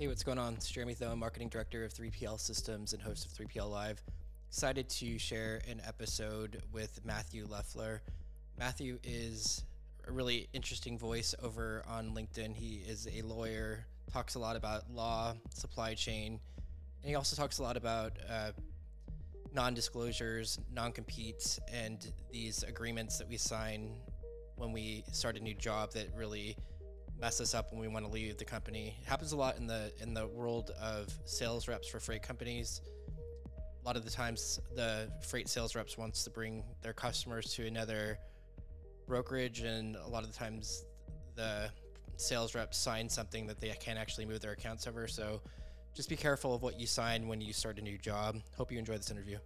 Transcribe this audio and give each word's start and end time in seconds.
Hey, 0.00 0.06
what's 0.06 0.22
going 0.22 0.38
on? 0.38 0.54
It's 0.54 0.70
Jeremy 0.70 0.94
Thome, 0.94 1.18
Marketing 1.18 1.48
Director 1.48 1.84
of 1.84 1.92
3PL 1.92 2.38
Systems 2.38 2.92
and 2.92 3.02
host 3.02 3.26
of 3.26 3.32
3PL 3.32 3.68
Live. 3.68 4.00
Excited 4.46 4.88
to 4.90 5.18
share 5.18 5.60
an 5.68 5.82
episode 5.84 6.62
with 6.70 7.00
Matthew 7.04 7.48
Leffler. 7.50 8.00
Matthew 8.56 9.00
is 9.02 9.64
a 10.06 10.12
really 10.12 10.46
interesting 10.52 10.96
voice 10.96 11.34
over 11.42 11.82
on 11.88 12.14
LinkedIn. 12.14 12.54
He 12.54 12.84
is 12.86 13.08
a 13.12 13.22
lawyer, 13.22 13.86
talks 14.12 14.36
a 14.36 14.38
lot 14.38 14.54
about 14.54 14.88
law, 14.88 15.34
supply 15.52 15.94
chain, 15.94 16.38
and 17.02 17.08
he 17.08 17.16
also 17.16 17.34
talks 17.34 17.58
a 17.58 17.64
lot 17.64 17.76
about 17.76 18.12
uh, 18.30 18.52
non 19.52 19.74
disclosures, 19.74 20.60
non 20.72 20.92
competes, 20.92 21.58
and 21.72 22.12
these 22.30 22.62
agreements 22.62 23.18
that 23.18 23.28
we 23.28 23.36
sign 23.36 23.96
when 24.54 24.70
we 24.70 25.02
start 25.10 25.36
a 25.36 25.40
new 25.40 25.54
job 25.54 25.90
that 25.94 26.06
really 26.16 26.56
mess 27.20 27.40
us 27.40 27.54
up 27.54 27.72
when 27.72 27.80
we 27.80 27.88
want 27.88 28.04
to 28.04 28.10
leave 28.10 28.36
the 28.36 28.44
company. 28.44 28.96
It 29.00 29.08
happens 29.08 29.32
a 29.32 29.36
lot 29.36 29.56
in 29.58 29.66
the 29.66 29.92
in 30.00 30.14
the 30.14 30.26
world 30.26 30.70
of 30.80 31.08
sales 31.24 31.68
reps 31.68 31.88
for 31.88 32.00
freight 32.00 32.22
companies. 32.22 32.80
A 33.82 33.86
lot 33.86 33.96
of 33.96 34.04
the 34.04 34.10
times, 34.10 34.60
the 34.74 35.10
freight 35.26 35.48
sales 35.48 35.74
reps 35.74 35.96
wants 35.96 36.22
to 36.24 36.30
bring 36.30 36.62
their 36.82 36.92
customers 36.92 37.54
to 37.54 37.66
another 37.66 38.18
brokerage, 39.06 39.60
and 39.60 39.96
a 39.96 40.08
lot 40.08 40.24
of 40.24 40.32
the 40.32 40.38
times, 40.38 40.84
the 41.34 41.70
sales 42.16 42.54
reps 42.54 42.76
sign 42.76 43.08
something 43.08 43.46
that 43.46 43.60
they 43.60 43.68
can't 43.80 43.98
actually 43.98 44.26
move 44.26 44.40
their 44.40 44.52
accounts 44.52 44.86
over. 44.86 45.08
So, 45.08 45.40
just 45.94 46.08
be 46.08 46.16
careful 46.16 46.54
of 46.54 46.62
what 46.62 46.78
you 46.78 46.86
sign 46.86 47.28
when 47.28 47.40
you 47.40 47.52
start 47.52 47.78
a 47.78 47.82
new 47.82 47.98
job. 47.98 48.36
Hope 48.56 48.70
you 48.70 48.78
enjoy 48.78 48.96
this 48.96 49.10
interview. 49.10 49.38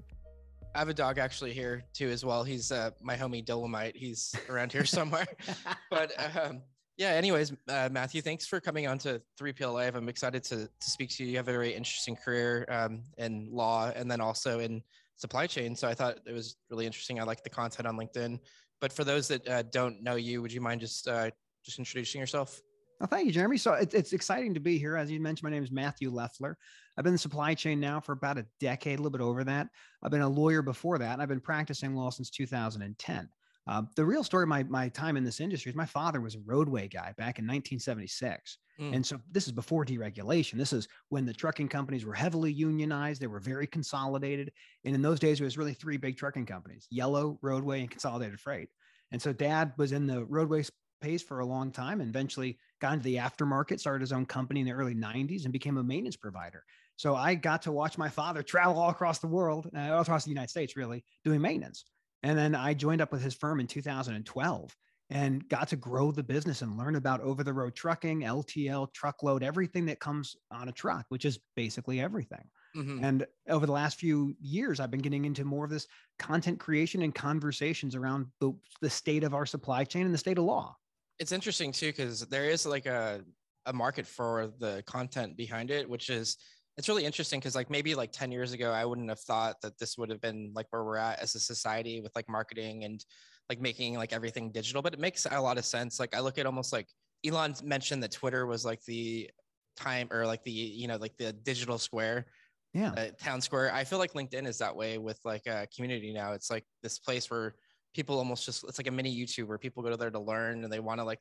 I 0.75 0.79
have 0.79 0.89
a 0.89 0.95
dog 0.95 1.19
actually 1.19 1.52
here 1.52 1.85
too 1.93 2.09
as 2.09 2.25
well. 2.25 2.45
He's 2.45 2.73
uh, 2.73 2.91
my 3.01 3.15
homie 3.15 3.45
Dolomite. 3.45 3.97
He's 3.97 4.35
around 4.49 4.73
here 4.73 4.87
somewhere. 4.87 5.27
but 5.91 6.13
um, 6.37 6.63
yeah, 7.02 7.11
anyways, 7.11 7.52
uh, 7.69 7.88
Matthew, 7.91 8.23
thanks 8.23 8.47
for 8.47 8.61
coming 8.61 8.87
on 8.87 8.97
to 8.98 9.20
3PL 9.41 9.74
Live. 9.74 9.97
I'm 9.97 10.09
excited 10.09 10.45
to, 10.45 10.69
to 10.69 10.91
speak 10.91 11.10
to 11.10 11.24
you. 11.24 11.30
You 11.33 11.37
have 11.37 11.48
a 11.48 11.52
very 11.52 11.74
interesting 11.74 12.15
career 12.15 12.65
um, 12.69 13.02
in 13.18 13.49
law 13.51 13.90
and 13.96 14.09
then 14.09 14.21
also 14.21 14.60
in 14.60 14.80
supply 15.16 15.49
chain. 15.49 15.74
So 15.74 15.88
I 15.88 15.95
thought 15.95 16.18
it 16.24 16.32
was 16.32 16.54
really 16.71 16.87
interesting. 16.87 17.18
I 17.18 17.24
like 17.24 17.43
the 17.43 17.51
content 17.51 17.88
on 17.88 17.96
LinkedIn. 17.96 18.38
But 18.80 18.93
for 18.93 19.02
those 19.02 19.27
that 19.29 19.49
uh, 19.49 19.62
don't 19.62 20.01
know 20.01 20.15
you, 20.15 20.43
would 20.43 20.52
you 20.52 20.60
mind 20.60 20.80
just 20.80 21.09
uh, 21.09 21.30
just 21.65 21.80
introducing 21.80 22.21
yourself? 22.21 22.60
Well, 23.01 23.09
thank 23.09 23.27
you, 23.27 23.32
Jeremy. 23.32 23.57
So 23.57 23.73
it, 23.73 23.93
it's 23.95 24.12
exciting 24.12 24.55
to 24.55 24.60
be 24.60 24.79
here. 24.79 24.96
As 24.96 25.10
you 25.10 25.18
mentioned, 25.18 25.43
my 25.43 25.51
name 25.51 25.65
is 25.65 25.73
Matthew 25.73 26.09
Leffler. 26.09 26.57
I've 26.96 27.02
been 27.02 27.15
in 27.15 27.18
supply 27.18 27.55
chain 27.55 27.80
now 27.80 27.99
for 27.99 28.12
about 28.12 28.38
a 28.38 28.46
decade, 28.60 29.01
a 29.01 29.02
little 29.02 29.18
bit 29.18 29.24
over 29.24 29.43
that. 29.43 29.66
I've 30.05 30.12
been 30.12 30.21
a 30.21 30.29
lawyer 30.29 30.62
before 30.62 30.99
that, 30.99 31.15
and 31.15 31.21
I've 31.21 31.29
been 31.29 31.40
practicing 31.40 31.96
law 31.96 32.10
since 32.10 32.30
2010. 32.30 33.29
Uh, 33.66 33.82
the 33.95 34.05
real 34.05 34.24
story 34.24 34.43
of 34.43 34.49
my, 34.49 34.65
my 34.65 34.88
time 34.88 35.16
in 35.16 35.24
this 35.24 35.41
industry 35.41 35.71
is 35.71 35.77
my 35.77 35.87
father 35.87 36.21
was 36.21 36.35
a 36.35 36.41
roadway 36.45 36.88
guy 36.88 37.15
back 37.16 37.38
in 37.38 37.45
1976. 37.45 38.59
Mm. 38.80 38.96
And 38.96 39.07
so 39.07 39.21
this 39.30 39.46
is 39.46 39.52
before 39.52 39.85
deregulation. 39.85 40.55
This 40.55 40.73
is 40.73 40.88
when 41.10 41.24
the 41.24 41.32
trucking 41.32 41.68
companies 41.68 42.05
were 42.05 42.15
heavily 42.15 42.52
unionized. 42.52 43.21
They 43.21 43.29
were 43.29 43.40
very 43.40 43.66
consolidated. 43.66 44.52
And 44.85 44.95
in 44.95 45.02
those 45.02 45.21
days, 45.21 45.40
it 45.40 45.45
was 45.45 45.57
really 45.57 45.74
three 45.74 45.96
big 45.96 46.16
trucking 46.16 46.46
companies 46.46 46.88
Yellow, 46.90 47.38
Roadway, 47.40 47.80
and 47.80 47.90
Consolidated 47.90 48.40
Freight. 48.40 48.68
And 49.13 49.23
so 49.23 49.33
dad 49.33 49.73
was 49.77 49.93
in 49.93 50.07
the 50.07 50.24
roadway 50.24 50.65
space 51.02 51.23
for 51.23 51.40
a 51.40 51.46
long 51.46 51.71
time 51.71 52.01
and 52.01 52.09
eventually 52.09 52.59
got 52.80 52.95
into 52.95 53.05
the 53.05 53.16
aftermarket, 53.16 53.79
started 53.79 54.01
his 54.01 54.13
own 54.13 54.27
company 54.27 54.60
in 54.60 54.66
the 54.66 54.73
early 54.73 54.95
90s 54.95 55.45
and 55.45 55.52
became 55.52 55.77
a 55.77 55.85
maintenance 55.85 56.16
provider. 56.16 56.65
So 56.96 57.15
I 57.15 57.35
got 57.35 57.63
to 57.63 57.73
watch 57.73 57.99
my 57.99 58.09
father 58.09 58.43
travel 58.43 58.79
all 58.79 58.90
across 58.90 59.18
the 59.18 59.27
world, 59.27 59.68
uh, 59.77 59.93
all 59.93 60.02
across 60.02 60.24
the 60.24 60.30
United 60.30 60.51
States, 60.51 60.77
really, 60.77 61.05
doing 61.24 61.40
maintenance. 61.40 61.85
And 62.23 62.38
then 62.38 62.54
I 62.54 62.74
joined 62.74 63.01
up 63.01 63.12
with 63.12 63.23
his 63.23 63.34
firm 63.34 63.60
in 63.60 63.66
2012 63.66 64.76
and 65.10 65.47
got 65.48 65.69
to 65.69 65.76
grow 65.76 66.10
the 66.10 66.22
business 66.22 66.62
and 66.62 66.78
learn 66.78 66.97
about 66.97 67.20
over 67.20 67.44
the 67.44 67.53
road 67.53 67.75
trucking, 67.75 68.20
LTL, 68.20 68.92
truckload, 68.94 69.42
everything 69.42 69.84
that 69.87 70.00
comes 70.00 70.37
on 70.50 70.69
a 70.69 70.72
truck, 70.72 71.04
which 71.10 71.25
is 71.25 71.38
basically 71.54 72.00
everything. 72.00 72.44
Mm-hmm. 72.75 73.04
And 73.04 73.26
over 73.48 73.66
the 73.66 73.72
last 73.72 73.98
few 73.98 74.34
years, 74.41 74.81
I've 74.81 74.91
been 74.91 75.03
getting 75.03 75.26
into 75.26 75.44
more 75.44 75.66
of 75.66 75.70
this 75.70 75.87
content 76.19 76.59
creation 76.59 77.03
and 77.03 77.15
conversations 77.15 77.94
around 77.94 78.27
the, 78.41 78.53
the 78.81 78.88
state 78.88 79.25
of 79.25 79.34
our 79.34 79.44
supply 79.44 79.84
chain 79.84 80.06
and 80.06 80.15
the 80.15 80.19
state 80.19 80.38
of 80.38 80.44
law. 80.44 80.77
It's 81.19 81.32
interesting 81.32 81.72
too, 81.72 81.88
because 81.88 82.21
there 82.28 82.47
is 82.47 82.65
like 82.65 82.87
a, 82.87 83.21
a 83.66 83.72
market 83.72 84.06
for 84.06 84.50
the 84.59 84.82
content 84.87 85.37
behind 85.37 85.71
it, 85.71 85.88
which 85.88 86.09
is 86.09 86.38
it's 86.78 86.88
really 86.88 87.05
interesting 87.05 87.38
because 87.38 87.55
like 87.55 87.71
maybe 87.71 87.94
like 87.94 88.12
10 88.12 88.33
years 88.33 88.53
ago 88.53 88.71
i 88.71 88.84
wouldn't 88.84 89.09
have 89.09 89.21
thought 89.21 89.56
that 89.62 89.78
this 89.78 89.99
would 89.99 90.10
have 90.10 90.21
been 90.21 90.53
like 90.55 90.66
where 90.71 90.84
we're 90.84 90.97
at 90.97 91.21
as 91.21 91.34
a 91.34 91.41
society 91.41 92.00
with 92.00 92.12
like 92.15 92.28
marketing 92.28 92.84
and 92.84 93.05
like 93.49 93.60
making 93.60 93.94
like 93.94 94.12
everything 94.12 94.50
digital 94.50 94.82
but 94.82 94.94
it 94.94 95.00
makes 95.00 95.27
a 95.31 95.41
lot 95.41 95.59
of 95.59 95.65
sense. 95.65 96.00
Like 96.00 96.16
i 96.16 96.21
look 96.21 96.38
at 96.38 96.47
almost 96.47 96.72
like 96.72 96.88
elon 97.25 97.55
mentioned 97.62 98.03
that 98.03 98.12
twitter 98.12 98.47
was 98.47 98.65
like 98.65 98.82
the 98.84 99.31
time 99.77 100.09
or 100.11 100.27
like 100.27 100.43
the 100.44 100.50
you 100.50 100.88
know 100.88 100.97
like 100.97 101.16
the 101.16 101.32
digital 101.32 101.78
square 101.78 102.27
yeah. 102.75 102.93
uh, 102.97 103.06
town 103.21 103.41
square. 103.43 103.72
I 103.72 103.84
feel 103.84 103.99
like 103.99 104.15
linkedin 104.15 104.47
is 104.47 104.59
that 104.59 104.75
way 104.75 104.97
with 104.97 105.19
like 105.25 105.47
a 105.47 105.69
community 105.75 106.12
now. 106.12 106.32
It's 106.32 106.50
like 106.50 106.65
this 106.82 106.99
place 106.99 107.31
where 107.31 107.55
people 107.94 108.19
almost 108.19 108.44
just 108.44 108.65
it's 108.65 108.78
like 108.78 108.87
a 108.87 108.91
mini 108.91 109.15
youtube 109.15 109.47
where 109.47 109.59
people 109.59 109.82
go 109.82 109.94
there 109.97 110.11
to 110.11 110.19
learn 110.19 110.65
and 110.65 110.72
they 110.72 110.81
want 110.81 110.99
to 110.99 111.05
like 111.05 111.21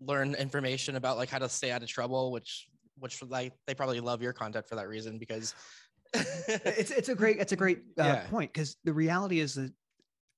learn 0.00 0.34
information 0.34 0.96
about 0.96 1.16
like 1.16 1.28
how 1.28 1.38
to 1.38 1.48
stay 1.48 1.70
out 1.70 1.82
of 1.82 1.88
trouble 1.88 2.32
which 2.32 2.66
which 2.98 3.22
like 3.22 3.52
they 3.66 3.74
probably 3.74 4.00
love 4.00 4.22
your 4.22 4.32
content 4.32 4.66
for 4.68 4.76
that 4.76 4.88
reason 4.88 5.18
because 5.18 5.54
it's 6.14 6.90
it's 6.90 7.08
a 7.08 7.14
great 7.22 7.38
it's 7.38 7.52
a 7.52 7.56
great 7.56 7.78
uh, 7.98 8.04
yeah. 8.04 8.26
point 8.28 8.52
because 8.52 8.76
the 8.84 8.92
reality 8.92 9.40
is 9.40 9.54
that 9.54 9.72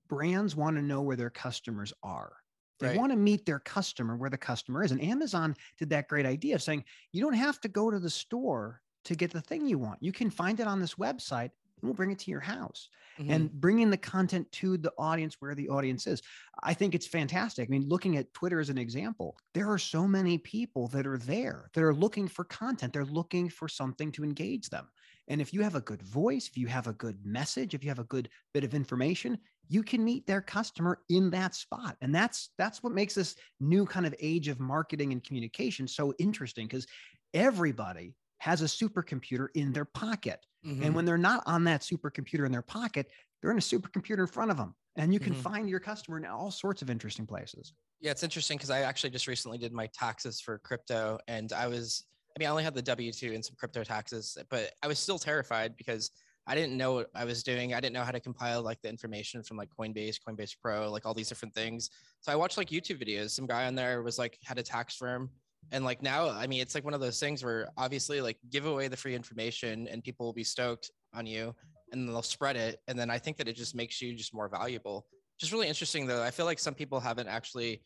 brands 0.09 0.57
want 0.57 0.77
to 0.77 0.83
know 0.83 1.03
where 1.03 1.17
their 1.17 1.31
customers 1.31 1.93
are. 2.03 2.33
They 2.81 2.89
right. 2.89 2.97
want 2.97 3.13
to 3.13 3.17
meet 3.17 3.45
their 3.45 3.59
customer 3.59 4.17
where 4.17 4.31
the 4.31 4.39
customer 4.39 4.85
is. 4.85 4.93
And 4.93 5.03
Amazon 5.03 5.57
did 5.79 5.91
that 5.91 6.09
great 6.09 6.27
idea 6.27 6.55
of 6.55 6.63
saying 6.63 6.85
you 7.13 7.21
don't 7.21 7.35
have 7.35 7.61
to 7.63 7.69
go 7.69 7.91
to 7.91 7.99
the 7.99 8.11
store 8.11 8.81
to 9.05 9.15
get 9.15 9.33
the 9.33 9.41
thing 9.41 9.67
you 9.67 9.79
want. 9.79 9.99
You 10.01 10.13
can 10.13 10.31
find 10.31 10.61
it 10.61 10.67
on 10.67 10.81
this 10.81 10.95
website 10.95 11.51
and 11.51 11.51
we'll 11.83 11.95
bring 11.95 12.11
it 12.11 12.19
to 12.21 12.31
your 12.31 12.41
house 12.41 12.89
mm-hmm. 13.19 13.31
and 13.31 13.53
bringing 13.53 13.91
the 13.91 13.97
content 13.97 14.51
to 14.53 14.77
the 14.77 14.93
audience 14.99 15.37
where 15.41 15.55
the 15.55 15.69
audience 15.69 16.07
is. 16.07 16.23
I 16.63 16.75
think 16.75 16.95
it's 16.95 17.07
fantastic. 17.07 17.69
I 17.69 17.71
mean, 17.71 17.89
looking 17.89 18.17
at 18.17 18.33
Twitter 18.35 18.61
as 18.61 18.71
an 18.71 18.79
example, 18.79 19.37
there 19.55 19.71
are 19.71 19.79
so 19.79 20.07
many 20.07 20.39
people 20.39 20.89
that 20.89 21.07
are 21.07 21.19
there 21.19 21.71
that 21.75 21.85
are 21.85 21.95
looking 21.95 22.29
for 22.29 22.45
content. 22.45 22.93
They're 22.93 23.05
looking 23.05 23.49
for 23.49 23.69
something 23.69 24.13
to 24.13 24.25
engage 24.25 24.69
them. 24.71 24.89
And 25.29 25.41
if 25.41 25.53
you 25.53 25.63
have 25.63 25.75
a 25.75 25.81
good 25.81 26.03
voice, 26.03 26.49
if 26.49 26.57
you 26.57 26.67
have 26.69 26.87
a 26.87 26.95
good 26.95 27.19
message, 27.25 27.75
if 27.75 27.85
you 27.85 27.91
have 27.91 27.99
a 27.99 28.05
good 28.05 28.31
bit 28.55 28.65
of 28.65 28.75
information, 28.75 29.39
you 29.69 29.83
can 29.83 30.03
meet 30.03 30.27
their 30.27 30.41
customer 30.41 31.01
in 31.11 31.31
that 31.31 31.55
spot. 31.55 31.97
And 32.01 32.15
that's 32.15 32.51
that's 32.57 32.83
what 32.83 32.95
makes 32.95 33.15
this 33.15 33.37
new 33.61 33.85
kind 33.85 34.07
of 34.07 34.15
age 34.21 34.49
of 34.49 34.59
marketing 34.59 35.13
and 35.13 35.23
communication 35.23 35.87
so 35.87 36.15
interesting 36.19 36.67
because 36.67 36.87
everybody 37.35 38.15
has 38.39 38.63
a 38.63 38.65
supercomputer 38.65 39.49
in 39.55 39.73
their 39.73 39.85
pocket. 39.85 40.45
Mm-hmm. 40.69 40.83
And 40.83 40.95
when 40.95 41.05
they're 41.05 41.17
not 41.17 41.43
on 41.47 41.65
that 41.65 41.81
supercomputer 41.81 42.45
in 42.45 42.53
their 42.53 42.63
pocket, 42.63 43.11
they're 43.41 43.51
in 43.51 43.59
a 43.59 43.61
supercomputer 43.61 44.21
in 44.21 44.27
front 44.27 44.51
of 44.51 44.57
them. 44.57 44.75
And 44.97 45.15
you 45.15 45.21
can 45.21 45.33
mm-hmm. 45.33 45.43
find 45.43 45.69
your 45.69 45.81
customer 45.81 46.19
in 46.19 46.27
all 46.27 46.51
sorts 46.51 46.83
of 46.83 46.91
interesting 46.91 47.27
places. 47.27 47.73
Yeah, 48.01 48.11
it's 48.11 48.23
interesting 48.23 48.59
because 48.59 48.71
I 48.71 48.81
actually 48.81 49.11
just 49.11 49.27
recently 49.27 49.59
did 49.59 49.73
my 49.73 49.89
taxes 49.95 50.41
for 50.41 50.59
crypto 50.59 51.19
and 51.27 51.53
I 51.53 51.67
was, 51.67 52.05
I 52.37 52.39
mean, 52.39 52.49
I 52.49 52.51
only 52.51 52.65
had 52.65 52.75
the 52.75 52.83
W 52.83 53.13
2 53.13 53.33
and 53.33 53.45
some 53.45 53.57
crypto 53.59 53.83
taxes, 53.83 54.37
but 54.51 54.73
I 54.83 54.89
was 54.89 54.99
still 54.99 55.19
terrified 55.19 55.77
because 55.77 56.11
I 56.47 56.55
didn't 56.55 56.77
know 56.77 56.95
what 56.95 57.11
I 57.15 57.25
was 57.25 57.43
doing. 57.43 57.75
I 57.75 57.81
didn't 57.81 57.93
know 57.93 58.05
how 58.05 58.11
to 58.11 58.21
compile 58.21 58.63
like 58.63 58.81
the 58.83 58.89
information 58.89 59.43
from 59.43 59.57
like 59.57 59.69
Coinbase, 59.79 60.17
Coinbase 60.27 60.57
Pro, 60.63 60.91
like 60.91 61.05
all 61.07 61.15
these 61.15 61.29
different 61.29 61.55
things. 61.55 61.91
So 62.21 62.33
I 62.33 62.37
watched 62.37 62.57
like 62.57 62.71
YouTube 62.71 63.03
videos. 63.03 63.31
Some 63.31 63.47
guy 63.47 63.67
on 63.67 63.75
there 63.75 64.03
was 64.03 64.19
like 64.19 64.39
had 64.45 64.59
a 64.59 64.63
tax 64.63 64.97
firm 64.97 65.31
and 65.73 65.85
like 65.85 66.03
now 66.03 66.31
i 66.31 66.47
mean 66.47 66.61
it's 66.61 66.75
like 66.75 66.85
one 66.85 66.95
of 66.95 67.01
those 67.01 67.21
things 67.21 67.45
where 67.45 67.69
obviously 67.77 68.21
like 68.21 68.39
give 68.51 68.67
away 68.67 68.89
the 68.89 68.97
free 68.97 69.15
information 69.15 69.87
and 69.89 70.03
people 70.03 70.25
will 70.25 70.33
be 70.33 70.45
stoked 70.45 70.91
on 71.15 71.27
you 71.27 71.55
and 71.93 72.07
they'll 72.07 72.23
spread 72.23 72.57
it. 72.57 72.81
And 72.87 72.99
then 72.99 73.11
i 73.11 73.19
think 73.19 73.37
that 73.39 73.49
it 73.49 73.57
just 73.57 73.75
makes 73.75 74.01
you 74.01 74.15
just 74.15 74.35
more 74.35 74.49
valuable. 74.49 75.07
Just 75.41 75.53
really 75.53 75.69
interesting 75.69 76.07
though. 76.07 76.23
I 76.23 76.31
feel 76.31 76.47
like 76.47 76.59
some 76.59 76.75
people 76.75 77.01
haven't 77.01 77.29
actually 77.29 77.83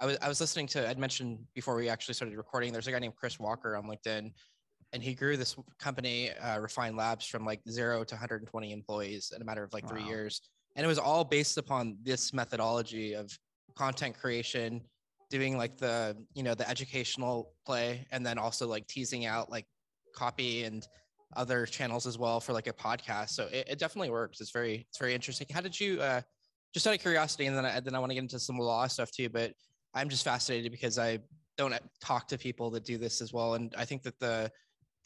i 0.00 0.04
was 0.04 0.18
i 0.20 0.28
was 0.28 0.40
listening 0.40 0.66
to 0.66 0.86
i'd 0.88 0.98
mentioned 0.98 1.38
before 1.54 1.74
we 1.74 1.88
actually 1.88 2.12
started 2.12 2.36
recording 2.36 2.70
there's 2.70 2.86
a 2.86 2.92
guy 2.92 2.98
named 2.98 3.16
chris 3.16 3.38
walker 3.40 3.74
on 3.76 3.84
linkedin 3.84 4.30
and 4.92 5.02
he 5.02 5.14
grew 5.14 5.36
this 5.36 5.56
company 5.78 6.30
uh, 6.32 6.58
refine 6.58 6.96
labs 6.96 7.26
from 7.26 7.44
like 7.44 7.60
zero 7.68 8.04
to 8.04 8.14
120 8.14 8.72
employees 8.72 9.32
in 9.34 9.42
a 9.42 9.44
matter 9.44 9.62
of 9.62 9.72
like 9.72 9.84
wow. 9.84 9.90
three 9.90 10.04
years. 10.04 10.40
And 10.76 10.84
it 10.84 10.88
was 10.88 10.98
all 10.98 11.24
based 11.24 11.58
upon 11.58 11.96
this 12.02 12.32
methodology 12.32 13.14
of 13.14 13.30
content 13.76 14.18
creation 14.18 14.82
doing 15.30 15.56
like 15.56 15.76
the 15.76 16.16
you 16.34 16.42
know 16.42 16.54
the 16.54 16.68
educational 16.68 17.52
play 17.64 18.06
and 18.12 18.24
then 18.24 18.38
also 18.38 18.66
like 18.66 18.86
teasing 18.86 19.26
out 19.26 19.50
like 19.50 19.66
copy 20.14 20.64
and 20.64 20.86
other 21.34 21.66
channels 21.66 22.06
as 22.06 22.16
well 22.16 22.40
for 22.40 22.52
like 22.52 22.66
a 22.66 22.72
podcast. 22.72 23.30
So 23.30 23.48
it, 23.52 23.68
it 23.68 23.78
definitely 23.78 24.10
works. 24.10 24.40
It's 24.40 24.52
very 24.52 24.86
it's 24.88 24.98
very 24.98 25.14
interesting. 25.14 25.46
How 25.50 25.60
did 25.60 25.78
you 25.78 26.00
uh 26.00 26.20
just 26.74 26.86
out 26.86 26.94
of 26.94 27.00
curiosity 27.00 27.46
and 27.46 27.56
then 27.56 27.64
I, 27.64 27.80
then 27.80 27.94
I 27.94 27.98
want 27.98 28.10
to 28.10 28.14
get 28.14 28.22
into 28.22 28.38
some 28.38 28.58
law 28.58 28.86
stuff 28.86 29.10
too 29.10 29.30
but 29.30 29.52
i'm 29.94 30.10
just 30.10 30.24
fascinated 30.24 30.70
because 30.70 30.98
i 30.98 31.18
don't 31.56 31.72
talk 32.02 32.28
to 32.28 32.36
people 32.36 32.68
that 32.70 32.84
do 32.84 32.98
this 32.98 33.22
as 33.22 33.32
well. 33.32 33.54
And 33.54 33.74
i 33.78 33.84
think 33.86 34.02
that 34.02 34.18
the 34.18 34.50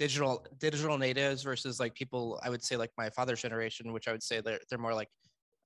digital 0.00 0.44
digital 0.58 0.98
natives 0.98 1.44
versus 1.44 1.78
like 1.78 1.94
people 1.94 2.40
i 2.42 2.50
would 2.50 2.64
say 2.64 2.76
like 2.76 2.90
my 2.98 3.08
father's 3.10 3.40
generation 3.40 3.92
which 3.92 4.08
i 4.08 4.12
would 4.12 4.22
say 4.22 4.40
they're, 4.40 4.58
they're 4.68 4.80
more 4.80 4.94
like 4.94 5.08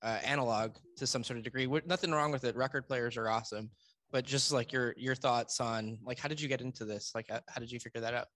uh, 0.03 0.19
analog 0.23 0.75
to 0.97 1.07
some 1.07 1.23
sort 1.23 1.37
of 1.37 1.43
degree. 1.43 1.67
Nothing 1.87 2.11
wrong 2.11 2.31
with 2.31 2.43
it. 2.43 2.55
Record 2.55 2.85
players 2.85 3.17
are 3.17 3.27
awesome 3.29 3.71
but 4.11 4.25
just 4.25 4.51
like 4.51 4.71
your 4.71 4.93
your 4.97 5.15
thoughts 5.15 5.59
on 5.59 5.97
like 6.03 6.19
how 6.19 6.27
did 6.27 6.39
you 6.39 6.47
get 6.47 6.61
into 6.61 6.85
this 6.85 7.11
like 7.15 7.27
how, 7.29 7.39
how 7.47 7.59
did 7.59 7.71
you 7.71 7.79
figure 7.79 8.01
that 8.01 8.13
out 8.13 8.27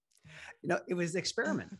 You 0.62 0.68
know, 0.68 0.80
it 0.88 0.94
was 0.94 1.14
experiment. 1.14 1.72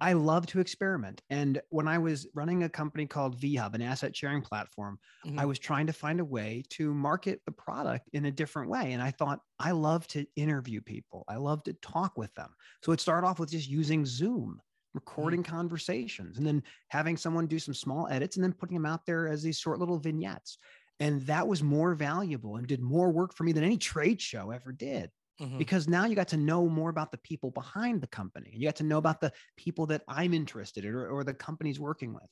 I 0.00 0.12
love 0.12 0.46
to 0.48 0.60
experiment. 0.60 1.22
And 1.30 1.60
when 1.70 1.88
I 1.88 1.98
was 1.98 2.26
running 2.34 2.62
a 2.62 2.68
company 2.68 3.06
called 3.06 3.40
VHub, 3.40 3.74
an 3.74 3.82
asset 3.82 4.14
sharing 4.14 4.42
platform, 4.42 4.98
mm-hmm. 5.26 5.38
I 5.38 5.44
was 5.44 5.58
trying 5.58 5.86
to 5.86 5.92
find 5.92 6.20
a 6.20 6.24
way 6.24 6.62
to 6.70 6.94
market 6.94 7.40
the 7.46 7.52
product 7.52 8.08
in 8.12 8.26
a 8.26 8.30
different 8.30 8.70
way. 8.70 8.92
And 8.92 9.02
I 9.02 9.10
thought, 9.10 9.40
I 9.58 9.72
love 9.72 10.06
to 10.08 10.26
interview 10.36 10.80
people, 10.80 11.24
I 11.28 11.36
love 11.36 11.62
to 11.64 11.72
talk 11.74 12.16
with 12.16 12.32
them. 12.34 12.50
So 12.84 12.92
it 12.92 13.00
started 13.00 13.26
off 13.26 13.40
with 13.40 13.50
just 13.50 13.68
using 13.68 14.06
Zoom, 14.06 14.60
recording 14.94 15.42
mm-hmm. 15.42 15.56
conversations, 15.56 16.38
and 16.38 16.46
then 16.46 16.62
having 16.88 17.16
someone 17.16 17.46
do 17.46 17.58
some 17.58 17.74
small 17.74 18.06
edits 18.08 18.36
and 18.36 18.44
then 18.44 18.52
putting 18.52 18.76
them 18.76 18.86
out 18.86 19.04
there 19.04 19.26
as 19.26 19.42
these 19.42 19.58
short 19.58 19.80
little 19.80 19.98
vignettes. 19.98 20.58
And 21.00 21.22
that 21.22 21.46
was 21.46 21.62
more 21.62 21.94
valuable 21.94 22.56
and 22.56 22.66
did 22.66 22.80
more 22.80 23.10
work 23.10 23.34
for 23.34 23.44
me 23.44 23.52
than 23.52 23.64
any 23.64 23.78
trade 23.78 24.20
show 24.20 24.50
ever 24.50 24.72
did. 24.72 25.10
Mm-hmm. 25.40 25.58
Because 25.58 25.86
now 25.86 26.04
you 26.04 26.16
got 26.16 26.28
to 26.28 26.36
know 26.36 26.68
more 26.68 26.90
about 26.90 27.12
the 27.12 27.18
people 27.18 27.52
behind 27.52 28.00
the 28.00 28.08
company. 28.08 28.50
You 28.52 28.66
got 28.66 28.74
to 28.76 28.82
know 28.82 28.98
about 28.98 29.20
the 29.20 29.32
people 29.56 29.86
that 29.86 30.02
I'm 30.08 30.34
interested 30.34 30.84
in 30.84 30.92
or, 30.92 31.06
or 31.06 31.22
the 31.22 31.32
company's 31.32 31.78
working 31.78 32.12
with. 32.12 32.26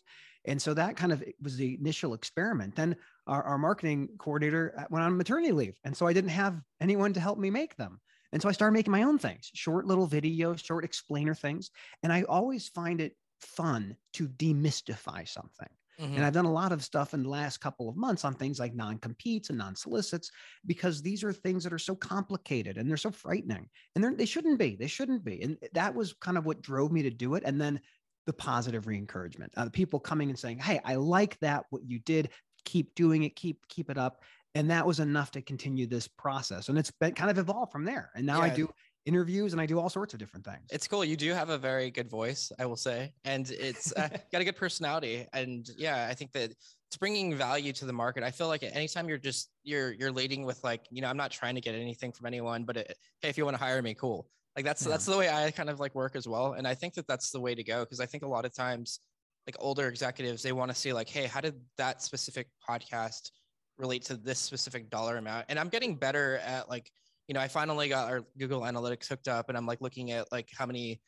And 0.45 0.61
so 0.61 0.75
that 0.75 0.97
kind 0.97 1.13
of 1.13 1.23
was 1.41 1.57
the 1.57 1.77
initial 1.81 2.15
experiment. 2.15 2.75
Then 2.75 2.97
our, 3.29 3.45
our 3.45 3.59
marketing 3.59 4.09
coordinator 4.19 4.75
uh, 4.77 4.85
went 4.91 5.05
on 5.05 5.17
maternity 5.17 5.53
leave. 5.53 5.79
And 5.85 5.97
so 5.97 6.09
I 6.09 6.13
didn't 6.13 6.31
have 6.31 6.61
anyone 6.81 7.13
to 7.13 7.21
help 7.21 7.39
me 7.39 7.49
make 7.49 7.77
them. 7.77 8.01
And 8.33 8.43
so 8.43 8.49
I 8.49 8.53
started 8.53 8.73
making 8.73 8.93
my 8.93 9.05
own 9.05 9.19
things, 9.19 9.51
short 9.55 9.87
little 9.87 10.09
videos, 10.09 10.65
short 10.65 10.85
explainer 10.85 11.35
things. 11.35 11.71
And 12.03 12.13
I 12.13 12.23
always 12.23 12.69
find 12.69 13.01
it 13.01 13.17
fun 13.41 13.97
to 14.15 14.29
demystify 14.29 15.29
something. 15.29 15.69
Mm-hmm. 16.01 16.17
And 16.17 16.25
I've 16.25 16.33
done 16.33 16.45
a 16.45 16.53
lot 16.53 16.73
of 16.73 16.85
stuff 16.85 17.15
in 17.15 17.23
the 17.23 17.29
last 17.29 17.59
couple 17.59 17.89
of 17.89 17.97
months 17.97 18.25
on 18.25 18.35
things 18.35 18.59
like 18.59 18.75
non 18.75 18.99
competes 18.99 19.49
and 19.49 19.59
non 19.59 19.75
solicits 19.75 20.31
because 20.67 21.01
these 21.01 21.25
are 21.25 21.33
things 21.33 21.65
that 21.65 21.73
are 21.73 21.79
so 21.79 21.95
complicated 21.95 22.77
and 22.77 22.89
they're 22.89 22.97
so 22.97 23.11
frightening. 23.11 23.69
And 23.95 24.05
they're, 24.05 24.15
they 24.15 24.27
shouldn't 24.27 24.59
be. 24.59 24.77
They 24.77 24.89
shouldn't 24.89 25.25
be. 25.25 25.43
And 25.43 25.57
that 25.73 25.95
was 25.95 26.13
kind 26.15 26.37
of 26.37 26.45
what 26.45 26.61
drove 26.61 26.93
me 26.93 27.03
to 27.03 27.11
do 27.11 27.35
it. 27.35 27.45
And 27.47 27.61
then 27.61 27.81
the 28.27 28.33
positive 28.33 28.87
re 28.87 28.99
encouragement, 28.99 29.53
uh, 29.57 29.69
people 29.71 29.99
coming 29.99 30.29
and 30.29 30.39
saying, 30.39 30.59
Hey, 30.59 30.81
I 30.85 30.97
like 30.97 31.39
that, 31.41 31.65
what 31.71 31.83
you 31.85 31.99
did. 32.01 32.31
Keep 32.65 32.95
doing 32.95 33.23
it, 33.23 33.37
keep, 33.37 33.67
keep 33.69 33.91
it 33.91 33.97
up. 33.97 34.23
And 34.55 34.71
that 34.71 34.87
was 34.87 35.01
enough 35.01 35.31
to 35.33 35.43
continue 35.43 35.87
this 35.87 36.09
process. 36.09 36.69
And 36.69 36.79
it's 36.79 36.91
been 36.91 37.13
kind 37.13 37.31
of 37.31 37.39
evolved 37.39 37.73
from 37.73 37.85
there. 37.85 38.11
And 38.15 38.27
now 38.27 38.39
yeah. 38.39 38.53
I 38.53 38.57
do 38.57 38.71
interviews 39.07 39.53
and 39.53 39.61
I 39.61 39.67
do 39.67 39.79
all 39.79 39.89
sorts 39.89 40.13
of 40.13 40.21
different 40.21 40.45
things. 40.45 40.67
It's 40.71 40.87
cool. 40.87 41.05
You 41.05 41.17
do 41.17 41.33
have 41.33 41.49
a 41.49 41.57
very 41.57 41.91
good 41.91 42.11
voice, 42.11 42.53
I 42.59 42.67
will 42.67 42.77
say, 42.77 43.13
and 43.25 43.51
it's 43.51 43.93
uh, 43.97 44.09
got 44.33 44.43
a 44.43 44.45
good 44.45 44.57
personality. 44.57 45.27
And 45.33 45.69
yeah, 45.79 46.07
I 46.11 46.15
think 46.15 46.33
that 46.33 46.51
it's 46.51 46.97
bringing 46.99 47.35
value 47.35 47.73
to 47.75 47.87
the 47.87 47.93
market. 47.93 48.23
I 48.23 48.31
feel 48.31 48.49
like 48.49 48.63
anytime 48.63 49.09
you're 49.09 49.19
just 49.19 49.51
you're 49.65 49.93
you're 49.93 50.13
leading 50.13 50.45
with 50.45 50.63
like 50.63 50.83
you 50.91 51.01
know 51.01 51.09
I'm 51.09 51.17
not 51.17 51.31
trying 51.31 51.55
to 51.55 51.61
get 51.61 51.75
anything 51.75 52.13
from 52.13 52.27
anyone, 52.27 52.65
but 52.65 52.77
it, 52.77 52.99
hey, 53.23 53.29
if 53.29 53.39
you 53.39 53.45
want 53.45 53.57
to 53.57 53.63
hire 53.63 53.81
me, 53.81 53.95
cool. 53.95 54.29
Like 54.55 54.65
that's 54.65 54.85
yeah. 54.85 54.91
that's 54.91 55.07
the 55.07 55.17
way 55.17 55.29
I 55.29 55.51
kind 55.51 55.71
of 55.71 55.81
like 55.81 55.95
work 55.95 56.17
as 56.17 56.29
well. 56.29 56.53
And 56.53 56.67
I 56.67 56.75
think 56.75 56.95
that 56.95 57.07
that's 57.07 57.31
the 57.31 57.41
way 57.41 57.55
to 57.55 57.63
go 57.63 57.81
because 57.81 58.01
I 58.01 58.07
think 58.07 58.23
a 58.25 58.29
lot 58.29 58.45
of 58.45 58.55
times 58.55 59.01
like 59.47 59.57
older 59.61 59.89
executives 59.89 60.43
they 60.43 60.53
want 60.53 60.71
to 60.71 60.77
see 60.77 60.93
like 60.93 61.09
hey 61.09 61.27
how 61.27 61.41
did 61.41 61.55
that 61.79 62.03
specific 62.03 62.49
podcast 62.69 63.31
relate 63.79 64.03
to 64.03 64.17
this 64.17 64.39
specific 64.39 64.91
dollar 64.91 65.19
amount 65.19 65.47
and 65.49 65.59
i'm 65.59 65.69
getting 65.69 65.95
better 65.95 66.39
at 66.39 66.69
like 66.69 66.91
you 67.29 67.35
know, 67.35 67.41
I 67.41 67.49
finally 67.49 67.89
got 67.89 68.11
our 68.11 68.25
Google 68.39 68.63
Analytics 68.63 69.09
hooked 69.09 69.29
up 69.29 69.49
and 69.49 69.59
I'm 69.59 69.67
like 69.67 69.81
looking 69.81 70.13
at 70.13 70.31
like 70.31 70.49
how 70.57 70.67
many 70.67 71.01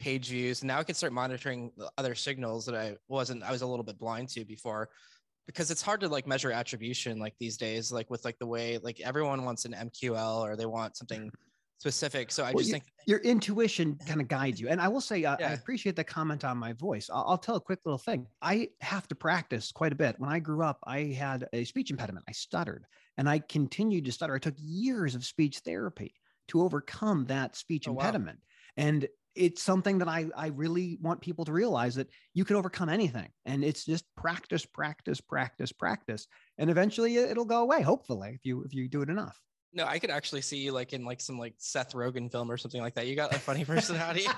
page 0.00 0.28
views. 0.28 0.62
And 0.62 0.68
now 0.68 0.78
I 0.78 0.84
can 0.84 0.94
start 0.94 1.12
monitoring 1.12 1.70
other 1.96 2.14
signals 2.14 2.66
that 2.66 2.74
I 2.74 2.96
wasn't, 3.08 3.42
I 3.42 3.52
was 3.52 3.62
a 3.62 3.66
little 3.66 3.84
bit 3.84 3.98
blind 3.98 4.28
to 4.30 4.44
before 4.44 4.88
because 5.46 5.70
it's 5.70 5.82
hard 5.82 6.00
to 6.00 6.08
like 6.08 6.26
measure 6.26 6.50
attribution 6.50 7.18
like 7.18 7.34
these 7.38 7.56
days, 7.56 7.92
like 7.92 8.10
with 8.10 8.24
like 8.24 8.38
the 8.38 8.46
way 8.46 8.78
like 8.82 9.00
everyone 9.00 9.44
wants 9.44 9.64
an 9.64 9.72
MQL 9.72 10.40
or 10.40 10.56
they 10.56 10.66
want 10.66 10.96
something 10.96 11.30
specific. 11.78 12.30
So 12.30 12.42
I 12.42 12.52
well, 12.52 12.58
just 12.58 12.68
you, 12.68 12.72
think 12.74 12.84
your 13.06 13.18
intuition 13.20 13.98
kind 14.06 14.20
of 14.20 14.28
guides 14.28 14.60
you. 14.60 14.68
And 14.68 14.80
I 14.80 14.88
will 14.88 15.00
say, 15.00 15.24
uh, 15.24 15.36
yeah. 15.38 15.50
I 15.50 15.52
appreciate 15.52 15.96
the 15.96 16.04
comment 16.04 16.44
on 16.44 16.58
my 16.58 16.72
voice. 16.72 17.08
I'll, 17.12 17.24
I'll, 17.28 17.38
tell 17.38 17.56
a 17.56 17.60
quick 17.60 17.80
little 17.84 17.98
thing. 17.98 18.26
I 18.42 18.68
have 18.80 19.08
to 19.08 19.14
practice 19.14 19.72
quite 19.72 19.92
a 19.92 19.96
bit. 19.96 20.16
When 20.18 20.30
I 20.30 20.40
grew 20.40 20.62
up, 20.62 20.78
I 20.84 21.04
had 21.04 21.48
a 21.52 21.64
speech 21.64 21.90
impediment. 21.90 22.26
I 22.28 22.32
stuttered 22.32 22.84
and 23.18 23.28
I 23.28 23.38
continued 23.38 24.04
to 24.06 24.12
stutter. 24.12 24.34
I 24.34 24.38
took 24.38 24.54
years 24.58 25.14
of 25.14 25.24
speech 25.24 25.58
therapy 25.58 26.14
to 26.48 26.62
overcome 26.62 27.26
that 27.26 27.56
speech 27.56 27.86
oh, 27.88 27.92
impediment. 27.92 28.38
Wow. 28.38 28.84
And 28.84 29.08
it's 29.34 29.62
something 29.62 29.98
that 29.98 30.08
I, 30.08 30.26
I 30.36 30.48
really 30.48 30.98
want 31.00 31.20
people 31.20 31.44
to 31.44 31.52
realize 31.52 31.94
that 31.94 32.08
you 32.34 32.44
can 32.44 32.56
overcome 32.56 32.88
anything. 32.88 33.28
And 33.44 33.64
it's 33.64 33.84
just 33.84 34.04
practice, 34.16 34.66
practice, 34.66 35.20
practice, 35.20 35.72
practice. 35.72 36.26
And 36.58 36.68
eventually 36.68 37.18
uh, 37.18 37.22
it'll 37.22 37.44
go 37.44 37.62
away, 37.62 37.82
hopefully, 37.82 38.32
if 38.34 38.44
you 38.44 38.62
if 38.64 38.74
you 38.74 38.88
do 38.88 39.02
it 39.02 39.10
enough. 39.10 39.40
No, 39.72 39.84
I 39.86 40.00
could 40.00 40.10
actually 40.10 40.40
see 40.40 40.56
you 40.56 40.72
like 40.72 40.92
in 40.92 41.04
like 41.04 41.20
some 41.20 41.38
like 41.38 41.54
Seth 41.58 41.92
Rogen 41.92 42.30
film 42.30 42.50
or 42.50 42.56
something 42.56 42.80
like 42.80 42.94
that. 42.96 43.06
You 43.06 43.14
got 43.14 43.32
a 43.32 43.38
funny 43.38 43.64
personality. 43.64 44.26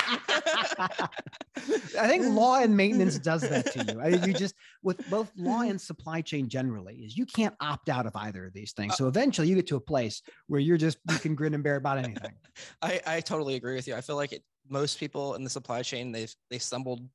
I 1.99 2.06
think 2.06 2.26
law 2.26 2.58
and 2.58 2.76
maintenance 2.76 3.19
does 3.19 3.40
that 3.43 3.73
to 3.73 3.93
you. 3.93 4.00
I 4.00 4.11
mean, 4.11 4.25
you 4.25 4.34
just 4.34 4.55
with 4.82 5.08
both 5.08 5.32
law 5.37 5.62
and 5.62 5.81
supply 5.81 6.20
chain 6.20 6.49
generally 6.49 6.96
is 6.96 7.17
you 7.17 7.25
can't 7.25 7.55
opt 7.61 7.88
out 7.88 8.05
of 8.05 8.14
either 8.14 8.44
of 8.46 8.52
these 8.52 8.73
things. 8.73 8.93
Uh, 8.93 8.96
so 8.96 9.08
eventually 9.08 9.49
you 9.49 9.55
get 9.55 9.67
to 9.69 9.76
a 9.76 9.81
place 9.81 10.20
where 10.49 10.61
you're 10.61 10.76
just 10.76 10.99
you 11.11 11.19
can 11.19 11.35
grin 11.35 11.55
and 11.55 11.64
bear 11.64 11.76
about 11.76 11.96
anything. 11.96 12.32
I 12.82 13.00
I 13.06 13.20
totally 13.20 13.55
agree 13.55 13.75
with 13.75 13.88
you. 13.88 13.94
I 13.94 14.02
feel 14.02 14.17
like 14.17 14.32
it, 14.32 14.43
most 14.69 15.00
people 15.00 15.35
in 15.35 15.44
the 15.44 15.50
supply 15.50 15.81
chain 15.82 16.12
they've 16.12 16.35
they 16.50 16.58
stumbled 16.58 17.08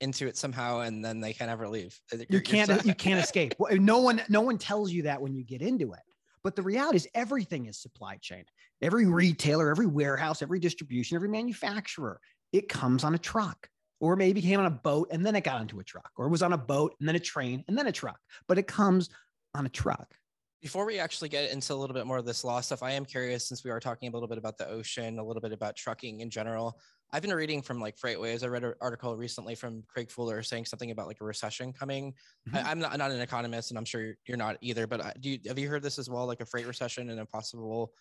into 0.00 0.28
it 0.28 0.36
somehow 0.36 0.80
and 0.80 1.04
then 1.04 1.20
they 1.20 1.32
can't 1.32 1.50
ever 1.50 1.66
leave. 1.68 1.98
You 2.28 2.40
can't 2.40 2.84
you 2.84 2.94
can't 2.94 3.18
escape. 3.18 3.54
No 3.72 3.98
one 3.98 4.22
no 4.28 4.42
one 4.42 4.58
tells 4.58 4.92
you 4.92 5.02
that 5.02 5.20
when 5.20 5.34
you 5.34 5.42
get 5.42 5.60
into 5.60 5.92
it. 5.92 6.00
But 6.44 6.54
the 6.54 6.62
reality 6.62 6.96
is, 6.96 7.08
everything 7.14 7.66
is 7.66 7.78
supply 7.78 8.18
chain. 8.18 8.44
Every 8.82 9.06
retailer, 9.06 9.70
every 9.70 9.86
warehouse, 9.86 10.42
every 10.42 10.60
distribution, 10.60 11.16
every 11.16 11.28
manufacturer, 11.28 12.20
it 12.52 12.68
comes 12.68 13.02
on 13.02 13.14
a 13.14 13.18
truck. 13.18 13.68
Or 14.00 14.16
maybe 14.16 14.42
came 14.42 14.60
on 14.60 14.66
a 14.66 14.70
boat 14.70 15.08
and 15.12 15.24
then 15.24 15.34
it 15.34 15.44
got 15.44 15.60
onto 15.60 15.80
a 15.80 15.84
truck, 15.84 16.10
or 16.16 16.26
it 16.26 16.30
was 16.30 16.42
on 16.42 16.52
a 16.52 16.58
boat 16.58 16.94
and 16.98 17.08
then 17.08 17.16
a 17.16 17.20
train 17.20 17.64
and 17.68 17.78
then 17.78 17.86
a 17.86 17.92
truck, 17.92 18.18
but 18.48 18.58
it 18.58 18.66
comes 18.66 19.08
on 19.54 19.64
a 19.64 19.68
truck. 19.70 20.14
Before 20.60 20.84
we 20.84 20.98
actually 20.98 21.30
get 21.30 21.50
into 21.50 21.72
a 21.72 21.76
little 21.76 21.94
bit 21.94 22.06
more 22.06 22.18
of 22.18 22.26
this 22.26 22.44
law 22.44 22.60
stuff, 22.60 22.82
I 22.82 22.90
am 22.90 23.06
curious 23.06 23.48
since 23.48 23.64
we 23.64 23.70
are 23.70 23.80
talking 23.80 24.10
a 24.10 24.12
little 24.12 24.28
bit 24.28 24.36
about 24.36 24.58
the 24.58 24.68
ocean, 24.68 25.18
a 25.18 25.24
little 25.24 25.40
bit 25.40 25.52
about 25.52 25.76
trucking 25.76 26.20
in 26.20 26.28
general. 26.28 26.78
I've 27.14 27.22
been 27.22 27.32
reading 27.32 27.62
from 27.62 27.80
like 27.80 27.96
FreightWaves. 27.96 28.42
I 28.42 28.48
read 28.48 28.64
an 28.64 28.74
article 28.80 29.16
recently 29.16 29.54
from 29.54 29.84
Craig 29.86 30.10
Fuller 30.10 30.42
saying 30.42 30.64
something 30.64 30.90
about 30.90 31.06
like 31.06 31.20
a 31.20 31.24
recession 31.24 31.72
coming. 31.72 32.12
Mm-hmm. 32.48 32.66
I, 32.66 32.72
am 32.72 32.80
not, 32.80 32.98
not 32.98 33.12
an 33.12 33.20
economist, 33.20 33.70
and 33.70 33.78
I'm 33.78 33.84
sure 33.84 34.14
you're 34.26 34.36
not 34.36 34.56
either. 34.60 34.88
But 34.88 35.00
uh, 35.00 35.12
do 35.20 35.30
you, 35.30 35.38
have 35.46 35.56
you 35.56 35.68
heard 35.68 35.84
this 35.84 36.00
as 36.00 36.10
well? 36.10 36.26
Like 36.26 36.40
a 36.40 36.44
freight 36.44 36.66
recession 36.66 37.10
and 37.10 37.20
a 37.20 37.24
possible 37.24 37.92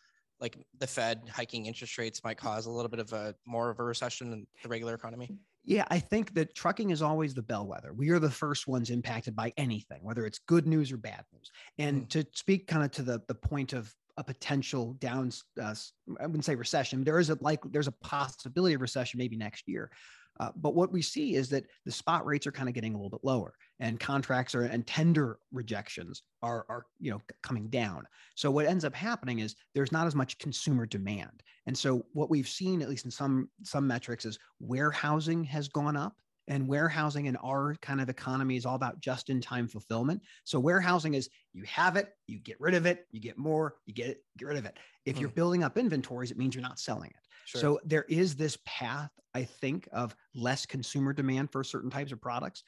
like 0.42 0.58
the 0.80 0.88
Fed 0.88 1.30
hiking 1.32 1.68
interest 1.68 2.00
rates 2.00 2.24
might 2.24 2.38
cause 2.38 2.66
a 2.66 2.72
little 2.72 2.90
bit 2.90 3.00
of 3.00 3.14
a 3.14 3.36
more 3.46 3.70
of 3.70 3.80
a 3.80 3.84
recession 3.84 4.34
in 4.34 4.48
the 4.64 4.68
regular 4.68 4.96
economy. 4.96 5.30
Yeah, 5.64 5.86
I 5.92 6.00
think 6.00 6.34
that 6.34 6.56
trucking 6.56 6.90
is 6.90 7.04
always 7.04 7.36
the 7.36 7.44
bellwether. 7.44 7.94
We 7.94 8.10
are 8.10 8.20
the 8.20 8.32
first 8.32 8.68
ones 8.68 8.90
impacted 8.90 9.36
by 9.36 9.54
anything, 9.58 10.00
whether 10.02 10.26
it's 10.26 10.40
good 10.40 10.66
news 10.66 10.92
or 10.92 10.98
bad 10.98 11.24
news. 11.32 11.52
And 11.78 12.06
mm. 12.06 12.10
to 12.10 12.26
speak 12.34 12.66
kind 12.66 12.84
of 12.84 12.90
to 12.94 13.04
the 13.04 13.22
the 13.28 13.36
point 13.36 13.74
of 13.74 13.94
a 14.18 14.24
potential 14.24 14.94
down 15.00 15.32
uh, 15.62 15.74
i 16.20 16.26
wouldn't 16.26 16.46
say 16.46 16.56
recession 16.56 17.04
there 17.04 17.20
is 17.20 17.30
a 17.30 17.38
like 17.42 17.60
there's 17.72 17.88
a 17.88 17.92
possibility 17.92 18.74
of 18.74 18.82
recession 18.82 19.18
maybe 19.18 19.36
next 19.36 19.68
year. 19.68 19.92
Uh, 20.40 20.50
but 20.56 20.74
what 20.74 20.92
we 20.92 21.02
see 21.02 21.36
is 21.36 21.48
that 21.50 21.66
the 21.86 21.92
spot 21.92 22.26
rates 22.26 22.48
are 22.48 22.52
kind 22.52 22.68
of 22.68 22.74
getting 22.74 22.96
a 22.96 22.98
little 22.98 23.10
bit 23.10 23.24
lower 23.24 23.54
and 23.80 24.00
contracts 24.00 24.56
are 24.56 24.64
and 24.64 24.88
tender 24.88 25.38
rejections 25.52 26.24
are 26.42 26.66
are 26.70 26.86
you 27.00 27.12
know 27.12 27.22
coming 27.44 27.68
down. 27.68 28.04
So 28.36 28.50
what 28.50 28.66
ends 28.66 28.84
up 28.84 28.96
happening 28.96 29.40
is 29.40 29.56
there's 29.76 29.92
not 29.92 30.08
as 30.08 30.16
much 30.16 30.40
consumer 30.40 30.86
demand. 30.86 31.44
And 31.68 31.78
so 31.78 32.06
what 32.14 32.32
we've 32.32 32.48
seen 32.48 32.82
at 32.82 32.90
least 32.90 33.06
in 33.06 33.12
some 33.12 33.50
some 33.62 33.86
metrics 33.86 34.26
is 34.26 34.40
warehousing 34.60 35.44
has 35.46 35.68
gone 35.68 35.96
up 35.96 36.16
and 36.48 36.68
warehousing 36.68 37.28
in 37.28 37.36
our 37.38 37.76
kind 37.82 38.02
of 38.02 38.10
economy 38.10 38.56
is 38.56 38.66
all 38.66 38.76
about 38.76 39.00
just 39.00 39.30
in 39.30 39.40
time 39.40 39.68
fulfillment. 39.68 40.22
So 40.44 40.60
warehousing 40.60 41.14
is 41.14 41.30
you 41.54 41.64
have 41.64 41.96
it, 41.96 42.10
you 42.28 42.40
get 42.40 42.60
rid 42.60 42.76
of 42.76 42.86
it, 42.86 43.06
you 43.12 43.20
get 43.20 43.38
more, 43.38 43.76
you 43.86 43.94
get 43.94 44.10
it, 44.10 44.24
get 44.38 44.48
rid 44.48 44.58
of 44.58 44.66
it. 44.66 44.78
If 45.06 45.20
you're 45.20 45.30
hmm. 45.30 45.36
building 45.36 45.64
up 45.64 45.78
inventories, 45.78 46.32
it 46.32 46.38
means 46.38 46.56
you're 46.56 46.62
not 46.62 46.80
selling 46.80 47.10
it. 47.10 47.28
Sure. 47.46 47.62
So 47.62 47.80
there 47.84 48.06
is 48.10 48.36
this 48.36 48.58
path, 48.66 49.12
I 49.34 49.44
think, 49.44 49.88
of 49.92 50.16
less 50.36 50.66
consumer 50.66 51.14
demand 51.14 51.52
for 51.52 51.64
certain 51.64 51.90
types 51.90 52.12
of 52.12 52.22
products. 52.22 52.64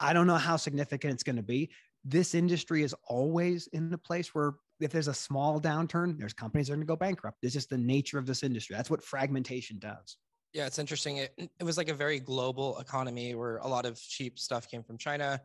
I 0.00 0.12
don't 0.12 0.26
know 0.26 0.36
how 0.36 0.56
significant 0.56 1.14
it's 1.14 1.22
going 1.22 1.36
to 1.36 1.42
be. 1.42 1.70
This 2.04 2.34
industry 2.34 2.82
is 2.82 2.94
always 3.08 3.66
in 3.68 3.90
the 3.90 3.98
place 3.98 4.34
where 4.34 4.54
if 4.80 4.90
there's 4.90 5.08
a 5.08 5.14
small 5.14 5.60
downturn, 5.60 6.18
there's 6.18 6.32
companies 6.32 6.66
that 6.66 6.74
are 6.74 6.76
going 6.76 6.86
to 6.86 6.90
go 6.90 6.96
bankrupt. 6.96 7.38
It's 7.42 7.54
just 7.54 7.70
the 7.70 7.78
nature 7.78 8.18
of 8.18 8.26
this 8.26 8.42
industry. 8.42 8.76
That's 8.76 8.90
what 8.90 9.04
fragmentation 9.04 9.78
does. 9.78 10.16
Yeah, 10.54 10.66
it's 10.66 10.78
interesting. 10.78 11.16
It, 11.18 11.34
it 11.36 11.64
was 11.64 11.76
like 11.76 11.88
a 11.88 11.94
very 11.94 12.20
global 12.20 12.78
economy 12.78 13.34
where 13.34 13.56
a 13.56 13.66
lot 13.66 13.84
of 13.84 14.00
cheap 14.00 14.38
stuff 14.38 14.68
came 14.68 14.84
from 14.84 14.96
China. 14.96 15.40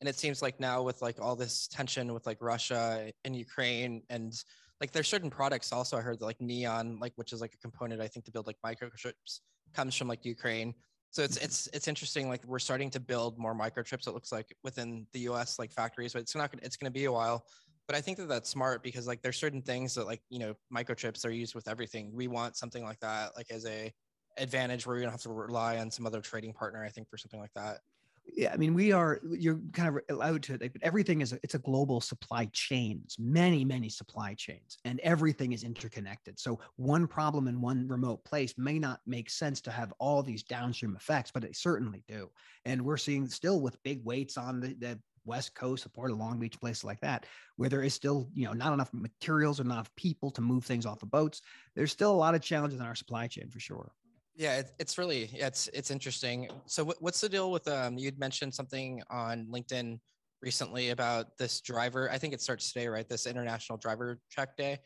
And 0.00 0.08
it 0.08 0.16
seems 0.16 0.40
like 0.40 0.58
now 0.58 0.82
with 0.82 1.02
like 1.02 1.20
all 1.20 1.36
this 1.36 1.68
tension 1.68 2.12
with 2.12 2.26
like 2.26 2.38
Russia 2.40 3.12
and 3.24 3.36
Ukraine 3.36 4.02
and 4.08 4.32
like 4.80 4.90
there's 4.90 5.08
certain 5.08 5.30
products 5.30 5.72
also 5.72 5.96
I 5.96 6.00
heard 6.00 6.18
that 6.18 6.24
like 6.24 6.40
neon, 6.40 6.98
like 6.98 7.12
which 7.16 7.32
is 7.32 7.40
like 7.40 7.54
a 7.54 7.58
component 7.58 8.00
I 8.00 8.08
think 8.08 8.24
to 8.24 8.32
build 8.32 8.46
like 8.46 8.56
microchips 8.64 9.40
comes 9.74 9.94
from 9.94 10.08
like 10.08 10.24
Ukraine. 10.24 10.74
So 11.10 11.22
it's 11.22 11.36
mm-hmm. 11.36 11.44
it's 11.44 11.68
it's 11.72 11.88
interesting. 11.88 12.28
Like 12.28 12.44
we're 12.44 12.58
starting 12.58 12.90
to 12.90 13.00
build 13.00 13.38
more 13.38 13.54
microchips. 13.54 14.08
It 14.08 14.14
looks 14.14 14.32
like 14.32 14.54
within 14.64 15.06
the 15.12 15.20
U.S. 15.20 15.58
like 15.58 15.72
factories, 15.72 16.12
but 16.12 16.22
it's 16.22 16.34
not. 16.34 16.50
gonna, 16.50 16.62
It's 16.64 16.76
going 16.76 16.90
to 16.92 16.98
be 16.98 17.04
a 17.04 17.12
while. 17.12 17.46
But 17.86 17.96
I 17.96 18.00
think 18.00 18.16
that 18.18 18.28
that's 18.28 18.50
smart 18.50 18.82
because 18.82 19.06
like 19.06 19.22
there's 19.22 19.38
certain 19.38 19.62
things 19.62 19.94
that 19.94 20.06
like 20.06 20.22
you 20.28 20.40
know 20.40 20.54
microchips 20.74 21.24
are 21.24 21.30
used 21.30 21.54
with 21.54 21.68
everything. 21.68 22.10
We 22.14 22.26
want 22.26 22.56
something 22.56 22.82
like 22.82 22.98
that, 23.00 23.36
like 23.36 23.50
as 23.50 23.64
a 23.64 23.92
advantage 24.36 24.86
where 24.86 24.96
we 24.96 25.02
don't 25.02 25.10
have 25.10 25.22
to 25.22 25.30
rely 25.30 25.78
on 25.78 25.90
some 25.90 26.06
other 26.06 26.20
trading 26.20 26.52
partner, 26.52 26.84
I 26.84 26.88
think, 26.88 27.08
for 27.08 27.16
something 27.16 27.40
like 27.40 27.52
that. 27.54 27.78
Yeah, 28.26 28.52
I 28.52 28.56
mean, 28.56 28.72
we 28.72 28.90
are 28.90 29.20
you're 29.22 29.60
kind 29.72 29.88
of 29.88 30.02
allowed 30.08 30.42
to 30.44 30.56
but 30.56 30.70
everything 30.82 31.20
is 31.20 31.34
a, 31.34 31.38
it's 31.42 31.54
a 31.54 31.58
global 31.58 32.00
supply 32.00 32.46
chains, 32.52 33.16
many, 33.18 33.64
many 33.64 33.90
supply 33.90 34.34
chains, 34.34 34.78
and 34.84 34.98
everything 35.00 35.52
is 35.52 35.62
interconnected. 35.62 36.40
So 36.40 36.58
one 36.76 37.06
problem 37.06 37.48
in 37.48 37.60
one 37.60 37.86
remote 37.86 38.24
place 38.24 38.54
may 38.56 38.78
not 38.78 39.00
make 39.06 39.28
sense 39.28 39.60
to 39.62 39.70
have 39.70 39.92
all 39.98 40.22
these 40.22 40.42
downstream 40.42 40.96
effects, 40.96 41.30
but 41.32 41.42
they 41.42 41.52
certainly 41.52 42.02
do. 42.08 42.30
And 42.64 42.82
we're 42.82 42.96
seeing 42.96 43.28
still 43.28 43.60
with 43.60 43.82
big 43.82 44.02
weights 44.04 44.38
on 44.38 44.58
the, 44.58 44.74
the 44.78 44.98
West 45.26 45.54
Coast, 45.54 45.82
support 45.82 46.10
a 46.10 46.14
Long 46.14 46.38
Beach, 46.38 46.58
places 46.58 46.84
like 46.84 47.00
that, 47.00 47.26
where 47.56 47.68
there 47.68 47.82
is 47.82 47.94
still, 47.94 48.28
you 48.34 48.46
know, 48.46 48.52
not 48.52 48.72
enough 48.72 48.90
materials 48.92 49.60
or 49.60 49.64
not 49.64 49.74
enough 49.74 49.94
people 49.96 50.30
to 50.32 50.40
move 50.40 50.64
things 50.64 50.86
off 50.86 51.00
the 51.00 51.06
boats. 51.06 51.42
There's 51.76 51.92
still 51.92 52.12
a 52.12 52.16
lot 52.16 52.34
of 52.34 52.42
challenges 52.42 52.80
in 52.80 52.86
our 52.86 52.94
supply 52.94 53.26
chain 53.26 53.48
for 53.50 53.60
sure. 53.60 53.92
Yeah, 54.36 54.58
it, 54.58 54.72
it's 54.78 54.98
really 54.98 55.30
it's 55.32 55.68
it's 55.68 55.90
interesting. 55.90 56.48
So 56.66 56.92
what's 56.98 57.20
the 57.20 57.28
deal 57.28 57.50
with 57.50 57.68
um 57.68 57.98
you'd 57.98 58.18
mentioned 58.18 58.54
something 58.54 59.02
on 59.10 59.46
LinkedIn 59.46 60.00
recently 60.42 60.90
about 60.90 61.38
this 61.38 61.60
driver. 61.62 62.10
I 62.10 62.18
think 62.18 62.34
it 62.34 62.42
starts 62.42 62.70
today, 62.70 62.86
right? 62.86 63.08
This 63.08 63.26
International 63.26 63.78
Driver 63.78 64.20
Check 64.28 64.56
Day. 64.56 64.78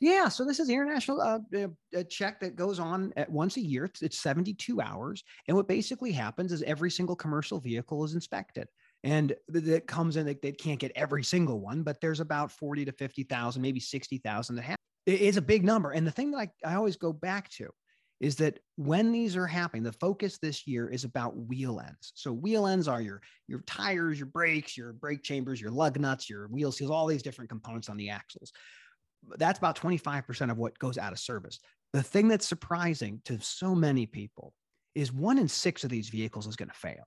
Yeah, 0.00 0.28
so 0.28 0.44
this 0.44 0.58
is 0.58 0.68
international 0.68 1.20
uh, 1.20 1.38
a 1.94 2.02
check 2.02 2.40
that 2.40 2.56
goes 2.56 2.80
on 2.80 3.12
at 3.16 3.30
once 3.30 3.56
a 3.56 3.60
year. 3.60 3.84
It's, 3.84 4.02
it's 4.02 4.18
72 4.18 4.80
hours, 4.80 5.22
and 5.46 5.56
what 5.56 5.68
basically 5.68 6.10
happens 6.10 6.50
is 6.50 6.62
every 6.62 6.90
single 6.90 7.14
commercial 7.14 7.60
vehicle 7.60 8.04
is 8.04 8.14
inspected 8.14 8.68
and 9.04 9.34
that 9.48 9.86
comes 9.86 10.16
in 10.16 10.26
they, 10.26 10.34
they, 10.42 10.52
can't 10.52 10.80
get 10.80 10.90
every 10.96 11.22
single 11.22 11.60
one 11.60 11.82
but 11.82 12.00
there's 12.00 12.20
about 12.20 12.50
40 12.50 12.86
to 12.86 12.92
50,000 12.92 13.62
maybe 13.62 13.78
60,000 13.78 14.56
that 14.56 14.62
have 14.62 14.76
it's 15.06 15.36
a 15.36 15.42
big 15.42 15.64
number 15.64 15.92
and 15.92 16.06
the 16.06 16.10
thing 16.10 16.30
that 16.32 16.38
I, 16.38 16.72
I 16.72 16.74
always 16.74 16.96
go 16.96 17.12
back 17.12 17.48
to 17.50 17.68
is 18.20 18.36
that 18.36 18.58
when 18.76 19.12
these 19.12 19.36
are 19.36 19.46
happening, 19.46 19.82
the 19.82 19.92
focus 19.92 20.38
this 20.38 20.66
year 20.66 20.88
is 20.88 21.04
about 21.04 21.36
wheel 21.36 21.80
ends. 21.80 22.12
So 22.14 22.32
wheel 22.32 22.66
ends 22.66 22.88
are 22.88 23.00
your 23.00 23.20
your 23.46 23.60
tires, 23.66 24.18
your 24.18 24.26
brakes, 24.26 24.76
your 24.76 24.92
brake 24.92 25.22
chambers, 25.22 25.60
your 25.60 25.70
lug 25.70 26.00
nuts, 26.00 26.30
your 26.30 26.48
wheel 26.48 26.72
seals, 26.72 26.90
all 26.90 27.06
these 27.06 27.22
different 27.22 27.50
components 27.50 27.88
on 27.88 27.96
the 27.96 28.10
axles. 28.10 28.52
That's 29.36 29.58
about 29.58 29.78
25% 29.78 30.50
of 30.50 30.56
what 30.56 30.78
goes 30.78 30.98
out 30.98 31.12
of 31.12 31.18
service. 31.18 31.58
The 31.92 32.02
thing 32.02 32.28
that's 32.28 32.46
surprising 32.46 33.20
to 33.24 33.40
so 33.40 33.74
many 33.74 34.06
people 34.06 34.54
is 34.94 35.12
one 35.12 35.38
in 35.38 35.48
six 35.48 35.84
of 35.84 35.90
these 35.90 36.08
vehicles 36.08 36.46
is 36.46 36.56
going 36.56 36.68
to 36.68 36.74
fail. 36.74 37.04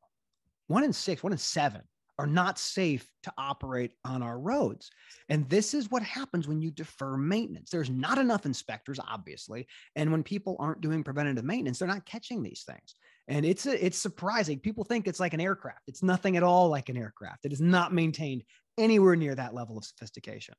One 0.68 0.84
in 0.84 0.94
six, 0.94 1.24
one 1.24 1.32
in 1.32 1.38
seven 1.38 1.82
are 2.20 2.28
not 2.28 2.60
safe 2.60 3.10
to 3.24 3.32
operate 3.38 3.94
on 4.04 4.22
our 4.22 4.38
roads. 4.38 4.92
And 5.30 5.48
this 5.48 5.74
is 5.74 5.90
what 5.90 6.04
happens 6.04 6.50
when 6.50 6.62
you 6.62 6.70
defer 6.70 7.16
maintenance. 7.16 7.70
There's 7.70 7.90
not 7.90 8.18
enough 8.18 8.46
inspectors, 8.46 9.00
obviously. 9.00 9.68
And 9.96 10.12
when 10.12 10.22
people 10.22 10.58
aren't 10.60 10.82
doing 10.82 11.02
preventative 11.02 11.46
maintenance, 11.46 11.80
they're 11.80 11.88
not 11.88 12.06
catching 12.06 12.44
these 12.44 12.64
things. 12.68 12.96
And 13.30 13.46
it's 13.46 13.66
a, 13.68 13.86
it's 13.86 13.98
surprising. 13.98 14.60
People 14.60 14.84
think 14.84 15.08
it's 15.08 15.22
like 15.22 15.34
an 15.34 15.40
aircraft. 15.40 15.84
It's 15.88 16.04
nothing 16.04 16.36
at 16.36 16.44
all 16.44 16.68
like 16.68 16.90
an 16.90 16.98
aircraft. 16.98 17.46
It 17.46 17.54
is 17.54 17.62
not 17.62 17.94
maintained 17.94 18.44
anywhere 18.78 19.16
near 19.16 19.36
that 19.36 19.54
level 19.54 19.78
of 19.78 19.86
sophistication. 19.86 20.56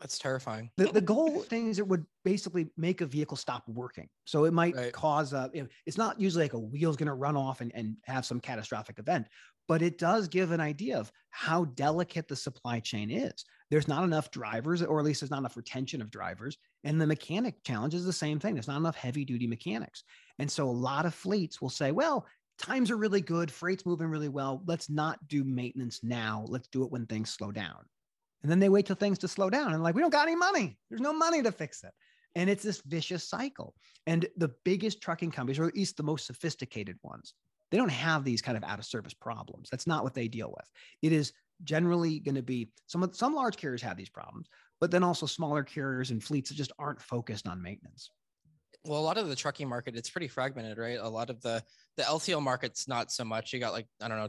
That's 0.00 0.18
terrifying. 0.18 0.70
The, 0.76 0.92
the 0.92 1.00
goal 1.00 1.40
thing 1.40 1.68
is 1.68 1.78
it 1.78 1.88
would 1.88 2.04
basically 2.24 2.68
make 2.76 3.00
a 3.00 3.06
vehicle 3.06 3.36
stop 3.36 3.64
working. 3.66 4.08
So 4.26 4.44
it 4.44 4.52
might 4.52 4.76
right. 4.76 4.92
cause 4.92 5.32
a, 5.32 5.50
you 5.52 5.62
know, 5.62 5.68
it's 5.86 5.98
not 5.98 6.20
usually 6.20 6.44
like 6.44 6.52
a 6.52 6.58
wheel's 6.58 6.96
going 6.96 7.08
to 7.08 7.14
run 7.14 7.36
off 7.36 7.60
and, 7.62 7.72
and 7.74 7.96
have 8.04 8.24
some 8.24 8.38
catastrophic 8.38 8.98
event, 8.98 9.26
but 9.68 9.82
it 9.82 9.98
does 9.98 10.26
give 10.26 10.50
an 10.50 10.60
idea 10.60 10.98
of 10.98 11.12
how 11.30 11.66
delicate 11.66 12.26
the 12.26 12.34
supply 12.34 12.80
chain 12.80 13.10
is. 13.10 13.44
There's 13.70 13.86
not 13.86 14.02
enough 14.02 14.30
drivers, 14.30 14.82
or 14.82 14.98
at 14.98 15.04
least 15.04 15.20
there's 15.20 15.30
not 15.30 15.40
enough 15.40 15.56
retention 15.56 16.00
of 16.00 16.10
drivers. 16.10 16.56
And 16.84 16.98
the 16.98 17.06
mechanic 17.06 17.62
challenge 17.64 17.94
is 17.94 18.06
the 18.06 18.12
same 18.12 18.40
thing. 18.40 18.54
There's 18.54 18.66
not 18.66 18.78
enough 18.78 18.96
heavy 18.96 19.26
duty 19.26 19.46
mechanics. 19.46 20.04
And 20.38 20.50
so 20.50 20.68
a 20.68 20.70
lot 20.70 21.04
of 21.04 21.14
fleets 21.14 21.60
will 21.60 21.68
say, 21.68 21.92
well, 21.92 22.26
times 22.58 22.90
are 22.90 22.96
really 22.96 23.20
good, 23.20 23.50
freight's 23.50 23.84
moving 23.84 24.08
really 24.08 24.30
well. 24.30 24.62
Let's 24.66 24.88
not 24.88 25.18
do 25.28 25.44
maintenance 25.44 26.00
now. 26.02 26.46
Let's 26.48 26.68
do 26.68 26.82
it 26.82 26.90
when 26.90 27.06
things 27.06 27.30
slow 27.30 27.52
down. 27.52 27.84
And 28.42 28.50
then 28.50 28.60
they 28.60 28.68
wait 28.70 28.86
till 28.86 28.96
things 28.96 29.18
to 29.18 29.28
slow 29.28 29.50
down 29.50 29.74
and 29.74 29.82
like, 29.82 29.94
we 29.94 30.00
don't 30.00 30.10
got 30.10 30.26
any 30.28 30.36
money. 30.36 30.78
There's 30.88 31.02
no 31.02 31.12
money 31.12 31.42
to 31.42 31.52
fix 31.52 31.84
it. 31.84 31.92
And 32.34 32.48
it's 32.48 32.62
this 32.62 32.80
vicious 32.86 33.28
cycle. 33.28 33.74
And 34.06 34.26
the 34.36 34.52
biggest 34.64 35.02
trucking 35.02 35.32
companies, 35.32 35.58
or 35.58 35.66
at 35.66 35.74
least 35.74 35.96
the 35.96 36.02
most 36.04 36.26
sophisticated 36.26 36.96
ones, 37.02 37.34
they 37.70 37.78
don't 37.78 37.90
have 37.90 38.24
these 38.24 38.42
kind 38.42 38.56
of 38.56 38.64
out 38.64 38.78
of 38.78 38.84
service 38.84 39.14
problems. 39.14 39.68
That's 39.70 39.86
not 39.86 40.04
what 40.04 40.14
they 40.14 40.28
deal 40.28 40.52
with. 40.56 40.66
It 41.02 41.12
is 41.12 41.32
generally 41.64 42.20
going 42.20 42.34
to 42.36 42.42
be 42.42 42.70
some 42.86 43.08
some 43.12 43.34
large 43.34 43.56
carriers 43.56 43.82
have 43.82 43.96
these 43.96 44.10
problems, 44.10 44.48
but 44.80 44.90
then 44.90 45.02
also 45.02 45.26
smaller 45.26 45.62
carriers 45.62 46.10
and 46.10 46.22
fleets 46.22 46.50
that 46.50 46.56
just 46.56 46.72
aren't 46.78 47.00
focused 47.00 47.46
on 47.46 47.62
maintenance. 47.62 48.10
Well, 48.84 49.00
a 49.00 49.02
lot 49.02 49.18
of 49.18 49.28
the 49.28 49.36
trucking 49.36 49.68
market, 49.68 49.96
it's 49.96 50.08
pretty 50.08 50.28
fragmented, 50.28 50.78
right? 50.78 50.98
A 51.00 51.08
lot 51.08 51.30
of 51.30 51.40
the 51.42 51.62
the 51.96 52.04
LTL 52.04 52.42
market's 52.42 52.88
not 52.88 53.10
so 53.10 53.24
much. 53.24 53.52
You 53.52 53.60
got 53.60 53.72
like 53.72 53.86
I 54.00 54.08
don't 54.08 54.18
know, 54.18 54.28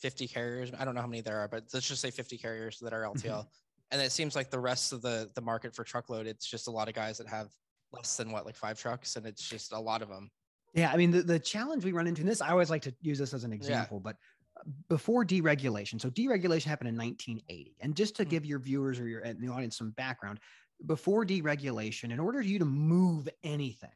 50 0.00 0.28
carriers. 0.28 0.70
I 0.78 0.84
don't 0.84 0.94
know 0.94 1.00
how 1.00 1.06
many 1.06 1.22
there 1.22 1.38
are, 1.38 1.48
but 1.48 1.64
let's 1.72 1.88
just 1.88 2.00
say 2.00 2.10
50 2.10 2.38
carriers 2.38 2.78
that 2.80 2.92
are 2.92 3.02
LTL. 3.02 3.22
Mm-hmm. 3.22 3.40
And 3.90 4.02
it 4.02 4.12
seems 4.12 4.34
like 4.34 4.50
the 4.50 4.60
rest 4.60 4.92
of 4.92 5.02
the 5.02 5.30
the 5.34 5.40
market 5.40 5.74
for 5.74 5.84
truckload, 5.84 6.26
it's 6.26 6.46
just 6.46 6.68
a 6.68 6.70
lot 6.70 6.88
of 6.88 6.94
guys 6.94 7.18
that 7.18 7.28
have 7.28 7.48
less 7.92 8.16
than 8.16 8.30
what 8.30 8.46
like 8.46 8.56
five 8.56 8.78
trucks, 8.78 9.16
and 9.16 9.26
it's 9.26 9.46
just 9.46 9.72
a 9.72 9.78
lot 9.78 10.02
of 10.02 10.08
them. 10.08 10.30
Yeah, 10.74 10.90
I 10.92 10.96
mean 10.96 11.10
the, 11.10 11.22
the 11.22 11.38
challenge 11.38 11.84
we 11.84 11.92
run 11.92 12.06
into 12.06 12.22
in 12.22 12.26
this, 12.26 12.42
I 12.42 12.50
always 12.50 12.70
like 12.70 12.82
to 12.82 12.94
use 13.00 13.18
this 13.18 13.32
as 13.32 13.44
an 13.44 13.52
example, 13.52 14.02
yeah. 14.04 14.12
but 14.12 14.16
uh, 14.60 14.70
before 14.88 15.24
deregulation, 15.24 16.00
so 16.00 16.10
deregulation 16.10 16.64
happened 16.64 16.88
in 16.88 16.96
1980, 16.96 17.76
and 17.80 17.94
just 17.94 18.16
to 18.16 18.22
mm-hmm. 18.22 18.30
give 18.30 18.44
your 18.44 18.58
viewers 18.58 18.98
or 18.98 19.06
your 19.06 19.22
the 19.22 19.48
audience 19.48 19.78
some 19.78 19.90
background, 19.90 20.40
before 20.86 21.24
deregulation, 21.24 22.12
in 22.12 22.20
order 22.20 22.40
for 22.40 22.48
you 22.48 22.58
to 22.58 22.64
move 22.64 23.28
anything, 23.42 23.90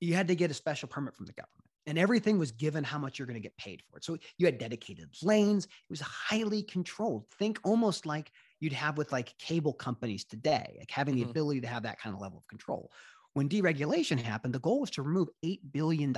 you 0.00 0.14
had 0.14 0.28
to 0.28 0.34
get 0.34 0.50
a 0.50 0.54
special 0.54 0.88
permit 0.88 1.14
from 1.14 1.26
the 1.26 1.32
government. 1.32 1.58
And 1.86 1.98
everything 1.98 2.38
was 2.38 2.52
given 2.52 2.84
how 2.84 2.98
much 2.98 3.18
you're 3.18 3.26
going 3.26 3.34
to 3.34 3.40
get 3.40 3.56
paid 3.56 3.82
for 3.90 3.96
it. 3.96 4.04
So 4.04 4.16
you 4.38 4.46
had 4.46 4.56
dedicated 4.58 5.08
lanes. 5.20 5.64
It 5.64 5.90
was 5.90 6.00
highly 6.00 6.62
controlled. 6.62 7.24
Think 7.38 7.58
almost 7.64 8.06
like 8.06 8.30
you'd 8.60 8.72
have 8.72 8.96
with 8.96 9.10
like 9.10 9.36
cable 9.38 9.72
companies 9.72 10.24
today, 10.24 10.76
like 10.78 10.90
having 10.90 11.16
the 11.16 11.22
mm-hmm. 11.22 11.30
ability 11.30 11.60
to 11.62 11.66
have 11.66 11.82
that 11.82 11.98
kind 12.00 12.14
of 12.14 12.20
level 12.20 12.38
of 12.38 12.46
control. 12.46 12.92
When 13.34 13.48
deregulation 13.48 14.20
happened, 14.20 14.54
the 14.54 14.58
goal 14.58 14.80
was 14.80 14.90
to 14.90 15.02
remove 15.02 15.28
$8 15.44 15.60
billion 15.72 16.14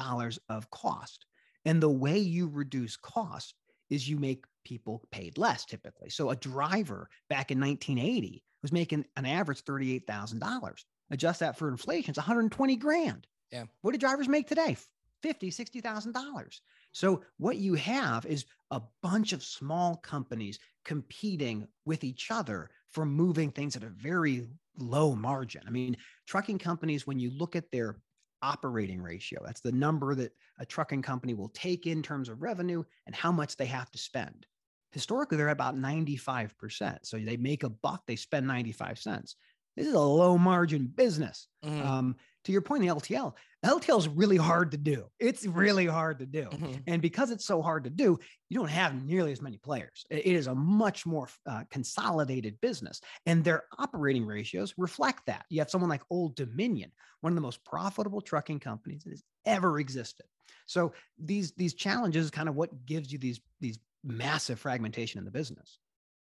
of 0.48 0.70
cost. 0.70 1.26
And 1.64 1.82
the 1.82 1.90
way 1.90 2.18
you 2.18 2.48
reduce 2.48 2.96
cost 2.96 3.54
is 3.90 4.08
you 4.08 4.18
make 4.18 4.44
people 4.64 5.02
paid 5.10 5.38
less 5.38 5.64
typically. 5.64 6.10
So 6.10 6.30
a 6.30 6.36
driver 6.36 7.08
back 7.28 7.50
in 7.50 7.60
1980 7.60 8.42
was 8.62 8.72
making 8.72 9.04
an 9.16 9.26
average 9.26 9.64
$38,000. 9.64 10.84
Adjust 11.10 11.40
that 11.40 11.56
for 11.56 11.68
inflation, 11.68 12.10
it's 12.10 12.18
120 12.18 12.76
grand. 12.76 13.26
Yeah. 13.52 13.64
What 13.82 13.92
do 13.92 13.98
drivers 13.98 14.28
make 14.28 14.48
today? 14.48 14.76
50, 15.22 15.50
$60,000. 15.50 16.60
So 16.92 17.22
what 17.38 17.56
you 17.56 17.74
have 17.74 18.26
is 18.26 18.46
a 18.70 18.82
bunch 19.02 19.32
of 19.32 19.42
small 19.42 19.96
companies 19.96 20.58
competing 20.84 21.66
with 21.84 22.04
each 22.04 22.30
other 22.30 22.70
for 22.90 23.04
moving 23.06 23.50
things 23.50 23.76
at 23.76 23.82
a 23.82 23.88
very 23.88 24.46
low 24.78 25.14
margin. 25.14 25.62
I 25.66 25.70
mean, 25.70 25.96
trucking 26.26 26.58
companies, 26.58 27.06
when 27.06 27.18
you 27.18 27.30
look 27.30 27.56
at 27.56 27.70
their 27.70 27.98
operating 28.42 29.00
ratio, 29.00 29.40
that's 29.44 29.60
the 29.60 29.72
number 29.72 30.14
that 30.14 30.32
a 30.58 30.66
trucking 30.66 31.02
company 31.02 31.34
will 31.34 31.48
take 31.50 31.86
in 31.86 32.02
terms 32.02 32.28
of 32.28 32.42
revenue 32.42 32.84
and 33.06 33.14
how 33.14 33.32
much 33.32 33.56
they 33.56 33.66
have 33.66 33.90
to 33.90 33.98
spend. 33.98 34.46
Historically, 34.92 35.36
they're 35.36 35.48
about 35.48 35.76
95%. 35.76 36.98
So 37.02 37.18
they 37.18 37.36
make 37.36 37.64
a 37.64 37.68
buck, 37.70 38.02
they 38.06 38.16
spend 38.16 38.46
95 38.46 38.98
cents. 38.98 39.36
This 39.76 39.86
is 39.86 39.94
a 39.94 40.00
low 40.00 40.38
margin 40.38 40.86
business. 40.86 41.48
Mm. 41.64 41.84
Um, 41.84 42.16
to 42.44 42.52
your 42.52 42.60
point, 42.60 42.82
the 42.82 42.88
LTL, 42.88 43.34
LTL 43.64 43.98
is 43.98 44.08
really 44.08 44.36
hard 44.36 44.72
to 44.72 44.76
do. 44.76 45.06
It's 45.18 45.46
really 45.46 45.86
hard 45.86 46.18
to 46.18 46.26
do. 46.26 46.44
Mm-hmm. 46.44 46.72
And 46.86 47.00
because 47.00 47.30
it's 47.30 47.46
so 47.46 47.62
hard 47.62 47.84
to 47.84 47.90
do, 47.90 48.18
you 48.48 48.58
don't 48.58 48.68
have 48.68 49.04
nearly 49.04 49.32
as 49.32 49.40
many 49.40 49.56
players. 49.56 50.04
It 50.10 50.26
is 50.26 50.46
a 50.46 50.54
much 50.54 51.06
more 51.06 51.28
uh, 51.46 51.64
consolidated 51.70 52.60
business. 52.60 53.00
And 53.24 53.42
their 53.42 53.64
operating 53.78 54.26
ratios 54.26 54.74
reflect 54.76 55.22
that. 55.26 55.46
You 55.48 55.60
have 55.60 55.70
someone 55.70 55.90
like 55.90 56.02
Old 56.10 56.36
Dominion, 56.36 56.92
one 57.22 57.32
of 57.32 57.36
the 57.36 57.40
most 57.40 57.64
profitable 57.64 58.20
trucking 58.20 58.60
companies 58.60 59.04
that 59.04 59.10
has 59.10 59.22
ever 59.46 59.80
existed. 59.80 60.26
So 60.66 60.92
these, 61.18 61.52
these 61.52 61.74
challenges 61.74 62.30
kind 62.30 62.48
of 62.48 62.54
what 62.54 62.84
gives 62.84 63.10
you 63.10 63.18
these, 63.18 63.40
these 63.60 63.78
massive 64.04 64.58
fragmentation 64.58 65.18
in 65.18 65.24
the 65.24 65.30
business. 65.30 65.78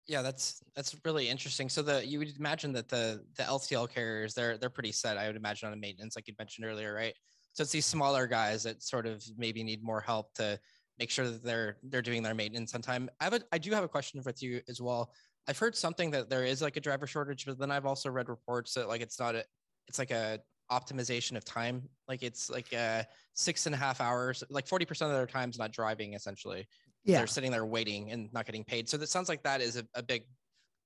Yeah, 0.06 0.22
that's 0.22 0.62
that's 0.74 0.96
really 1.04 1.28
interesting. 1.28 1.68
So 1.68 1.80
the 1.82 2.04
you 2.04 2.18
would 2.18 2.36
imagine 2.36 2.72
that 2.72 2.88
the 2.88 3.24
the 3.36 3.44
LTL 3.44 3.86
carriers 3.86 4.34
they're 4.34 4.58
they're 4.58 4.70
pretty 4.70 4.92
set. 4.92 5.16
I 5.16 5.26
would 5.28 5.36
imagine 5.36 5.68
on 5.68 5.74
a 5.74 5.76
maintenance, 5.76 6.16
like 6.16 6.26
you 6.26 6.34
mentioned 6.38 6.66
earlier, 6.66 6.92
right? 6.92 7.14
So 7.52 7.62
it's 7.62 7.72
these 7.72 7.86
smaller 7.86 8.26
guys 8.26 8.64
that 8.64 8.82
sort 8.82 9.06
of 9.06 9.22
maybe 9.36 9.62
need 9.62 9.82
more 9.82 10.00
help 10.00 10.34
to 10.34 10.58
make 10.98 11.10
sure 11.10 11.28
that 11.30 11.44
they're 11.44 11.78
they're 11.84 12.02
doing 12.02 12.22
their 12.22 12.34
maintenance 12.34 12.74
on 12.74 12.82
time. 12.82 13.08
I 13.20 13.24
have 13.24 13.34
a, 13.34 13.40
I 13.52 13.58
do 13.58 13.70
have 13.72 13.84
a 13.84 13.88
question 13.88 14.20
with 14.24 14.42
you 14.42 14.60
as 14.68 14.80
well. 14.80 15.12
I've 15.48 15.58
heard 15.58 15.76
something 15.76 16.10
that 16.12 16.28
there 16.28 16.44
is 16.44 16.62
like 16.62 16.76
a 16.76 16.80
driver 16.80 17.06
shortage, 17.06 17.46
but 17.46 17.58
then 17.58 17.70
I've 17.70 17.86
also 17.86 18.10
read 18.10 18.28
reports 18.28 18.74
that 18.74 18.88
like 18.88 19.02
it's 19.02 19.20
not 19.20 19.34
a 19.36 19.44
it's 19.86 19.98
like 19.98 20.10
a 20.10 20.40
optimization 20.70 21.36
of 21.36 21.44
time. 21.44 21.88
Like 22.08 22.22
it's 22.22 22.50
like 22.50 22.72
uh 22.74 23.04
six 23.34 23.66
and 23.66 23.74
a 23.74 23.78
half 23.78 24.00
hours, 24.00 24.42
like 24.50 24.66
40% 24.66 25.10
of 25.10 25.16
their 25.16 25.26
time's 25.26 25.58
not 25.58 25.72
driving 25.72 26.14
essentially 26.14 26.66
yeah. 27.04 27.18
they're 27.18 27.26
sitting 27.26 27.50
there 27.50 27.66
waiting 27.66 28.10
and 28.10 28.32
not 28.32 28.46
getting 28.46 28.64
paid. 28.64 28.88
So 28.88 28.96
that 28.96 29.08
sounds 29.08 29.28
like 29.28 29.42
that 29.42 29.60
is 29.60 29.76
a, 29.76 29.86
a 29.94 30.02
big 30.02 30.24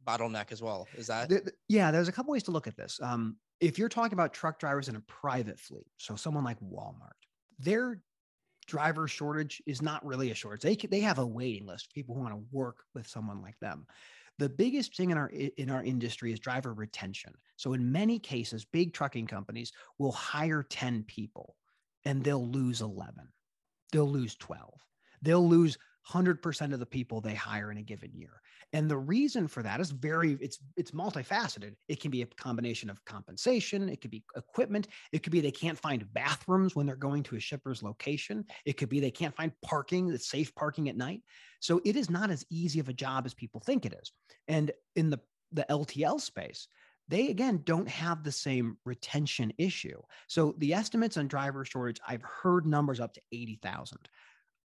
bottleneck 0.06 0.52
as 0.52 0.62
well. 0.62 0.86
Is 0.96 1.08
that? 1.08 1.30
Yeah, 1.68 1.90
there's 1.90 2.08
a 2.08 2.12
couple 2.12 2.32
ways 2.32 2.44
to 2.44 2.50
look 2.50 2.66
at 2.66 2.76
this. 2.76 2.98
Um, 3.02 3.36
if 3.60 3.78
you're 3.78 3.88
talking 3.88 4.12
about 4.12 4.32
truck 4.32 4.58
drivers 4.58 4.88
in 4.88 4.96
a 4.96 5.00
private 5.00 5.58
fleet, 5.58 5.86
so 5.96 6.16
someone 6.16 6.44
like 6.44 6.60
Walmart, 6.60 7.16
their 7.58 8.00
driver 8.66 9.08
shortage 9.08 9.62
is 9.66 9.80
not 9.80 10.04
really 10.04 10.30
a 10.30 10.34
shortage. 10.34 10.62
They 10.62 10.88
they 10.88 11.00
have 11.00 11.18
a 11.18 11.26
waiting 11.26 11.66
list 11.66 11.92
people 11.94 12.14
who 12.14 12.22
want 12.22 12.34
to 12.34 12.44
work 12.50 12.78
with 12.94 13.06
someone 13.06 13.42
like 13.42 13.58
them. 13.60 13.86
The 14.38 14.48
biggest 14.48 14.96
thing 14.96 15.10
in 15.10 15.18
our 15.18 15.28
in 15.28 15.70
our 15.70 15.82
industry 15.82 16.32
is 16.32 16.40
driver 16.40 16.74
retention. 16.74 17.32
So 17.56 17.72
in 17.72 17.92
many 17.92 18.18
cases, 18.18 18.66
big 18.66 18.92
trucking 18.92 19.26
companies 19.26 19.72
will 19.98 20.12
hire 20.12 20.62
10 20.62 21.04
people 21.04 21.56
and 22.04 22.22
they'll 22.22 22.46
lose 22.46 22.82
11. 22.82 23.14
They'll 23.92 24.10
lose 24.10 24.36
12. 24.36 24.74
They'll 25.22 25.48
lose 25.48 25.78
100% 26.10 26.72
of 26.72 26.78
the 26.78 26.86
people 26.86 27.20
they 27.20 27.34
hire 27.34 27.70
in 27.70 27.78
a 27.78 27.82
given 27.82 28.10
year. 28.14 28.40
And 28.72 28.90
the 28.90 28.96
reason 28.96 29.48
for 29.48 29.62
that 29.62 29.80
is 29.80 29.90
very 29.90 30.36
it's 30.40 30.58
it's 30.76 30.90
multifaceted. 30.90 31.74
It 31.88 32.00
can 32.00 32.10
be 32.10 32.22
a 32.22 32.26
combination 32.26 32.90
of 32.90 33.04
compensation, 33.04 33.88
it 33.88 34.00
could 34.00 34.10
be 34.10 34.24
equipment, 34.36 34.88
it 35.12 35.22
could 35.22 35.32
be 35.32 35.40
they 35.40 35.50
can't 35.50 35.78
find 35.78 36.12
bathrooms 36.12 36.74
when 36.74 36.86
they're 36.86 36.96
going 36.96 37.22
to 37.24 37.36
a 37.36 37.40
shipper's 37.40 37.82
location, 37.82 38.44
it 38.64 38.76
could 38.76 38.88
be 38.88 39.00
they 39.00 39.10
can't 39.10 39.36
find 39.36 39.52
parking, 39.62 40.08
that's 40.08 40.28
safe 40.28 40.54
parking 40.54 40.88
at 40.88 40.96
night. 40.96 41.22
So 41.60 41.80
it 41.84 41.96
is 41.96 42.10
not 42.10 42.30
as 42.30 42.44
easy 42.50 42.80
of 42.80 42.88
a 42.88 42.92
job 42.92 43.26
as 43.26 43.34
people 43.34 43.60
think 43.60 43.86
it 43.86 43.94
is. 44.00 44.12
And 44.48 44.72
in 44.94 45.10
the 45.10 45.20
the 45.52 45.66
LTL 45.70 46.20
space, 46.20 46.68
they 47.08 47.28
again 47.28 47.62
don't 47.64 47.88
have 47.88 48.22
the 48.22 48.32
same 48.32 48.76
retention 48.84 49.52
issue. 49.58 50.00
So 50.28 50.54
the 50.58 50.74
estimates 50.74 51.16
on 51.16 51.28
driver 51.28 51.64
shortage, 51.64 52.00
I've 52.06 52.22
heard 52.22 52.66
numbers 52.66 53.00
up 53.00 53.14
to 53.14 53.20
80,000. 53.32 53.98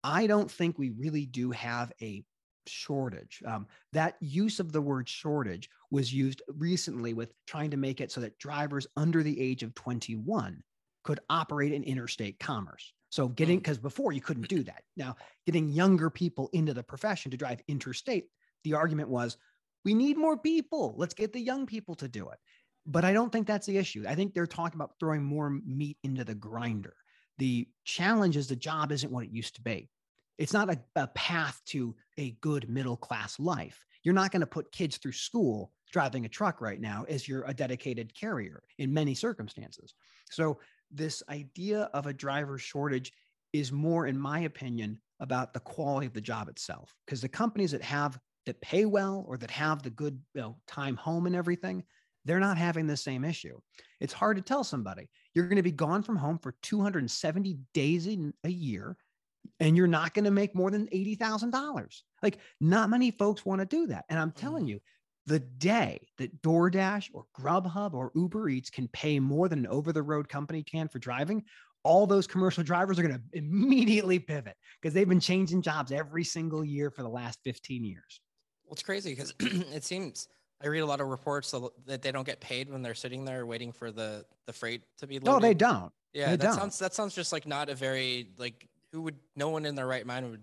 I 0.03 0.27
don't 0.27 0.51
think 0.51 0.79
we 0.79 0.91
really 0.91 1.27
do 1.27 1.51
have 1.51 1.93
a 2.01 2.25
shortage. 2.67 3.43
Um, 3.47 3.67
that 3.93 4.17
use 4.21 4.61
of 4.61 4.73
the 4.73 4.81
word 4.81 5.09
shortage 5.09 5.69
was 5.91 6.13
used 6.13 6.43
recently 6.49 7.15
with 7.15 7.33
trying 7.47 7.71
to 7.71 7.77
make 7.77 8.01
it 8.01 8.13
so 8.13 8.21
that 8.21 8.39
drivers 8.39 8.87
under 8.97 9.23
the 9.23 9.41
age 9.41 9.63
of 9.63 9.75
21 9.75 10.63
could 11.05 11.21
operate 11.29 11.73
in 11.73 11.83
interstate 11.83 12.39
commerce. 12.39 12.93
So 13.11 13.29
getting 13.29 13.59
because 13.59 13.79
mm. 13.79 13.83
before 13.83 14.13
you 14.13 14.21
couldn't 14.21 14.49
do 14.49 14.63
that. 14.65 14.83
Now 14.97 15.17
getting 15.47 15.69
younger 15.69 16.11
people 16.11 16.49
into 16.53 16.75
the 16.75 16.83
profession 16.83 17.31
to 17.31 17.37
drive 17.37 17.61
interstate, 17.69 18.27
the 18.65 18.75
argument 18.75 19.09
was 19.09 19.37
we 19.85 19.95
need 19.95 20.17
more 20.17 20.37
people. 20.37 20.95
Let's 20.97 21.15
get 21.15 21.33
the 21.33 21.41
young 21.41 21.67
people 21.67 21.95
to 21.97 22.09
do 22.09 22.29
it. 22.29 22.39
But 22.87 23.05
I 23.05 23.13
don't 23.13 23.31
think 23.31 23.47
that's 23.47 23.67
the 23.67 23.79
issue. 23.79 24.05
I 24.09 24.15
think 24.15 24.33
they're 24.33 24.47
talking 24.47 24.79
about 24.79 24.95
throwing 24.99 25.23
more 25.23 25.51
meat 25.51 25.99
into 26.03 26.25
the 26.25 26.35
grinder. 26.35 26.95
The 27.41 27.67
challenge 27.85 28.37
is 28.37 28.49
the 28.49 28.55
job 28.55 28.93
isn't 28.93 29.11
what 29.11 29.25
it 29.25 29.33
used 29.33 29.55
to 29.57 29.63
be. 29.63 29.89
It's 30.37 30.53
not 30.53 30.71
a, 30.71 30.79
a 30.95 31.07
path 31.09 31.61
to 31.69 31.97
a 32.19 32.33
good 32.43 32.69
middle 32.69 32.99
class 32.99 33.41
life. 33.41 33.83
You're 34.03 34.15
not 34.15 34.31
going 34.31 34.41
to 34.41 34.47
put 34.47 34.73
kids 34.73 34.99
through 34.99 35.13
school 35.13 35.73
driving 35.91 36.27
a 36.27 36.29
truck 36.29 36.61
right 36.61 36.81
now 36.81 37.07
as 37.09 37.27
you're 37.27 37.45
a 37.45 37.55
dedicated 37.55 38.15
carrier 38.15 38.63
in 38.79 38.93
many 38.93 39.15
circumstances. 39.15 39.95
So, 40.31 40.61
this 40.93 41.23
idea 41.31 41.89
of 41.95 42.07
a 42.07 42.13
driver 42.13 42.59
shortage 42.59 43.13
is 43.53 43.73
more, 43.73 44.07
in 44.07 44.19
my 44.19 44.41
opinion, 44.41 45.01
about 45.21 45.55
the 45.55 45.61
quality 45.61 46.07
of 46.07 46.13
the 46.13 46.21
job 46.21 46.49
itself. 46.49 46.95
Because 47.07 47.21
the 47.23 47.29
companies 47.29 47.71
that 47.71 47.83
have 47.83 48.19
that 48.47 48.61
pay 48.61 48.85
well 48.85 49.25
or 49.29 49.39
that 49.39 49.51
have 49.51 49.83
the 49.83 49.91
good 49.91 50.21
you 50.35 50.41
know, 50.41 50.57
time 50.67 50.97
home 50.97 51.27
and 51.27 51.37
everything, 51.37 51.85
they're 52.25 52.41
not 52.41 52.59
having 52.59 52.87
the 52.87 52.97
same 52.97 53.25
issue. 53.25 53.59
It's 54.01 54.13
hard 54.13 54.37
to 54.37 54.43
tell 54.43 54.65
somebody 54.65 55.09
you're 55.35 55.47
going 55.47 55.57
to 55.57 55.63
be 55.63 55.73
gone 55.73 56.03
from 56.03 56.17
home 56.17 56.39
for 56.39 56.55
270 56.63 57.59
days 57.73 58.07
in 58.07 58.35
a 58.45 58.51
year 58.51 58.97
and 59.59 59.77
you're 59.77 59.87
not 59.87 60.15
going 60.15 60.25
to 60.25 60.31
make 60.31 60.55
more 60.55 60.71
than 60.71 60.87
$80,000. 60.89 62.03
Like, 62.23 62.39
not 62.61 62.91
many 62.91 63.11
folks 63.11 63.45
want 63.45 63.61
to 63.61 63.67
do 63.67 63.87
that. 63.89 64.05
And 64.09 64.19
I'm 64.19 64.33
telling 64.33 64.65
mm-hmm. 64.65 64.71
you, 64.71 64.81
the 65.27 65.39
day 65.39 66.01
that 66.19 66.43
DoorDash 66.43 67.11
or 67.13 67.25
Grubhub 67.39 67.95
or 67.95 68.11
Uber 68.15 68.49
Eats 68.49 68.71
can 68.71 68.89
pay 68.89 69.21
more 69.21 69.49
than 69.49 69.61
an 69.61 69.67
over 69.69 69.93
the 69.93 70.03
road 70.03 70.29
company 70.29 70.63
can 70.63 70.89
for 70.89 70.99
driving, 70.99 71.45
all 71.83 72.07
those 72.07 72.27
commercial 72.27 72.65
drivers 72.65 72.99
are 72.99 73.03
going 73.03 73.15
to 73.15 73.39
immediately 73.39 74.19
pivot 74.19 74.57
because 74.81 74.93
they've 74.93 75.09
been 75.09 75.21
changing 75.21 75.63
jobs 75.63 75.93
every 75.93 76.25
single 76.25 76.65
year 76.65 76.91
for 76.91 77.03
the 77.03 77.09
last 77.09 77.39
15 77.45 77.85
years. 77.85 78.21
Well, 78.65 78.73
it's 78.73 78.83
crazy 78.83 79.11
because 79.11 79.35
it 79.41 79.85
seems 79.85 80.29
I 80.63 80.67
read 80.67 80.81
a 80.81 80.87
lot 80.87 81.01
of 81.01 81.09
reports 81.09 81.55
that 81.87 82.03
they 82.03 82.13
don't 82.13 82.27
get 82.27 82.41
paid 82.41 82.71
when 82.71 82.83
they're 82.83 82.95
sitting 82.95 83.25
there 83.25 83.47
waiting 83.47 83.73
for 83.73 83.91
the 83.91 84.25
the 84.47 84.53
freight 84.53 84.83
to 84.99 85.07
be 85.07 85.19
loaded. 85.19 85.31
No, 85.31 85.49
they 85.49 85.55
don't. 85.55 85.93
Yeah, 86.13 86.31
they 86.31 86.37
that 86.37 86.43
don't. 86.43 86.55
sounds 86.55 86.79
that 86.79 86.95
sounds 86.95 87.15
just 87.15 87.33
like 87.33 87.47
not 87.47 87.69
a 87.69 87.75
very 87.75 88.31
like 88.37 88.69
who 88.93 89.03
would 89.03 89.17
no 89.37 89.49
one 89.49 89.65
in 89.65 89.75
their 89.75 89.87
right 89.87 90.07
mind 90.07 90.31
would 90.31 90.43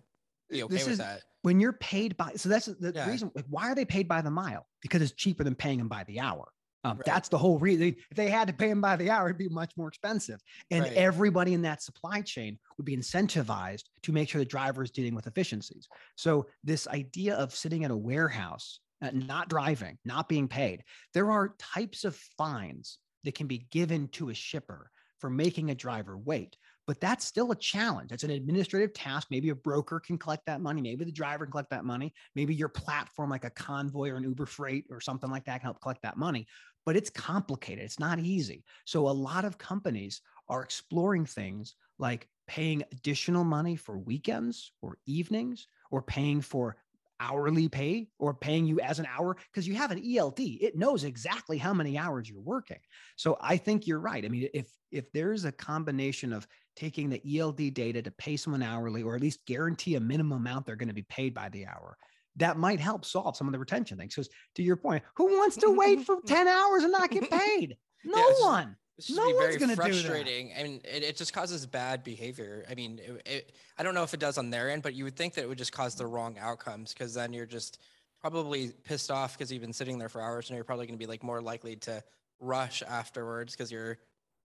be 0.49 0.63
okay 0.63 0.73
this 0.73 0.85
with 0.85 0.93
is, 0.93 0.97
that. 0.99 1.21
When 1.43 1.59
you're 1.59 1.73
paid 1.73 2.17
by 2.17 2.33
so 2.35 2.49
that's 2.49 2.65
the 2.65 2.93
yeah. 2.95 3.09
reason 3.09 3.31
like 3.35 3.45
why 3.49 3.69
are 3.69 3.75
they 3.75 3.85
paid 3.85 4.07
by 4.07 4.21
the 4.21 4.31
mile? 4.31 4.65
Because 4.81 5.01
it's 5.01 5.11
cheaper 5.11 5.43
than 5.43 5.55
paying 5.55 5.77
them 5.77 5.87
by 5.87 6.03
the 6.05 6.19
hour. 6.19 6.47
Um, 6.83 6.97
right. 6.97 7.05
That's 7.05 7.27
the 7.29 7.37
whole 7.37 7.59
reason. 7.59 7.95
If 8.09 8.15
they 8.15 8.29
had 8.29 8.47
to 8.47 8.53
pay 8.53 8.69
them 8.69 8.81
by 8.81 8.95
the 8.95 9.09
hour, 9.09 9.27
it'd 9.27 9.37
be 9.37 9.49
much 9.49 9.73
more 9.75 9.87
expensive. 9.87 10.39
And 10.71 10.83
right. 10.83 10.93
everybody 10.93 11.53
in 11.53 11.61
that 11.63 11.81
supply 11.81 12.21
chain 12.21 12.57
would 12.77 12.85
be 12.85 12.95
incentivized 12.95 13.83
to 14.03 14.11
make 14.11 14.29
sure 14.29 14.39
the 14.39 14.45
driver 14.45 14.83
is 14.83 14.91
dealing 14.91 15.15
with 15.15 15.27
efficiencies. 15.27 15.87
So, 16.15 16.47
this 16.63 16.87
idea 16.87 17.35
of 17.35 17.53
sitting 17.53 17.83
at 17.83 17.91
a 17.91 17.97
warehouse, 17.97 18.79
uh, 19.01 19.11
not 19.13 19.49
driving, 19.49 19.97
not 20.05 20.27
being 20.29 20.47
paid, 20.47 20.83
there 21.13 21.31
are 21.31 21.55
types 21.59 22.03
of 22.03 22.15
fines 22.37 22.97
that 23.23 23.35
can 23.35 23.47
be 23.47 23.67
given 23.71 24.07
to 24.09 24.29
a 24.29 24.33
shipper 24.33 24.89
for 25.19 25.29
making 25.29 25.71
a 25.71 25.75
driver 25.75 26.17
wait 26.17 26.57
but 26.87 27.01
that's 27.01 27.25
still 27.25 27.51
a 27.51 27.55
challenge. 27.55 28.13
It's 28.13 28.23
an 28.23 28.31
administrative 28.31 28.93
task. 28.93 29.27
Maybe 29.29 29.49
a 29.49 29.55
broker 29.55 29.99
can 29.99 30.17
collect 30.17 30.45
that 30.45 30.61
money. 30.61 30.81
Maybe 30.81 31.03
the 31.03 31.11
driver 31.11 31.45
can 31.45 31.51
collect 31.51 31.69
that 31.71 31.83
money. 31.83 32.13
Maybe 32.33 32.55
your 32.55 32.69
platform, 32.69 33.29
like 33.29 33.43
a 33.43 33.49
Convoy 33.49 34.09
or 34.09 34.15
an 34.15 34.23
Uber 34.23 34.45
Freight 34.45 34.85
or 34.89 35.01
something 35.01 35.29
like 35.29 35.43
that, 35.45 35.59
can 35.59 35.65
help 35.65 35.81
collect 35.81 36.01
that 36.03 36.17
money. 36.17 36.47
But 36.85 36.95
it's 36.95 37.09
complicated. 37.09 37.83
It's 37.83 37.99
not 37.99 38.19
easy. 38.19 38.63
So 38.85 39.09
a 39.09 39.11
lot 39.11 39.43
of 39.43 39.57
companies 39.57 40.21
are 40.47 40.63
exploring 40.63 41.25
things 41.25 41.75
like 41.99 42.29
paying 42.47 42.83
additional 42.93 43.43
money 43.43 43.75
for 43.75 43.99
weekends 43.99 44.71
or 44.81 44.97
evenings 45.05 45.67
or 45.91 46.01
paying 46.01 46.39
for 46.39 46.77
hourly 47.19 47.67
pay 47.69 48.07
or 48.19 48.33
paying 48.33 48.65
you 48.65 48.79
as 48.79 48.99
an 48.99 49.07
hour 49.07 49.35
because 49.51 49.67
you 49.67 49.75
have 49.75 49.91
an 49.91 50.01
ELD. 50.05 50.39
It 50.39 50.77
knows 50.77 51.03
exactly 51.03 51.57
how 51.57 51.73
many 51.73 51.97
hours 51.97 52.29
you're 52.29 52.41
working. 52.41 52.79
So 53.15 53.37
I 53.41 53.57
think 53.57 53.87
you're 53.87 53.99
right. 53.99 54.23
I 54.23 54.29
mean, 54.29 54.49
if 54.53 54.67
if 54.91 55.11
there's 55.11 55.45
a 55.45 55.51
combination 55.51 56.31
of 56.31 56.47
taking 56.75 57.09
the 57.09 57.39
ELD 57.39 57.73
data 57.73 58.01
to 58.01 58.11
pay 58.11 58.37
someone 58.37 58.63
hourly 58.63 59.03
or 59.03 59.15
at 59.15 59.21
least 59.21 59.45
guarantee 59.45 59.95
a 59.95 59.99
minimum 59.99 60.37
amount 60.37 60.65
they're 60.65 60.75
going 60.75 60.87
to 60.87 60.93
be 60.93 61.05
paid 61.09 61.33
by 61.33 61.49
the 61.49 61.65
hour, 61.65 61.97
that 62.37 62.57
might 62.57 62.79
help 62.79 63.03
solve 63.03 63.35
some 63.35 63.47
of 63.47 63.53
the 63.53 63.59
retention 63.59 63.97
things. 63.97 64.15
Because 64.15 64.29
to 64.55 64.63
your 64.63 64.77
point, 64.77 65.03
who 65.15 65.25
wants 65.37 65.57
to 65.57 65.71
wait 65.71 66.05
for 66.05 66.17
10 66.25 66.47
hours 66.47 66.83
and 66.83 66.91
not 66.91 67.11
get 67.11 67.29
paid? 67.29 67.77
No 68.05 68.19
yeah, 68.19 68.45
one. 68.45 68.75
This 68.97 69.11
no 69.11 69.29
one's 69.29 69.57
going 69.57 69.69
to 69.69 69.75
do 69.75 69.81
frustrating. 69.81 70.51
I 70.57 70.63
mean, 70.63 70.81
it, 70.83 71.03
it 71.03 71.17
just 71.17 71.31
causes 71.31 71.65
bad 71.65 72.03
behavior. 72.03 72.65
I 72.69 72.73
mean, 72.73 72.99
it, 72.99 73.27
it, 73.27 73.51
I 73.77 73.83
don't 73.83 73.93
know 73.93 74.03
if 74.03 74.13
it 74.13 74.19
does 74.19 74.37
on 74.37 74.49
their 74.49 74.71
end, 74.71 74.81
but 74.81 74.95
you 74.95 75.03
would 75.03 75.15
think 75.15 75.35
that 75.35 75.43
it 75.43 75.47
would 75.47 75.57
just 75.57 75.71
cause 75.71 75.95
the 75.95 76.07
wrong 76.07 76.37
outcomes 76.39 76.93
because 76.93 77.13
then 77.13 77.31
you're 77.31 77.45
just 77.45 77.79
probably 78.19 78.71
pissed 78.83 79.11
off 79.11 79.37
because 79.37 79.51
you've 79.51 79.61
been 79.61 79.73
sitting 79.73 79.99
there 79.99 80.09
for 80.09 80.21
hours 80.21 80.49
and 80.49 80.55
you're 80.55 80.63
probably 80.63 80.87
going 80.87 80.97
to 80.97 81.03
be 81.03 81.05
like 81.05 81.23
more 81.23 81.41
likely 81.41 81.75
to 81.75 82.03
rush 82.39 82.81
afterwards 82.81 83.53
because 83.53 83.71
you're 83.71 83.99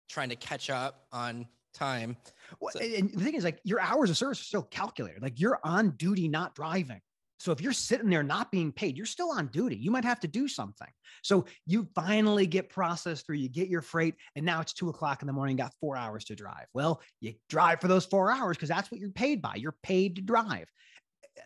trying 0.10 0.30
to 0.30 0.36
catch 0.36 0.70
up 0.70 1.06
on 1.14 1.48
time. 1.74 2.18
Well, 2.60 2.74
so, 2.74 2.80
and 2.82 3.10
the 3.14 3.24
thing 3.24 3.36
is, 3.36 3.46
like, 3.46 3.60
your 3.64 3.80
hours 3.80 4.10
of 4.10 4.18
service 4.18 4.42
are 4.42 4.44
still 4.44 4.64
calculated. 4.64 5.22
Like, 5.22 5.40
you're 5.40 5.60
on 5.64 5.92
duty, 5.92 6.28
not 6.28 6.56
driving. 6.56 7.02
So 7.42 7.52
if 7.52 7.60
you're 7.60 7.74
sitting 7.74 8.10
there 8.10 8.22
not 8.22 8.52
being 8.52 8.72
paid, 8.72 8.96
you're 8.96 9.08
still 9.08 9.32
on 9.32 9.48
duty. 9.48 9.76
You 9.76 9.90
might 9.90 10.06
have 10.06 10.20
to 10.20 10.28
do 10.28 10.48
something. 10.48 10.88
So 11.24 11.46
you 11.66 11.88
finally 11.96 12.46
get 12.46 12.70
processed 12.70 13.26
through, 13.26 13.38
you 13.38 13.50
get 13.50 13.68
your 13.68 13.82
freight, 13.82 14.14
and 14.36 14.46
now 14.46 14.62
it's 14.62 14.74
two 14.74 14.90
o'clock 14.90 15.24
in 15.24 15.28
the 15.28 15.34
morning, 15.34 15.56
got 15.56 15.74
four 15.80 15.98
hours 15.98 16.24
to 16.26 16.36
drive. 16.36 16.68
Well, 16.76 17.02
you 17.20 17.34
drive 17.50 17.82
for 17.82 17.88
those 17.88 18.06
four 18.06 18.32
hours 18.32 18.58
because 18.58 18.70
that's 18.70 18.92
what 18.92 19.00
you're 19.00 19.10
paid 19.10 19.42
by. 19.42 19.56
You're 19.56 19.76
paid 19.82 20.18
to 20.18 20.22
drive. 20.22 20.68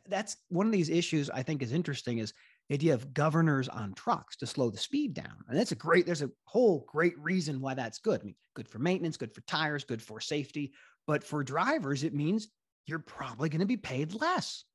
That's 0.10 0.36
one 0.49 0.65
of 0.65 0.73
these 0.73 0.89
issues 0.89 1.29
I 1.29 1.43
think 1.43 1.62
is 1.62 1.71
interesting 1.71 2.17
is 2.17 2.34
the 2.67 2.75
idea 2.75 2.93
of 2.93 3.13
governors 3.13 3.69
on 3.69 3.93
trucks 3.93 4.36
to 4.38 4.47
slow 4.47 4.69
the 4.69 4.77
speed 4.77 5.13
down. 5.13 5.45
And 5.47 5.58
that's 5.58 5.71
a 5.71 5.75
great, 5.75 6.05
there's 6.05 6.23
a 6.23 6.31
whole 6.43 6.84
great 6.89 7.17
reason 7.19 7.62
why 7.62 7.73
that's 7.73 7.99
good. 7.99 8.19
I 8.19 8.23
mean, 8.25 8.36
good 8.53 8.67
for 8.67 8.79
maintenance, 8.79 9.15
good 9.15 9.34
for 9.34 9.41
tires, 9.41 9.86
good 9.86 10.01
for 10.01 10.19
safety. 10.19 10.73
But 11.08 11.23
for 11.23 11.41
drivers, 11.41 12.03
it 12.03 12.13
means 12.13 12.49
you're 12.86 12.99
probably 12.99 13.47
going 13.47 13.60
to 13.62 13.65
be 13.65 13.77
paid 13.77 14.13
less. 14.13 14.65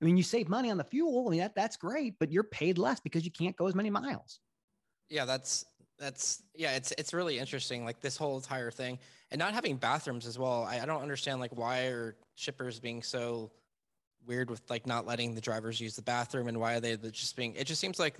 I 0.00 0.04
mean, 0.04 0.16
you 0.16 0.22
save 0.22 0.48
money 0.48 0.70
on 0.70 0.76
the 0.76 0.84
fuel. 0.84 1.26
I 1.26 1.30
mean, 1.30 1.40
that, 1.40 1.54
that's 1.54 1.76
great, 1.76 2.14
but 2.18 2.30
you're 2.30 2.44
paid 2.44 2.78
less 2.78 3.00
because 3.00 3.24
you 3.24 3.30
can't 3.30 3.56
go 3.56 3.66
as 3.66 3.74
many 3.74 3.90
miles. 3.90 4.40
Yeah, 5.08 5.24
that's 5.24 5.64
that's 5.98 6.42
yeah, 6.54 6.76
it's 6.76 6.92
it's 6.98 7.14
really 7.14 7.38
interesting. 7.38 7.84
Like 7.84 8.00
this 8.00 8.16
whole 8.16 8.36
entire 8.36 8.70
thing, 8.70 8.98
and 9.30 9.38
not 9.38 9.54
having 9.54 9.76
bathrooms 9.76 10.26
as 10.26 10.38
well. 10.38 10.64
I, 10.64 10.80
I 10.80 10.86
don't 10.86 11.00
understand 11.00 11.40
like 11.40 11.56
why 11.56 11.86
are 11.86 12.16
shippers 12.34 12.78
being 12.78 13.02
so 13.02 13.50
weird 14.26 14.50
with 14.50 14.62
like 14.68 14.86
not 14.86 15.06
letting 15.06 15.34
the 15.34 15.40
drivers 15.40 15.80
use 15.80 15.96
the 15.96 16.02
bathroom 16.02 16.48
and 16.48 16.58
why 16.58 16.74
are 16.74 16.80
they 16.80 16.96
just 16.96 17.36
being 17.36 17.54
it 17.54 17.64
just 17.64 17.80
seems 17.80 17.98
like 17.98 18.18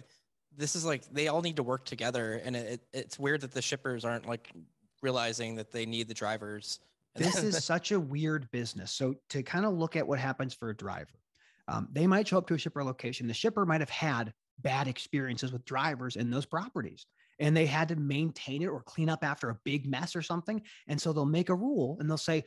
this 0.56 0.76
is 0.76 0.84
like 0.84 1.02
they 1.12 1.28
all 1.28 1.42
need 1.42 1.56
to 1.56 1.62
work 1.62 1.84
together 1.84 2.40
and 2.44 2.56
it, 2.56 2.80
it's 2.92 3.18
weird 3.18 3.40
that 3.40 3.52
the 3.52 3.62
shippers 3.62 4.04
aren't 4.04 4.26
like 4.26 4.52
realizing 5.02 5.54
that 5.56 5.72
they 5.72 5.84
need 5.84 6.08
the 6.08 6.14
drivers 6.14 6.80
this 7.16 7.42
is 7.42 7.64
such 7.64 7.92
a 7.92 7.98
weird 7.98 8.50
business 8.50 8.92
so 8.92 9.14
to 9.28 9.42
kind 9.42 9.64
of 9.64 9.72
look 9.72 9.96
at 9.96 10.06
what 10.06 10.18
happens 10.18 10.54
for 10.54 10.70
a 10.70 10.76
driver 10.76 11.18
um, 11.68 11.88
they 11.92 12.06
might 12.06 12.28
show 12.28 12.38
up 12.38 12.46
to 12.46 12.54
a 12.54 12.58
shipper 12.58 12.84
location 12.84 13.26
the 13.26 13.34
shipper 13.34 13.66
might 13.66 13.80
have 13.80 13.90
had 13.90 14.32
bad 14.60 14.88
experiences 14.88 15.52
with 15.52 15.64
drivers 15.64 16.16
in 16.16 16.30
those 16.30 16.46
properties 16.46 17.06
and 17.38 17.54
they 17.54 17.66
had 17.66 17.88
to 17.88 17.96
maintain 17.96 18.62
it 18.62 18.66
or 18.66 18.80
clean 18.80 19.10
up 19.10 19.22
after 19.22 19.50
a 19.50 19.58
big 19.64 19.86
mess 19.86 20.16
or 20.16 20.22
something 20.22 20.62
and 20.88 21.00
so 21.00 21.12
they'll 21.12 21.26
make 21.26 21.50
a 21.50 21.54
rule 21.54 21.96
and 22.00 22.08
they'll 22.08 22.16
say 22.16 22.44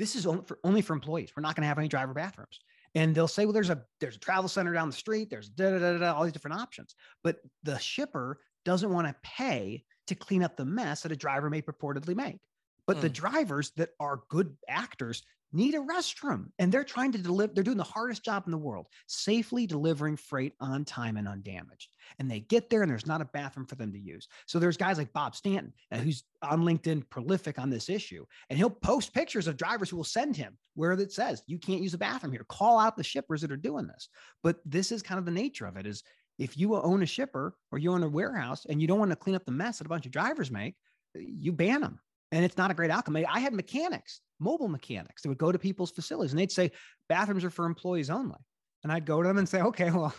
this 0.00 0.16
is 0.16 0.26
only 0.26 0.42
for, 0.46 0.58
only 0.64 0.80
for 0.80 0.94
employees. 0.94 1.30
We're 1.36 1.42
not 1.42 1.54
going 1.54 1.62
to 1.62 1.68
have 1.68 1.78
any 1.78 1.86
driver 1.86 2.14
bathrooms. 2.14 2.58
And 2.94 3.14
they'll 3.14 3.28
say, 3.28 3.44
well, 3.44 3.52
there's 3.52 3.68
a 3.68 3.82
there's 4.00 4.16
a 4.16 4.20
travel 4.20 4.48
center 4.48 4.72
down 4.72 4.88
the 4.88 4.96
street. 4.96 5.28
There's 5.28 5.50
da, 5.50 5.70
da, 5.70 5.78
da, 5.78 5.98
da, 5.98 6.14
all 6.14 6.24
these 6.24 6.32
different 6.32 6.58
options. 6.58 6.94
But 7.22 7.36
the 7.62 7.78
shipper 7.78 8.40
doesn't 8.64 8.90
want 8.90 9.06
to 9.06 9.14
pay 9.22 9.84
to 10.06 10.14
clean 10.14 10.42
up 10.42 10.56
the 10.56 10.64
mess 10.64 11.02
that 11.02 11.12
a 11.12 11.16
driver 11.16 11.50
may 11.50 11.60
purportedly 11.60 12.16
make. 12.16 12.40
But 12.86 12.96
mm. 12.96 13.00
the 13.02 13.10
drivers 13.10 13.72
that 13.76 13.90
are 14.00 14.22
good 14.30 14.56
actors 14.68 15.22
need 15.52 15.74
a 15.74 15.78
restroom 15.78 16.46
and 16.58 16.70
they're 16.70 16.84
trying 16.84 17.12
to 17.12 17.18
deliver 17.18 17.52
they're 17.52 17.64
doing 17.64 17.76
the 17.76 17.82
hardest 17.82 18.24
job 18.24 18.44
in 18.46 18.52
the 18.52 18.58
world 18.58 18.86
safely 19.06 19.66
delivering 19.66 20.16
freight 20.16 20.54
on 20.60 20.84
time 20.84 21.16
and 21.16 21.26
undamaged. 21.26 21.88
And 22.18 22.30
they 22.30 22.40
get 22.40 22.70
there 22.70 22.82
and 22.82 22.90
there's 22.90 23.06
not 23.06 23.20
a 23.20 23.26
bathroom 23.26 23.66
for 23.66 23.74
them 23.74 23.92
to 23.92 23.98
use. 23.98 24.28
So 24.46 24.58
there's 24.58 24.76
guys 24.76 24.98
like 24.98 25.12
bob 25.12 25.34
stanton 25.34 25.72
uh, 25.92 25.98
who's 25.98 26.24
on 26.42 26.62
linkedin 26.62 27.08
prolific 27.10 27.58
on 27.58 27.70
this 27.70 27.88
issue 27.88 28.24
and 28.48 28.58
he'll 28.58 28.70
post 28.70 29.12
pictures 29.12 29.46
of 29.46 29.56
drivers 29.56 29.90
who 29.90 29.96
will 29.96 30.04
send 30.04 30.36
him 30.36 30.56
where 30.74 30.92
it 30.92 31.12
says 31.12 31.42
you 31.46 31.58
can't 31.58 31.82
use 31.82 31.94
a 31.94 31.98
bathroom 31.98 32.32
here. 32.32 32.46
Call 32.48 32.78
out 32.78 32.96
the 32.96 33.04
shippers 33.04 33.40
that 33.40 33.52
are 33.52 33.56
doing 33.56 33.86
this. 33.86 34.08
But 34.42 34.58
this 34.64 34.92
is 34.92 35.02
kind 35.02 35.18
of 35.18 35.24
the 35.24 35.32
nature 35.32 35.66
of 35.66 35.76
it 35.76 35.86
is 35.86 36.02
if 36.38 36.56
you 36.56 36.74
own 36.76 37.02
a 37.02 37.06
shipper 37.06 37.54
or 37.70 37.78
you 37.78 37.92
own 37.92 38.02
a 38.02 38.08
warehouse 38.08 38.66
and 38.68 38.80
you 38.80 38.88
don't 38.88 38.98
want 38.98 39.10
to 39.10 39.16
clean 39.16 39.36
up 39.36 39.44
the 39.44 39.52
mess 39.52 39.78
that 39.78 39.86
a 39.86 39.90
bunch 39.90 40.06
of 40.06 40.12
drivers 40.12 40.50
make 40.50 40.74
you 41.14 41.52
ban 41.52 41.80
them 41.80 41.98
and 42.32 42.44
it's 42.44 42.56
not 42.56 42.70
a 42.70 42.74
great 42.74 42.90
outcome. 42.90 43.16
I 43.16 43.40
had 43.40 43.52
mechanics, 43.52 44.20
mobile 44.40 44.68
mechanics 44.68 45.22
They 45.22 45.28
would 45.28 45.38
go 45.38 45.52
to 45.52 45.58
people's 45.58 45.90
facilities 45.90 46.32
and 46.32 46.40
they'd 46.40 46.52
say 46.52 46.72
bathrooms 47.08 47.44
are 47.44 47.50
for 47.50 47.66
employees 47.66 48.10
only. 48.10 48.38
And 48.82 48.90
I'd 48.90 49.04
go 49.04 49.22
to 49.22 49.28
them 49.28 49.38
and 49.38 49.48
say, 49.48 49.60
okay, 49.60 49.90
well, 49.90 50.14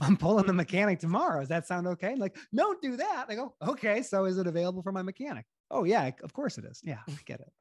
I'm 0.00 0.16
pulling 0.16 0.46
the 0.46 0.52
mechanic 0.52 1.00
tomorrow. 1.00 1.40
Does 1.40 1.48
that 1.48 1.66
sound 1.66 1.86
okay? 1.88 2.12
And 2.12 2.20
like, 2.20 2.36
don't 2.54 2.80
do 2.80 2.96
that. 2.96 3.26
They 3.28 3.34
go, 3.34 3.54
okay, 3.66 4.02
so 4.02 4.24
is 4.24 4.38
it 4.38 4.46
available 4.46 4.82
for 4.82 4.92
my 4.92 5.02
mechanic? 5.02 5.44
Oh 5.70 5.84
yeah, 5.84 6.10
of 6.22 6.32
course 6.32 6.58
it 6.58 6.64
is. 6.64 6.80
Yeah, 6.84 7.00
I 7.08 7.18
get 7.24 7.40
it. 7.40 7.50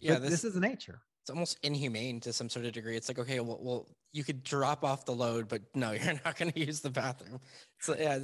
Yeah, 0.00 0.18
this, 0.18 0.30
this, 0.30 0.44
is 0.44 0.54
the 0.54 0.60
nature. 0.60 1.00
It's 1.22 1.30
almost 1.30 1.58
inhumane 1.62 2.18
to 2.22 2.32
some 2.32 2.48
sort 2.48 2.66
of 2.66 2.72
degree. 2.72 2.96
It's 2.96 3.06
like, 3.06 3.20
okay, 3.20 3.38
well, 3.38 3.60
well, 3.62 3.88
you 4.12 4.24
could 4.24 4.42
drop 4.42 4.82
off 4.84 5.04
the 5.04 5.12
load, 5.12 5.46
but 5.46 5.62
no, 5.76 5.92
you're 5.92 6.18
not 6.24 6.36
going 6.36 6.50
to 6.50 6.58
use 6.58 6.80
the 6.80 6.90
bathroom. 6.90 7.38
So 7.78 7.94
yeah, 7.96 8.18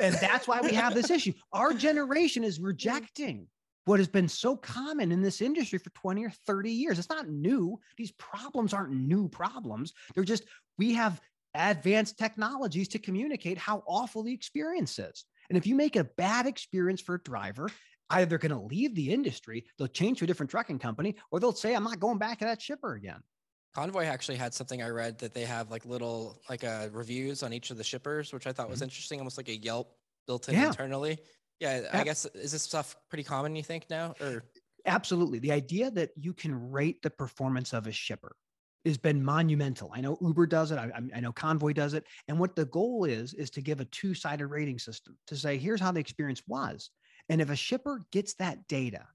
and 0.00 0.14
that's 0.14 0.48
why 0.48 0.60
we 0.60 0.72
have 0.72 0.94
this 0.94 1.10
issue. 1.10 1.32
Our 1.52 1.74
generation 1.74 2.44
is 2.44 2.60
rejecting 2.60 3.46
what 3.84 3.98
has 3.98 4.08
been 4.08 4.28
so 4.28 4.56
common 4.56 5.12
in 5.12 5.22
this 5.22 5.40
industry 5.40 5.78
for 5.78 5.90
20 5.90 6.24
or 6.24 6.30
30 6.46 6.70
years. 6.70 6.98
It's 6.98 7.08
not 7.08 7.28
new. 7.28 7.78
These 7.96 8.12
problems 8.12 8.72
aren't 8.72 8.92
new 8.92 9.28
problems. 9.28 9.92
They're 10.14 10.24
just, 10.24 10.44
we 10.78 10.94
have 10.94 11.20
advanced 11.54 12.18
technologies 12.18 12.88
to 12.88 12.98
communicate 12.98 13.58
how 13.58 13.82
awful 13.86 14.22
the 14.22 14.32
experience 14.32 14.98
is. 14.98 15.24
And 15.48 15.58
if 15.58 15.66
you 15.66 15.74
make 15.74 15.96
a 15.96 16.04
bad 16.04 16.46
experience 16.46 17.00
for 17.00 17.16
a 17.16 17.22
driver, 17.22 17.68
either 18.10 18.26
they're 18.26 18.38
going 18.38 18.58
to 18.58 18.66
leave 18.66 18.94
the 18.94 19.12
industry, 19.12 19.66
they'll 19.78 19.88
change 19.88 20.18
to 20.18 20.24
a 20.24 20.26
different 20.26 20.50
trucking 20.50 20.78
company, 20.78 21.16
or 21.30 21.40
they'll 21.40 21.52
say, 21.52 21.74
I'm 21.74 21.84
not 21.84 22.00
going 22.00 22.18
back 22.18 22.38
to 22.38 22.44
that 22.44 22.62
shipper 22.62 22.94
again. 22.94 23.20
Convoy 23.74 24.04
actually 24.04 24.36
had 24.36 24.52
something 24.52 24.82
I 24.82 24.90
read 24.90 25.18
that 25.20 25.32
they 25.32 25.44
have 25.44 25.70
like 25.70 25.86
little 25.86 26.40
like 26.48 26.62
uh, 26.62 26.88
reviews 26.92 27.42
on 27.42 27.54
each 27.54 27.70
of 27.70 27.78
the 27.78 27.84
shippers, 27.84 28.32
which 28.32 28.46
I 28.46 28.52
thought 28.52 28.68
was 28.68 28.78
mm-hmm. 28.78 28.84
interesting, 28.84 29.18
almost 29.18 29.38
like 29.38 29.48
a 29.48 29.56
Yelp 29.56 29.96
built 30.26 30.48
in 30.48 30.54
yeah. 30.54 30.68
internally. 30.68 31.18
Yeah, 31.62 31.82
I 31.92 32.02
guess 32.02 32.26
is 32.34 32.50
this 32.50 32.64
stuff 32.64 32.96
pretty 33.08 33.22
common? 33.22 33.54
You 33.54 33.62
think 33.62 33.86
now, 33.88 34.14
or 34.20 34.42
absolutely 34.84 35.38
the 35.38 35.52
idea 35.52 35.92
that 35.92 36.10
you 36.16 36.32
can 36.32 36.72
rate 36.72 37.00
the 37.02 37.10
performance 37.10 37.72
of 37.72 37.86
a 37.86 37.92
shipper 37.92 38.34
has 38.84 38.98
been 38.98 39.24
monumental. 39.24 39.88
I 39.94 40.00
know 40.00 40.18
Uber 40.20 40.46
does 40.46 40.72
it. 40.72 40.78
I, 40.78 40.90
I, 41.14 41.20
know 41.20 41.30
Convoy 41.30 41.72
does 41.72 41.94
it. 41.94 42.04
And 42.26 42.40
what 42.40 42.56
the 42.56 42.64
goal 42.64 43.04
is 43.04 43.32
is 43.34 43.48
to 43.50 43.60
give 43.60 43.78
a 43.78 43.84
two-sided 43.84 44.48
rating 44.48 44.80
system 44.80 45.16
to 45.28 45.36
say 45.36 45.56
here's 45.56 45.80
how 45.80 45.92
the 45.92 46.00
experience 46.00 46.42
was. 46.48 46.90
And 47.28 47.40
if 47.40 47.48
a 47.48 47.54
shipper 47.54 48.00
gets 48.10 48.34
that 48.34 48.66
data 48.66 49.06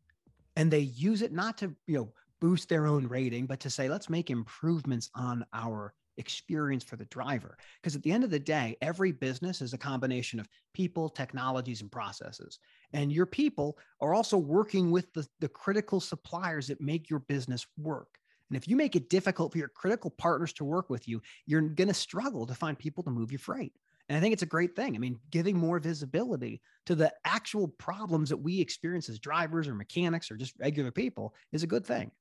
and 0.55 0.71
they 0.71 0.79
use 0.79 1.21
it 1.21 1.33
not 1.33 1.57
to 1.57 1.75
you 1.85 1.97
know 1.97 2.13
boost 2.39 2.69
their 2.69 2.87
own 2.87 3.09
rating, 3.09 3.45
but 3.45 3.59
to 3.59 3.69
say 3.69 3.89
let's 3.89 4.09
make 4.09 4.29
improvements 4.29 5.09
on 5.15 5.45
our 5.51 5.93
experience 6.17 6.83
for 6.83 6.95
the 6.95 7.05
driver. 7.05 7.57
Because 7.81 7.95
at 7.95 8.03
the 8.03 8.11
end 8.11 8.23
of 8.23 8.29
the 8.29 8.39
day, 8.39 8.77
every 8.81 9.11
business 9.11 9.61
is 9.61 9.73
a 9.73 9.77
combination 9.77 10.39
of 10.39 10.49
people, 10.73 11.09
technologies, 11.09 11.81
and 11.81 11.91
processes. 11.91 12.59
And 12.93 13.11
your 13.11 13.25
people 13.25 13.77
are 14.01 14.13
also 14.13 14.37
working 14.37 14.91
with 14.91 15.11
the, 15.13 15.27
the 15.39 15.49
critical 15.49 15.99
suppliers 15.99 16.67
that 16.67 16.81
make 16.81 17.09
your 17.09 17.19
business 17.19 17.65
work. 17.77 18.17
And 18.49 18.57
if 18.57 18.67
you 18.67 18.75
make 18.75 18.95
it 18.95 19.09
difficult 19.09 19.51
for 19.51 19.57
your 19.57 19.67
critical 19.67 20.09
partners 20.09 20.53
to 20.53 20.63
work 20.63 20.89
with 20.89 21.07
you, 21.07 21.21
you're 21.45 21.61
going 21.61 21.89
to 21.89 21.93
struggle 21.93 22.45
to 22.45 22.55
find 22.55 22.79
people 22.79 23.03
to 23.03 23.09
move 23.09 23.31
your 23.31 23.39
freight. 23.39 23.73
And 24.09 24.17
I 24.17 24.21
think 24.21 24.31
it's 24.31 24.43
a 24.43 24.47
great 24.47 24.75
thing. 24.75 24.95
I 24.95 24.99
mean, 24.99 25.19
giving 25.31 25.57
more 25.57 25.79
visibility 25.79 26.61
to 26.85 26.95
the 26.95 27.11
actual 27.25 27.67
problems 27.67 28.29
that 28.29 28.37
we 28.37 28.61
experience 28.61 29.09
as 29.09 29.19
drivers 29.19 29.67
or 29.67 29.75
mechanics 29.75 30.31
or 30.31 30.37
just 30.37 30.53
regular 30.59 30.91
people 30.91 31.35
is 31.51 31.63
a 31.63 31.67
good 31.67 31.85
thing. 31.85 32.11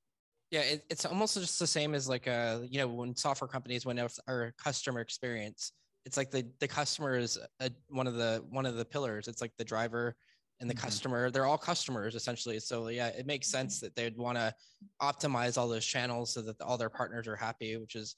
Yeah, 0.51 0.61
it, 0.61 0.85
it's 0.89 1.05
almost 1.05 1.35
just 1.35 1.59
the 1.59 1.67
same 1.67 1.95
as 1.95 2.09
like 2.09 2.27
a 2.27 2.61
uh, 2.61 2.67
you 2.69 2.79
know 2.79 2.87
when 2.87 3.17
software 3.17 3.49
companies 3.49 3.85
when 3.85 3.99
our 4.29 4.55
customer 4.63 5.01
experience, 5.01 5.73
it's 6.05 6.17
like 6.17 6.31
the 6.31 6.47
the 6.61 6.69
customer 6.69 7.19
is 7.19 7.39
a, 7.61 7.71
one 7.89 8.07
of 8.07 8.15
the 8.15 8.45
one 8.51 8.67
of 8.67 8.77
the 8.77 8.85
pillars. 8.85 9.29
It's 9.29 9.41
like 9.41 9.53
the 9.59 9.65
driver 9.65 10.15
and 10.61 10.71
the 10.71 10.75
mm-hmm. 10.75 10.85
customer. 10.85 11.31
They're 11.31 11.47
all 11.47 11.59
customers 11.59 12.15
essentially. 12.15 12.61
So 12.61 12.89
yeah, 12.89 13.09
it 13.09 13.27
makes 13.27 13.49
sense 13.49 13.81
that 13.81 13.97
they'd 13.97 14.17
want 14.17 14.39
to 14.39 14.55
optimize 15.03 15.59
all 15.59 15.69
those 15.69 15.85
channels 15.85 16.33
so 16.33 16.43
that 16.43 16.61
all 16.61 16.79
their 16.79 16.91
partners 16.91 17.27
are 17.27 17.37
happy, 17.37 17.77
which 17.77 17.97
is 17.97 18.15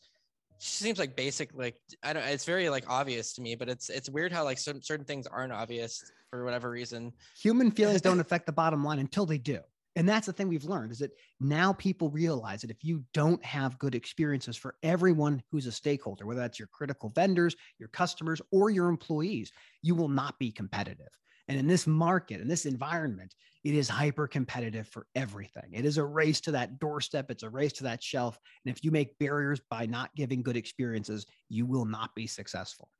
seems 0.58 0.98
like 0.98 1.14
basic 1.14 1.50
like 1.54 1.76
i 2.02 2.12
don't 2.12 2.24
it's 2.24 2.44
very 2.44 2.68
like 2.68 2.84
obvious 2.88 3.32
to 3.32 3.40
me 3.40 3.54
but 3.54 3.68
it's 3.68 3.88
it's 3.90 4.10
weird 4.10 4.32
how 4.32 4.42
like 4.42 4.58
certain 4.58 4.82
certain 4.82 5.04
things 5.04 5.26
aren't 5.26 5.52
obvious 5.52 6.10
for 6.30 6.44
whatever 6.44 6.68
reason 6.68 7.12
human 7.40 7.70
feelings 7.70 8.00
don't 8.02 8.20
affect 8.20 8.44
the 8.44 8.52
bottom 8.52 8.84
line 8.84 8.98
until 8.98 9.24
they 9.24 9.38
do 9.38 9.60
and 9.96 10.08
that's 10.08 10.26
the 10.26 10.32
thing 10.32 10.48
we've 10.48 10.64
learned 10.64 10.92
is 10.92 11.00
that 11.00 11.10
now 11.40 11.72
people 11.72 12.08
realize 12.10 12.60
that 12.60 12.70
if 12.70 12.84
you 12.84 13.02
don't 13.14 13.44
have 13.44 13.78
good 13.78 13.94
experiences 13.94 14.56
for 14.56 14.76
everyone 14.82 15.42
who's 15.50 15.66
a 15.66 15.72
stakeholder, 15.72 16.24
whether 16.24 16.40
that's 16.40 16.58
your 16.58 16.68
critical 16.68 17.10
vendors, 17.10 17.56
your 17.78 17.88
customers, 17.88 18.40
or 18.52 18.70
your 18.70 18.88
employees, 18.88 19.50
you 19.82 19.94
will 19.94 20.08
not 20.08 20.38
be 20.38 20.52
competitive. 20.52 21.08
And 21.48 21.58
in 21.58 21.66
this 21.66 21.86
market, 21.86 22.40
in 22.40 22.48
this 22.48 22.66
environment, 22.66 23.34
it 23.64 23.74
is 23.74 23.88
hyper 23.88 24.28
competitive 24.28 24.86
for 24.86 25.06
everything. 25.14 25.72
It 25.72 25.84
is 25.84 25.96
a 25.96 26.04
race 26.04 26.40
to 26.42 26.52
that 26.52 26.78
doorstep, 26.78 27.30
it's 27.30 27.42
a 27.42 27.50
race 27.50 27.72
to 27.74 27.84
that 27.84 28.02
shelf. 28.02 28.38
And 28.64 28.74
if 28.74 28.84
you 28.84 28.90
make 28.90 29.18
barriers 29.18 29.60
by 29.70 29.86
not 29.86 30.14
giving 30.14 30.42
good 30.42 30.56
experiences, 30.56 31.26
you 31.48 31.66
will 31.66 31.86
not 31.86 32.14
be 32.14 32.26
successful. 32.26 32.90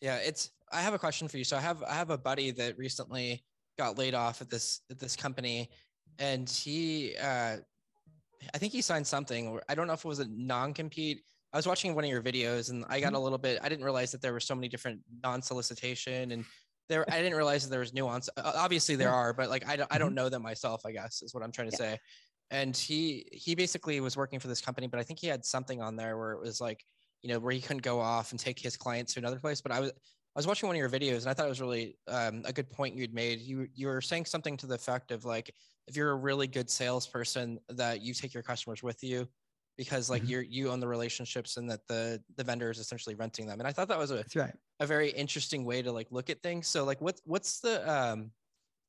Yeah, 0.00 0.16
it's 0.16 0.50
I 0.70 0.82
have 0.82 0.94
a 0.94 0.98
question 0.98 1.28
for 1.28 1.38
you. 1.38 1.44
So 1.44 1.56
I 1.56 1.60
have 1.60 1.82
I 1.82 1.94
have 1.94 2.10
a 2.10 2.18
buddy 2.18 2.50
that 2.52 2.76
recently 2.76 3.42
got 3.78 3.98
laid 3.98 4.14
off 4.14 4.40
at 4.42 4.50
this 4.50 4.82
at 4.90 4.98
this 4.98 5.16
company 5.16 5.70
and 6.18 6.48
he 6.48 7.14
uh 7.20 7.56
I 8.52 8.58
think 8.58 8.72
he 8.72 8.82
signed 8.82 9.06
something 9.06 9.58
I 9.68 9.74
don't 9.74 9.86
know 9.86 9.94
if 9.94 10.04
it 10.04 10.08
was 10.08 10.20
a 10.20 10.28
non-compete. 10.28 11.22
I 11.52 11.56
was 11.56 11.66
watching 11.66 11.94
one 11.94 12.04
of 12.04 12.10
your 12.10 12.22
videos 12.22 12.70
and 12.70 12.84
I 12.88 13.00
got 13.00 13.08
mm-hmm. 13.08 13.16
a 13.16 13.20
little 13.20 13.38
bit 13.38 13.58
I 13.62 13.68
didn't 13.68 13.84
realize 13.84 14.12
that 14.12 14.22
there 14.22 14.32
were 14.32 14.40
so 14.40 14.54
many 14.54 14.68
different 14.68 15.00
non-solicitation 15.22 16.32
and 16.32 16.44
there 16.88 17.04
I 17.10 17.22
didn't 17.22 17.36
realize 17.36 17.64
that 17.64 17.70
there 17.70 17.80
was 17.80 17.94
nuance. 17.94 18.28
Obviously 18.36 18.96
there 18.96 19.10
are, 19.10 19.32
but 19.32 19.48
like 19.48 19.66
I 19.68 19.76
don't 19.76 19.92
I 19.92 19.98
don't 19.98 20.08
mm-hmm. 20.08 20.16
know 20.16 20.28
them 20.28 20.42
myself, 20.42 20.82
I 20.84 20.92
guess 20.92 21.22
is 21.22 21.34
what 21.34 21.42
I'm 21.42 21.52
trying 21.52 21.70
to 21.70 21.76
yeah. 21.76 21.92
say. 21.92 21.98
And 22.50 22.76
he 22.76 23.26
he 23.32 23.54
basically 23.54 24.00
was 24.00 24.16
working 24.16 24.38
for 24.38 24.48
this 24.48 24.60
company, 24.60 24.86
but 24.86 25.00
I 25.00 25.02
think 25.02 25.18
he 25.18 25.26
had 25.26 25.44
something 25.44 25.80
on 25.80 25.96
there 25.96 26.18
where 26.18 26.32
it 26.32 26.40
was 26.40 26.60
like, 26.60 26.84
you 27.22 27.30
know, 27.30 27.38
where 27.38 27.52
he 27.52 27.60
couldn't 27.60 27.82
go 27.82 28.00
off 28.00 28.32
and 28.32 28.38
take 28.38 28.58
his 28.58 28.76
clients 28.76 29.14
to 29.14 29.20
another 29.20 29.38
place. 29.38 29.60
But 29.62 29.72
I 29.72 29.80
was 29.80 29.92
I 30.36 30.38
was 30.38 30.46
watching 30.46 30.66
one 30.66 30.76
of 30.76 30.80
your 30.80 30.90
videos 30.90 31.20
and 31.22 31.28
I 31.28 31.34
thought 31.34 31.46
it 31.46 31.50
was 31.50 31.60
really 31.60 31.96
um, 32.08 32.42
a 32.44 32.52
good 32.52 32.70
point 32.70 32.96
you'd 32.96 33.14
made. 33.14 33.40
You 33.40 33.68
you 33.72 33.86
were 33.86 34.00
saying 34.00 34.26
something 34.26 34.56
to 34.58 34.66
the 34.66 34.74
effect 34.74 35.12
of 35.12 35.24
like 35.24 35.54
if 35.86 35.96
you're 35.96 36.10
a 36.10 36.16
really 36.16 36.46
good 36.46 36.70
salesperson 36.70 37.58
that 37.68 38.00
you 38.00 38.14
take 38.14 38.32
your 38.32 38.42
customers 38.42 38.82
with 38.82 39.02
you 39.02 39.28
because 39.76 40.08
like 40.08 40.22
mm-hmm. 40.22 40.30
you're 40.30 40.42
you 40.42 40.70
own 40.70 40.80
the 40.80 40.88
relationships 40.88 41.56
and 41.56 41.68
that 41.70 41.86
the 41.88 42.22
the 42.36 42.44
vendor 42.44 42.70
is 42.70 42.78
essentially 42.78 43.14
renting 43.14 43.46
them. 43.46 43.60
And 43.60 43.68
I 43.68 43.72
thought 43.72 43.88
that 43.88 43.98
was 43.98 44.10
a 44.10 44.24
right. 44.36 44.54
a 44.80 44.86
very 44.86 45.10
interesting 45.10 45.64
way 45.64 45.82
to 45.82 45.92
like 45.92 46.08
look 46.10 46.30
at 46.30 46.42
things. 46.42 46.68
So 46.68 46.84
like 46.84 47.00
what's 47.00 47.20
what's 47.24 47.60
the 47.60 47.90
um 47.90 48.30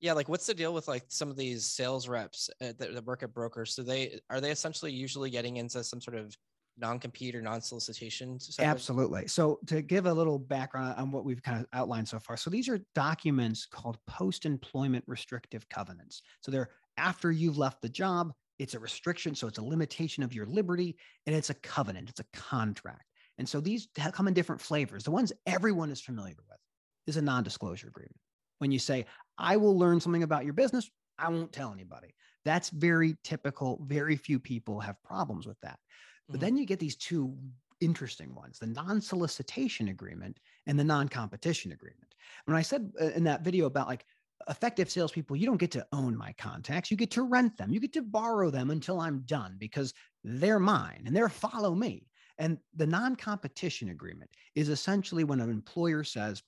yeah 0.01 0.13
like 0.13 0.29
what's 0.29 0.45
the 0.45 0.53
deal 0.53 0.73
with 0.73 0.87
like 0.87 1.03
some 1.07 1.29
of 1.29 1.37
these 1.37 1.65
sales 1.65 2.07
reps 2.07 2.49
uh, 2.61 2.73
that, 2.77 2.93
that 2.93 3.05
work 3.05 3.23
at 3.23 3.33
brokers? 3.33 3.75
So 3.75 3.83
they 3.83 4.19
are 4.29 4.39
they 4.39 4.51
essentially 4.51 4.91
usually 4.91 5.29
getting 5.29 5.57
into 5.57 5.83
some 5.83 6.01
sort 6.01 6.17
of 6.17 6.35
non-compete 6.77 7.33
or 7.33 7.41
non-solicitation 7.41 8.37
absolutely 8.59 9.25
so 9.27 9.57
to 9.65 9.81
give 9.81 10.07
a 10.07 10.13
little 10.13 10.37
background 10.37 10.93
on 10.97 11.09
what 11.09 11.23
we've 11.23 11.41
kind 11.41 11.57
of 11.57 11.65
outlined 11.71 12.05
so 12.05 12.19
far 12.19 12.35
so 12.35 12.49
these 12.49 12.67
are 12.67 12.79
documents 12.93 13.65
called 13.65 13.97
post-employment 14.07 15.01
restrictive 15.07 15.69
covenants 15.69 16.21
so 16.41 16.51
they're 16.51 16.69
after 16.97 17.31
you've 17.31 17.57
left 17.57 17.81
the 17.81 17.89
job 17.89 18.31
it's 18.59 18.73
a 18.73 18.79
restriction 18.79 19.35
so 19.35 19.47
it's 19.47 19.57
a 19.57 19.63
limitation 19.63 20.23
of 20.23 20.33
your 20.33 20.45
liberty 20.45 20.95
and 21.25 21.35
it's 21.35 21.49
a 21.49 21.55
covenant 21.55 22.09
it's 22.09 22.19
a 22.19 22.25
contract. 22.33 23.03
And 23.37 23.47
so 23.47 23.59
these 23.59 23.89
come 24.13 24.29
in 24.29 24.33
different 24.33 24.61
flavors. 24.61 25.03
The 25.03 25.11
ones 25.11 25.33
everyone 25.45 25.91
is 25.91 25.99
familiar 25.99 26.37
with 26.47 26.57
is 27.05 27.17
a 27.17 27.21
non-disclosure 27.21 27.89
agreement. 27.89 28.15
When 28.59 28.71
you 28.71 28.79
say 28.79 29.05
i 29.37 29.57
will 29.57 29.77
learn 29.77 29.99
something 29.99 30.23
about 30.23 30.45
your 30.45 30.53
business 30.53 30.89
i 31.19 31.29
won't 31.29 31.51
tell 31.51 31.73
anybody. 31.73 32.13
That's 32.45 32.69
very 32.69 33.17
typical. 33.23 33.79
Very 33.87 34.15
few 34.15 34.39
people 34.39 34.79
have 34.79 35.01
problems 35.03 35.47
with 35.47 35.59
that. 35.61 35.79
But 36.27 36.35
mm-hmm. 36.35 36.45
then 36.45 36.57
you 36.57 36.65
get 36.65 36.79
these 36.79 36.95
two 36.95 37.35
interesting 37.81 38.33
ones 38.33 38.57
the 38.57 38.67
non 38.67 39.01
solicitation 39.01 39.89
agreement 39.89 40.39
and 40.65 40.79
the 40.79 40.83
non 40.83 41.09
competition 41.09 41.71
agreement. 41.71 42.15
When 42.45 42.55
I 42.55 42.61
said 42.61 42.91
uh, 43.01 43.05
in 43.07 43.23
that 43.25 43.41
video 43.41 43.65
about 43.65 43.87
like 43.87 44.05
effective 44.49 44.89
salespeople, 44.89 45.35
you 45.35 45.45
don't 45.45 45.57
get 45.57 45.71
to 45.71 45.85
own 45.91 46.15
my 46.15 46.33
contacts. 46.33 46.91
You 46.91 46.97
get 46.97 47.11
to 47.11 47.23
rent 47.23 47.57
them. 47.57 47.71
You 47.71 47.79
get 47.79 47.93
to 47.93 48.01
borrow 48.01 48.49
them 48.49 48.69
until 48.69 48.99
I'm 48.99 49.21
done 49.21 49.55
because 49.59 49.93
they're 50.23 50.59
mine 50.59 51.03
and 51.05 51.15
they're 51.15 51.29
follow 51.29 51.73
me. 51.75 52.07
And 52.37 52.57
the 52.75 52.87
non 52.87 53.15
competition 53.15 53.89
agreement 53.89 54.29
is 54.55 54.69
essentially 54.69 55.23
when 55.23 55.39
an 55.39 55.49
employer 55.49 56.03
says, 56.03 56.43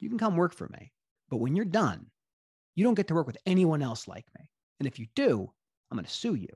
you 0.00 0.08
can 0.08 0.18
come 0.18 0.36
work 0.36 0.54
for 0.54 0.68
me, 0.68 0.92
but 1.28 1.38
when 1.38 1.56
you're 1.56 1.64
done, 1.64 2.06
you 2.74 2.84
don't 2.84 2.94
get 2.94 3.08
to 3.08 3.14
work 3.14 3.26
with 3.26 3.38
anyone 3.46 3.82
else 3.82 4.06
like 4.06 4.26
me. 4.38 4.50
And 4.78 4.86
if 4.86 4.98
you 4.98 5.06
do, 5.14 5.50
I'm 5.90 5.96
going 5.96 6.04
to 6.04 6.10
sue 6.10 6.34
you. 6.34 6.48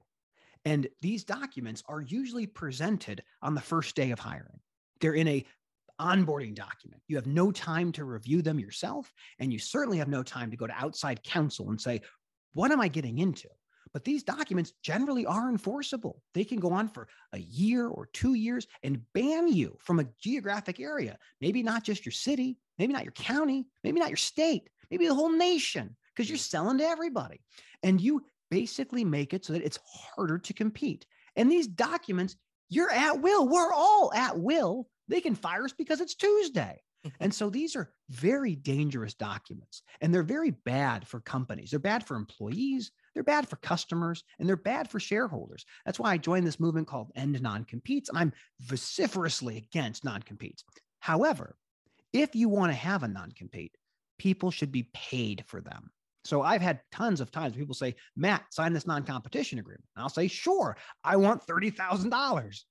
And 0.65 0.87
these 1.01 1.25
documents 1.25 1.83
are 1.89 2.01
usually 2.01 2.47
presented 2.47 3.23
on 3.43 3.55
the 3.55 3.61
first 3.61 3.97
day 3.97 4.13
of 4.13 4.21
hiring. 4.21 4.61
They're 5.01 5.15
in 5.15 5.27
a 5.27 5.45
onboarding 6.03 6.55
document. 6.55 7.03
You 7.09 7.17
have 7.17 7.27
no 7.27 7.51
time 7.53 7.93
to 7.93 8.05
review 8.05 8.43
them 8.43 8.59
yourself, 8.59 9.13
and 9.39 9.53
you 9.53 9.59
certainly 9.59 9.99
have 9.99 10.09
no 10.09 10.23
time 10.23 10.51
to 10.51 10.57
go 10.57 10.67
to 10.67 10.75
outside 10.75 11.23
counsel 11.23 11.71
and 11.71 11.81
say, 11.81 12.01
What 12.53 12.73
am 12.73 12.81
I 12.81 12.89
getting 12.89 13.19
into? 13.19 13.49
But 13.93 14.05
these 14.05 14.23
documents 14.23 14.73
generally 14.83 15.27
are 15.27 15.51
enforceable. 15.51 16.23
They 16.33 16.45
can 16.45 16.59
go 16.59 16.73
on 16.73 16.89
for 16.89 17.09
a 17.33 17.39
year 17.39 17.87
or 17.87 18.09
two 18.13 18.35
years 18.35 18.67
and 18.83 19.03
ban 19.13 19.49
you 19.49 19.77
from 19.81 20.01
a 20.01 20.07
geographic 20.19 20.81
area. 20.81 21.19
Maybe 21.41 21.63
not 21.63 21.85
just 21.85 22.07
your 22.07 22.13
city, 22.13 22.57
maybe 22.79 22.93
not 22.93 23.05
your 23.05 23.13
county, 23.13 23.67
maybe 23.85 24.01
not 24.01 24.09
your 24.09 24.17
state, 24.17 24.71
maybe 24.91 25.07
the 25.07 25.15
whole 25.15 25.31
nation, 25.31 25.95
because 26.15 26.29
you're 26.29 26.39
mm. 26.39 26.49
selling 26.49 26.79
to 26.79 26.85
everybody. 26.85 27.41
And 27.83 28.01
you 28.01 28.25
basically 28.51 29.05
make 29.05 29.35
it 29.35 29.45
so 29.45 29.53
that 29.53 29.65
it's 29.65 29.79
harder 29.87 30.39
to 30.39 30.55
compete. 30.55 31.07
And 31.37 31.51
these 31.51 31.67
documents, 31.67 32.37
you're 32.69 32.91
at 32.91 33.21
will. 33.21 33.47
We're 33.47 33.73
all 33.73 34.13
at 34.15 34.39
will. 34.39 34.89
They 35.13 35.21
can 35.21 35.35
fire 35.35 35.67
us 35.67 35.75
because 35.75 36.01
it's 36.01 36.15
Tuesday. 36.15 36.81
and 37.21 37.35
so 37.35 37.51
these 37.51 37.77
are 37.77 37.93
very 38.09 38.55
dangerous 38.55 39.13
documents 39.13 39.83
and 40.01 40.13
they're 40.13 40.23
very 40.23 40.53
bad 40.53 41.07
for 41.07 41.21
companies. 41.21 41.71
They're 41.71 41.79
bad 41.79 42.03
for 42.03 42.17
employees, 42.17 42.93
they're 43.13 43.23
bad 43.23 43.47
for 43.47 43.57
customers, 43.57 44.25
and 44.39 44.49
they're 44.49 44.57
bad 44.57 44.89
for 44.89 44.99
shareholders. 44.99 45.67
That's 45.85 45.99
why 45.99 46.13
I 46.13 46.17
joined 46.17 46.47
this 46.47 46.59
movement 46.59 46.89
called 46.89 47.13
End 47.15 47.41
Non 47.43 47.65
Competes, 47.67 48.09
and 48.09 48.17
I'm 48.17 48.33
vociferously 48.61 49.59
against 49.59 50.03
non 50.03 50.23
competes. 50.23 50.65
However, 51.01 51.57
if 52.15 52.35
you 52.35 52.49
want 52.49 52.73
to 52.73 52.77
have 52.77 53.03
a 53.03 53.09
non 53.09 53.33
compete, 53.33 53.77
people 54.19 54.51
should 54.51 54.73
be 54.73 54.89
paid 54.95 55.45
for 55.47 55.61
them. 55.61 55.91
So 56.25 56.41
I've 56.41 56.63
had 56.63 56.81
tons 56.91 57.21
of 57.21 57.31
times 57.31 57.55
people 57.55 57.75
say, 57.75 57.97
Matt, 58.17 58.45
sign 58.51 58.73
this 58.73 58.87
non 58.87 59.03
competition 59.03 59.59
agreement. 59.59 59.85
And 59.95 60.05
I'll 60.05 60.09
say, 60.09 60.29
sure, 60.29 60.79
I 61.05 61.17
want 61.17 61.47
$30,000. 61.47 62.63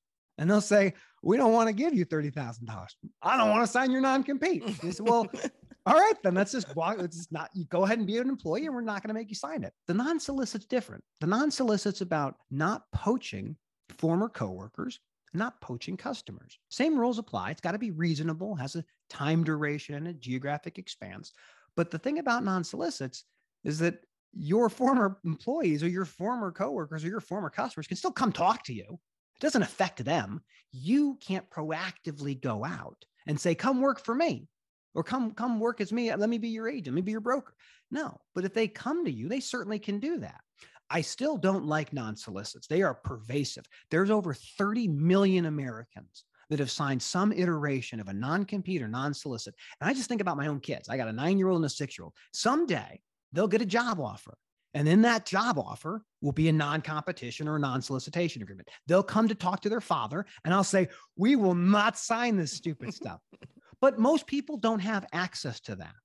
And 0.42 0.50
they'll 0.50 0.60
say, 0.60 0.96
we 1.22 1.38
don't 1.38 1.54
want 1.54 1.68
to 1.68 1.74
give 1.74 1.94
you 1.94 2.04
$30,000. 2.04 2.88
I 3.22 3.38
don't 3.38 3.52
want 3.52 3.62
to 3.64 3.72
sign 3.72 3.92
your 3.92 4.02
non 4.02 4.24
compete. 4.24 4.64
well, 5.00 5.28
all 5.86 5.94
right, 5.94 6.16
then 6.24 6.34
let's 6.34 6.52
just. 6.52 6.76
Let's 6.76 7.16
just 7.16 7.32
not, 7.32 7.52
you 7.54 7.66
go 7.66 7.86
ahead 7.86 8.00
and 8.00 8.08
be 8.08 8.18
an 8.18 8.28
employee 8.28 8.66
and 8.66 8.74
we're 8.74 8.82
not 8.82 9.04
going 9.04 9.10
to 9.10 9.14
make 9.14 9.30
you 9.30 9.36
sign 9.36 9.64
it. 9.64 9.72
The 9.86 9.94
non 9.94 10.20
solicit's 10.20 10.66
different. 10.66 11.04
The 11.20 11.28
non 11.28 11.52
solicit's 11.52 12.02
about 12.02 12.38
not 12.50 12.86
poaching 12.92 13.56
former 14.00 14.30
coworkers, 14.30 15.00
not 15.36 15.62
poaching 15.62 15.96
customers. 15.96 16.58
Same 16.70 17.00
rules 17.00 17.20
apply. 17.20 17.52
It's 17.52 17.62
got 17.62 17.74
to 17.74 17.80
be 17.80 17.92
reasonable, 17.92 18.56
has 18.56 18.76
a 18.76 18.84
time 19.12 19.44
duration 19.44 19.94
and 19.94 20.08
a 20.08 20.14
geographic 20.14 20.80
expanse. 20.80 21.34
But 21.76 21.92
the 21.92 22.00
thing 22.00 22.18
about 22.18 22.44
non 22.44 22.64
solicits 22.64 23.26
is 23.64 23.78
that 23.78 24.00
your 24.34 24.70
former 24.70 25.20
employees 25.24 25.84
or 25.84 25.88
your 25.88 26.06
former 26.06 26.52
coworkers 26.52 27.06
or 27.06 27.10
your 27.10 27.20
former 27.20 27.52
customers 27.52 27.86
can 27.86 27.98
still 27.98 28.12
come 28.12 28.32
talk 28.32 28.64
to 28.64 28.74
you. 28.74 28.98
It 29.42 29.46
doesn't 29.46 29.64
affect 29.64 30.06
them. 30.06 30.42
You 30.72 31.18
can't 31.20 31.50
proactively 31.50 32.40
go 32.40 32.64
out 32.64 33.04
and 33.26 33.40
say, 33.40 33.56
come 33.56 33.82
work 33.82 34.00
for 34.00 34.14
me 34.14 34.48
or 34.94 35.04
come 35.04 35.32
come 35.32 35.60
work 35.60 35.82
as 35.82 35.92
me. 35.92 36.14
Let 36.14 36.30
me 36.30 36.38
be 36.38 36.50
your 36.50 36.70
agent. 36.70 36.96
Let 36.96 36.96
me 36.96 37.02
be 37.02 37.12
your 37.12 37.22
broker. 37.22 37.56
No 37.90 38.22
but 38.36 38.46
if 38.46 38.54
they 38.54 38.68
come 38.68 39.04
to 39.06 39.12
you 39.12 39.28
they 39.28 39.40
certainly 39.40 39.80
can 39.80 40.00
do 40.00 40.20
that. 40.20 40.42
I 40.92 41.02
still 41.02 41.38
don't 41.38 41.66
like 41.66 41.94
non-solicits. 41.94 42.68
They 42.68 42.82
are 42.84 42.94
pervasive. 42.94 43.66
There's 43.90 44.12
over 44.12 44.34
30 44.34 44.90
million 44.90 45.46
americans 45.48 46.26
that 46.50 46.60
have 46.60 46.70
signed 46.70 47.02
some 47.02 47.32
iteration 47.32 48.00
of 48.00 48.10
a 48.10 48.14
non-compete 48.14 48.82
or 48.82 48.90
non-solicit. 48.90 49.56
And 49.80 49.90
i 49.90 49.94
just 49.94 50.10
think 50.10 50.22
about 50.22 50.38
my 50.38 50.48
own 50.48 50.60
kids. 50.60 50.88
I 50.90 50.98
got 50.98 51.08
a 51.08 51.14
nine-year-old 51.14 51.58
and 51.58 51.66
a 51.66 51.70
six-year-old. 51.70 52.14
Someday 52.32 53.00
they'll 53.34 53.48
get 53.48 53.62
a 53.62 53.66
job 53.66 54.00
offer. 54.00 54.38
And 54.74 54.88
in 54.88 55.02
that 55.02 55.26
job 55.26 55.60
offer 55.60 56.02
will 56.22 56.32
be 56.32 56.48
a 56.48 56.54
non 56.54 56.82
competition 56.82 57.48
or 57.48 57.58
a 57.58 57.60
non 57.60 57.82
solicitation 57.82 58.42
agreement. 58.42 58.70
They'll 58.88 59.04
come 59.04 59.28
to 59.28 59.36
talk 59.36 59.62
to 59.62 59.70
their 59.70 59.82
father, 59.82 60.26
and 60.46 60.54
I'll 60.54 60.64
say, 60.64 60.88
We 61.18 61.36
will 61.36 61.56
not 61.56 61.98
sign 61.98 62.38
this 62.38 62.54
stupid 62.54 62.94
stuff. 62.94 63.20
But 63.82 63.98
most 63.98 64.28
people 64.28 64.58
don't 64.58 64.80
have 64.80 65.08
access 65.12 65.60
to 65.62 65.76
that. 65.78 65.96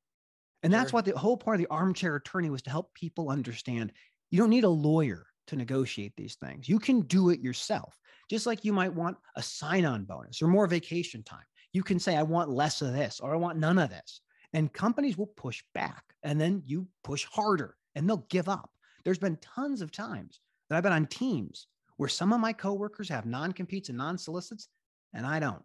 And 0.63 0.73
that's 0.73 0.91
sure. 0.91 0.99
what 0.99 1.05
the 1.05 1.17
whole 1.17 1.37
part 1.37 1.57
of 1.57 1.61
the 1.61 1.71
armchair 1.71 2.17
attorney 2.17 2.51
was 2.51 2.63
to 2.63 2.71
help 2.71 2.93
people 2.95 3.29
understand 3.29 3.93
you 4.31 4.39
don't 4.39 4.51
need 4.51 4.65
a 4.65 4.69
lawyer 4.69 5.27
to 5.49 5.57
negotiate 5.57 6.15
these 6.17 6.37
things. 6.37 6.69
You 6.69 6.79
can 6.79 7.03
do 7.03 7.31
it 7.31 7.41
yourself. 7.41 7.97
Just 8.29 8.47
like 8.47 8.65
you 8.65 8.73
might 8.73 8.93
want 8.93 9.17
a 9.37 9.43
sign 9.43 9.85
on 9.85 10.05
bonus 10.05 10.43
or 10.43 10.49
more 10.49 10.67
vacation 10.67 11.23
time. 11.23 11.45
You 11.73 11.83
can 11.83 12.01
say, 12.01 12.17
I 12.17 12.23
want 12.23 12.51
less 12.51 12.83
of 12.83 12.93
this 12.93 13.21
or 13.21 13.33
I 13.33 13.37
want 13.37 13.59
none 13.59 13.79
of 13.79 13.91
this. 13.91 14.21
And 14.53 14.73
companies 14.73 15.17
will 15.17 15.27
push 15.27 15.63
back 15.75 16.03
and 16.23 16.41
then 16.41 16.63
you 16.65 16.89
push 17.05 17.27
harder 17.27 17.77
and 17.97 18.09
they'll 18.09 18.27
give 18.29 18.49
up. 18.49 18.71
There's 19.05 19.19
been 19.19 19.39
tons 19.39 19.81
of 19.83 19.91
times 19.91 20.41
that 20.69 20.77
I've 20.77 20.83
been 20.85 20.93
on 20.93 21.07
teams 21.07 21.67
where 21.97 22.09
some 22.09 22.33
of 22.33 22.39
my 22.39 22.53
coworkers 22.53 23.09
have 23.09 23.27
non-competes 23.27 23.89
and 23.89 23.99
non-solicits 23.99 24.69
and 25.15 25.27
I 25.27 25.41
don't. 25.41 25.63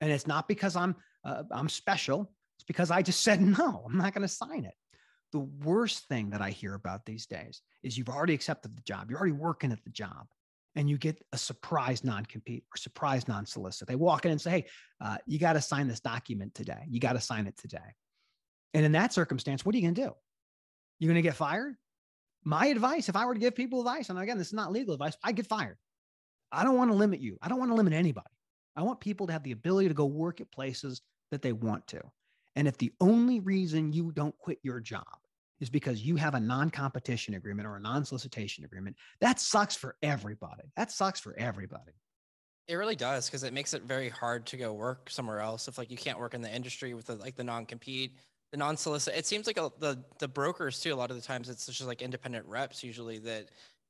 And 0.00 0.10
it's 0.10 0.26
not 0.26 0.48
because 0.48 0.74
I'm 0.74 0.96
uh, 1.24 1.42
I'm 1.50 1.68
special. 1.68 2.32
It's 2.56 2.64
because 2.64 2.90
I 2.90 3.02
just 3.02 3.20
said 3.24 3.40
no. 3.40 3.84
I'm 3.86 3.98
not 3.98 4.14
going 4.14 4.22
to 4.22 4.28
sign 4.28 4.64
it. 4.64 4.74
The 5.32 5.40
worst 5.40 6.08
thing 6.08 6.30
that 6.30 6.40
I 6.40 6.50
hear 6.50 6.74
about 6.74 7.04
these 7.04 7.26
days 7.26 7.60
is 7.82 7.98
you've 7.98 8.08
already 8.08 8.32
accepted 8.32 8.74
the 8.74 8.82
job. 8.82 9.10
You're 9.10 9.18
already 9.18 9.32
working 9.32 9.72
at 9.72 9.84
the 9.84 9.90
job 9.90 10.26
and 10.74 10.88
you 10.88 10.96
get 10.96 11.22
a 11.32 11.38
surprise 11.38 12.02
non-compete 12.02 12.64
or 12.72 12.78
surprise 12.78 13.28
non-solicit. 13.28 13.88
They 13.88 13.96
walk 13.96 14.24
in 14.24 14.30
and 14.30 14.40
say, 14.40 14.50
"Hey, 14.50 14.66
uh, 15.00 15.18
you 15.26 15.38
got 15.38 15.54
to 15.54 15.60
sign 15.60 15.86
this 15.86 16.00
document 16.00 16.54
today. 16.54 16.86
You 16.88 17.00
got 17.00 17.12
to 17.14 17.20
sign 17.20 17.46
it 17.46 17.58
today." 17.58 17.94
And 18.72 18.86
in 18.86 18.92
that 18.92 19.12
circumstance, 19.12 19.66
what 19.66 19.74
are 19.74 19.78
you 19.78 19.84
going 19.84 19.94
to 19.94 20.02
do? 20.02 20.14
You're 20.98 21.08
going 21.08 21.22
to 21.22 21.28
get 21.28 21.36
fired? 21.36 21.74
My 22.44 22.66
advice, 22.66 23.08
if 23.08 23.16
I 23.16 23.26
were 23.26 23.34
to 23.34 23.40
give 23.40 23.54
people 23.54 23.80
advice, 23.80 24.10
and 24.10 24.18
again, 24.18 24.38
this 24.38 24.48
is 24.48 24.52
not 24.54 24.72
legal 24.72 24.94
advice, 24.94 25.16
I 25.22 25.32
get 25.32 25.46
fired. 25.46 25.76
I 26.50 26.64
don't 26.64 26.76
want 26.76 26.90
to 26.90 26.96
limit 26.96 27.20
you. 27.20 27.36
I 27.42 27.48
don't 27.48 27.58
want 27.58 27.70
to 27.70 27.74
limit 27.74 27.92
anybody. 27.92 28.26
I 28.76 28.82
want 28.82 29.00
people 29.00 29.26
to 29.26 29.32
have 29.32 29.42
the 29.42 29.52
ability 29.52 29.88
to 29.88 29.94
go 29.94 30.06
work 30.06 30.40
at 30.40 30.50
places 30.50 31.02
that 31.30 31.42
they 31.42 31.52
want 31.52 31.86
to. 31.88 32.00
And 32.56 32.66
if 32.66 32.78
the 32.78 32.92
only 33.00 33.40
reason 33.40 33.92
you 33.92 34.12
don't 34.12 34.36
quit 34.38 34.58
your 34.62 34.80
job 34.80 35.04
is 35.60 35.68
because 35.68 36.02
you 36.02 36.16
have 36.16 36.34
a 36.34 36.40
non 36.40 36.70
competition 36.70 37.34
agreement 37.34 37.66
or 37.66 37.76
a 37.76 37.80
non 37.80 38.04
solicitation 38.04 38.64
agreement, 38.64 38.96
that 39.20 39.40
sucks 39.40 39.76
for 39.76 39.96
everybody. 40.02 40.72
That 40.76 40.90
sucks 40.90 41.20
for 41.20 41.38
everybody. 41.38 41.92
It 42.68 42.74
really 42.74 42.96
does 42.96 43.26
because 43.26 43.44
it 43.44 43.52
makes 43.52 43.74
it 43.74 43.82
very 43.82 44.08
hard 44.08 44.46
to 44.46 44.56
go 44.56 44.72
work 44.72 45.08
somewhere 45.10 45.40
else 45.40 45.68
if 45.68 45.78
like 45.78 45.90
you 45.90 45.96
can't 45.96 46.18
work 46.18 46.34
in 46.34 46.42
the 46.42 46.54
industry 46.54 46.94
with 46.94 47.06
the, 47.06 47.16
like 47.16 47.34
the 47.34 47.44
non 47.44 47.66
compete 47.66 48.16
the 48.50 48.56
non-solicit 48.56 49.14
it 49.14 49.26
seems 49.26 49.46
like 49.46 49.58
a, 49.58 49.70
the 49.78 50.02
the 50.18 50.28
brokers 50.28 50.80
too 50.80 50.92
a 50.92 50.96
lot 50.96 51.10
of 51.10 51.16
the 51.16 51.22
times 51.22 51.48
it's 51.48 51.66
just 51.66 51.86
like 51.86 52.00
independent 52.00 52.46
reps 52.46 52.82
usually 52.82 53.18
that 53.18 53.48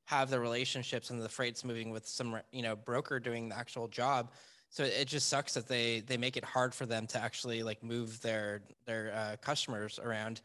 have 0.09 0.31
the 0.31 0.39
relationships 0.39 1.11
and 1.11 1.21
the 1.21 1.29
freight's 1.29 1.63
moving 1.63 1.91
with 1.91 2.07
some 2.07 2.39
you 2.51 2.63
know 2.63 2.75
broker 2.75 3.19
doing 3.19 3.47
the 3.47 3.55
actual 3.55 3.87
job. 3.87 4.31
So 4.71 4.83
it 4.83 5.05
just 5.05 5.29
sucks 5.29 5.53
that 5.53 5.67
they 5.67 5.99
they 5.99 6.17
make 6.17 6.35
it 6.35 6.43
hard 6.43 6.73
for 6.73 6.87
them 6.87 7.05
to 7.07 7.21
actually 7.21 7.61
like 7.61 7.83
move 7.83 8.19
their 8.21 8.63
their 8.87 9.13
uh, 9.13 9.35
customers 9.39 9.99
around. 9.99 10.41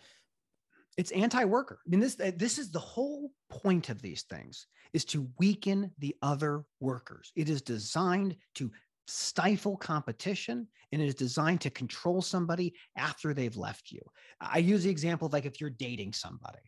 It's 0.98 1.12
anti-worker. 1.12 1.78
I 1.86 1.88
mean 1.88 2.00
this 2.00 2.16
this 2.36 2.58
is 2.58 2.70
the 2.70 2.78
whole 2.78 3.30
point 3.48 3.88
of 3.88 4.02
these 4.02 4.22
things 4.22 4.66
is 4.92 5.06
to 5.06 5.30
weaken 5.38 5.90
the 5.98 6.14
other 6.20 6.64
workers. 6.80 7.32
It 7.34 7.48
is 7.48 7.62
designed 7.62 8.36
to 8.56 8.70
stifle 9.06 9.76
competition 9.76 10.66
and 10.92 11.02
it 11.02 11.06
is 11.06 11.14
designed 11.14 11.60
to 11.62 11.70
control 11.70 12.22
somebody 12.22 12.74
after 12.96 13.34
they've 13.34 13.56
left 13.56 13.90
you. 13.90 14.00
I 14.40 14.58
use 14.58 14.84
the 14.84 14.90
example 14.90 15.26
of 15.26 15.32
like 15.32 15.44
if 15.46 15.60
you're 15.60 15.70
dating 15.70 16.12
somebody 16.12 16.60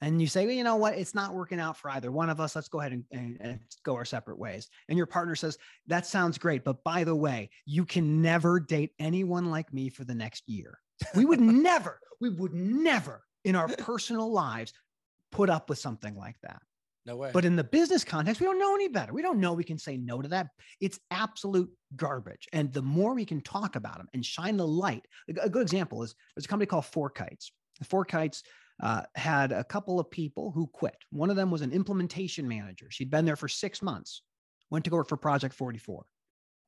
and 0.00 0.20
you 0.20 0.26
say, 0.26 0.46
well, 0.46 0.54
you 0.54 0.64
know 0.64 0.76
what, 0.76 0.98
it's 0.98 1.14
not 1.14 1.34
working 1.34 1.60
out 1.60 1.76
for 1.76 1.90
either 1.90 2.10
one 2.10 2.30
of 2.30 2.40
us. 2.40 2.54
Let's 2.54 2.68
go 2.68 2.80
ahead 2.80 2.92
and, 2.92 3.04
and, 3.12 3.36
and, 3.40 3.60
go 3.84 3.94
our 3.94 4.04
separate 4.04 4.38
ways. 4.38 4.68
And 4.88 4.98
your 4.98 5.06
partner 5.06 5.34
says, 5.34 5.56
that 5.86 6.06
sounds 6.06 6.36
great. 6.38 6.64
But 6.64 6.82
by 6.84 7.04
the 7.04 7.14
way, 7.14 7.50
you 7.64 7.84
can 7.84 8.20
never 8.20 8.60
date 8.60 8.92
anyone 8.98 9.50
like 9.50 9.72
me 9.72 9.88
for 9.88 10.04
the 10.04 10.14
next 10.14 10.48
year. 10.48 10.78
We 11.14 11.24
would 11.24 11.40
never, 11.42 12.00
we 12.20 12.28
would 12.28 12.54
never 12.54 13.24
in 13.44 13.56
our 13.56 13.68
personal 13.68 14.32
lives 14.32 14.72
put 15.30 15.50
up 15.50 15.68
with 15.68 15.78
something 15.78 16.16
like 16.16 16.36
that. 16.42 16.62
No 17.06 17.16
way. 17.16 17.30
But 17.32 17.44
in 17.44 17.56
the 17.56 17.64
business 17.64 18.02
context, 18.02 18.40
we 18.40 18.46
don't 18.46 18.58
know 18.58 18.74
any 18.74 18.88
better. 18.88 19.12
We 19.12 19.22
don't 19.22 19.38
know 19.38 19.52
we 19.52 19.64
can 19.64 19.78
say 19.78 19.96
no 19.96 20.22
to 20.22 20.28
that. 20.28 20.48
It's 20.80 20.98
absolute 21.10 21.70
garbage. 21.96 22.48
And 22.52 22.72
the 22.72 22.82
more 22.82 23.14
we 23.14 23.26
can 23.26 23.42
talk 23.42 23.76
about 23.76 23.98
them 23.98 24.08
and 24.14 24.24
shine 24.24 24.56
the 24.56 24.66
light, 24.66 25.04
a 25.40 25.50
good 25.50 25.62
example 25.62 26.02
is 26.02 26.14
there's 26.34 26.46
a 26.46 26.48
company 26.48 26.66
called 26.66 26.84
FourKites. 26.84 27.50
FourKites 27.84 28.42
uh, 28.82 29.02
had 29.14 29.52
a 29.52 29.64
couple 29.64 30.00
of 30.00 30.10
people 30.10 30.50
who 30.50 30.66
quit. 30.66 30.96
One 31.10 31.30
of 31.30 31.36
them 31.36 31.50
was 31.50 31.60
an 31.60 31.72
implementation 31.72 32.48
manager. 32.48 32.86
She'd 32.90 33.10
been 33.10 33.24
there 33.24 33.36
for 33.36 33.48
six 33.48 33.82
months, 33.82 34.22
went 34.70 34.84
to 34.84 34.90
go 34.90 34.96
work 34.96 35.08
for 35.08 35.16
Project 35.16 35.54
44, 35.54 36.04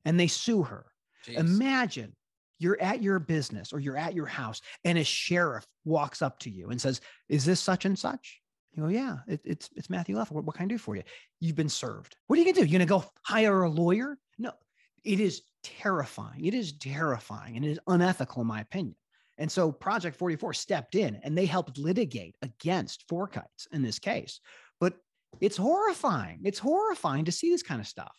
and 0.05 0.19
they 0.19 0.27
sue 0.27 0.63
her. 0.63 0.85
Jeez. 1.25 1.39
Imagine 1.39 2.15
you're 2.59 2.81
at 2.81 3.01
your 3.01 3.19
business 3.19 3.73
or 3.73 3.79
you're 3.79 3.97
at 3.97 4.13
your 4.13 4.25
house 4.25 4.61
and 4.83 4.97
a 4.97 5.03
sheriff 5.03 5.65
walks 5.85 6.21
up 6.21 6.39
to 6.39 6.49
you 6.49 6.69
and 6.69 6.79
says, 6.79 7.01
Is 7.29 7.45
this 7.45 7.59
such 7.59 7.85
and 7.85 7.97
such? 7.97 8.41
You 8.77 8.83
go, 8.83 8.89
Yeah, 8.89 9.17
it, 9.27 9.41
it's, 9.43 9.69
it's 9.75 9.89
Matthew 9.89 10.15
Leffler. 10.15 10.35
What, 10.35 10.45
what 10.45 10.55
can 10.55 10.65
I 10.65 10.67
do 10.67 10.77
for 10.77 10.95
you? 10.95 11.03
You've 11.39 11.55
been 11.55 11.69
served. 11.69 12.15
What 12.27 12.37
are 12.37 12.41
you 12.41 12.53
to 12.53 12.61
do? 12.61 12.65
You're 12.65 12.79
to 12.79 12.85
go 12.85 13.03
hire 13.23 13.63
a 13.63 13.69
lawyer? 13.69 14.17
No, 14.37 14.51
it 15.03 15.19
is 15.19 15.41
terrifying. 15.63 16.45
It 16.45 16.53
is 16.53 16.73
terrifying 16.73 17.55
and 17.55 17.65
it 17.65 17.71
is 17.71 17.79
unethical, 17.87 18.41
in 18.41 18.47
my 18.47 18.61
opinion. 18.61 18.95
And 19.39 19.51
so 19.51 19.71
Project 19.71 20.15
44 20.15 20.53
stepped 20.53 20.95
in 20.95 21.19
and 21.23 21.37
they 21.37 21.45
helped 21.45 21.77
litigate 21.77 22.35
against 22.41 23.07
FourKites 23.07 23.67
in 23.71 23.81
this 23.81 23.99
case. 23.99 24.39
But 24.79 24.93
it's 25.41 25.57
horrifying. 25.57 26.41
It's 26.43 26.59
horrifying 26.59 27.25
to 27.25 27.31
see 27.31 27.49
this 27.49 27.63
kind 27.63 27.81
of 27.81 27.87
stuff. 27.87 28.15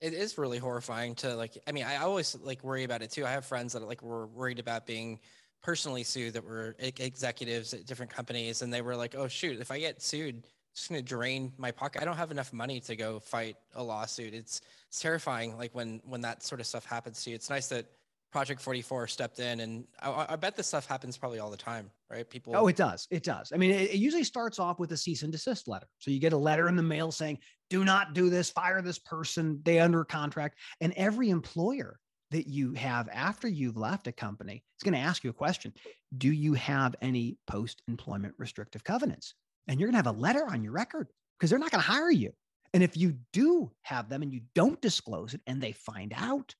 It 0.00 0.12
is 0.12 0.38
really 0.38 0.58
horrifying 0.58 1.14
to 1.16 1.36
like. 1.36 1.58
I 1.66 1.72
mean, 1.72 1.84
I 1.84 1.96
always 1.96 2.34
like 2.40 2.64
worry 2.64 2.84
about 2.84 3.02
it 3.02 3.10
too. 3.10 3.26
I 3.26 3.30
have 3.32 3.44
friends 3.44 3.74
that 3.74 3.86
like 3.86 4.02
were 4.02 4.26
worried 4.28 4.58
about 4.58 4.86
being 4.86 5.20
personally 5.62 6.02
sued 6.02 6.34
that 6.34 6.44
were 6.44 6.74
executives 6.78 7.74
at 7.74 7.86
different 7.86 8.12
companies, 8.12 8.62
and 8.62 8.72
they 8.72 8.82
were 8.82 8.96
like, 8.96 9.14
"Oh 9.14 9.28
shoot, 9.28 9.60
if 9.60 9.70
I 9.70 9.78
get 9.78 10.02
sued, 10.02 10.46
it's 10.72 10.88
going 10.88 11.00
to 11.00 11.04
drain 11.04 11.52
my 11.58 11.70
pocket. 11.70 12.02
I 12.02 12.04
don't 12.04 12.16
have 12.16 12.30
enough 12.30 12.52
money 12.52 12.80
to 12.80 12.96
go 12.96 13.20
fight 13.20 13.56
a 13.74 13.82
lawsuit." 13.82 14.34
It's 14.34 14.60
it's 14.88 15.00
terrifying. 15.00 15.56
Like 15.56 15.74
when 15.74 16.00
when 16.04 16.20
that 16.22 16.42
sort 16.42 16.60
of 16.60 16.66
stuff 16.66 16.84
happens 16.84 17.22
to 17.24 17.30
you. 17.30 17.36
It's 17.36 17.50
nice 17.50 17.68
that 17.68 17.86
Project 18.30 18.60
44 18.60 19.08
stepped 19.08 19.40
in, 19.40 19.60
and 19.60 19.84
I, 20.00 20.26
I, 20.30 20.36
bet 20.36 20.56
this 20.56 20.68
stuff 20.68 20.86
happens 20.86 21.16
probably 21.16 21.40
all 21.40 21.50
the 21.50 21.56
time, 21.56 21.90
right? 22.08 22.28
People. 22.28 22.54
Oh, 22.54 22.68
it 22.68 22.76
does. 22.76 23.08
It 23.10 23.24
does. 23.24 23.52
I 23.52 23.56
mean, 23.56 23.72
it, 23.72 23.90
it, 23.90 23.96
usually 23.96 24.22
starts 24.22 24.60
off 24.60 24.78
with 24.78 24.92
a 24.92 24.96
cease 24.96 25.24
and 25.24 25.32
desist 25.32 25.66
letter. 25.66 25.88
So 25.98 26.12
you 26.12 26.20
get 26.20 26.32
a 26.32 26.36
letter 26.36 26.68
in 26.68 26.76
the 26.76 26.82
mail 26.82 27.10
saying, 27.10 27.38
"Do 27.70 27.84
not 27.84 28.14
do 28.14 28.30
this. 28.30 28.48
Fire 28.48 28.82
this 28.82 29.00
person. 29.00 29.60
They 29.64 29.80
under 29.80 30.04
contract." 30.04 30.58
And 30.80 30.92
every 30.96 31.30
employer 31.30 31.98
that 32.30 32.46
you 32.46 32.72
have 32.74 33.08
after 33.12 33.48
you've 33.48 33.76
left 33.76 34.06
a 34.06 34.12
company 34.12 34.62
is 34.78 34.82
going 34.84 34.94
to 34.94 35.06
ask 35.06 35.24
you 35.24 35.30
a 35.30 35.34
question: 35.34 35.72
Do 36.16 36.30
you 36.30 36.54
have 36.54 36.94
any 37.02 37.38
post-employment 37.46 38.34
restrictive 38.38 38.84
covenants? 38.84 39.34
And 39.68 39.78
you're 39.78 39.88
going 39.88 40.02
to 40.02 40.08
have 40.08 40.16
a 40.16 40.20
letter 40.20 40.46
on 40.46 40.62
your 40.62 40.72
record 40.72 41.08
because 41.38 41.50
they're 41.50 41.58
not 41.58 41.70
going 41.70 41.82
to 41.82 41.90
hire 41.90 42.10
you. 42.10 42.32
And 42.72 42.82
if 42.82 42.96
you 42.96 43.16
do 43.32 43.70
have 43.82 44.08
them 44.08 44.22
and 44.22 44.32
you 44.32 44.42
don't 44.54 44.80
disclose 44.80 45.34
it, 45.34 45.40
and 45.46 45.60
they 45.60 45.72
find 45.72 46.12
out, 46.16 46.54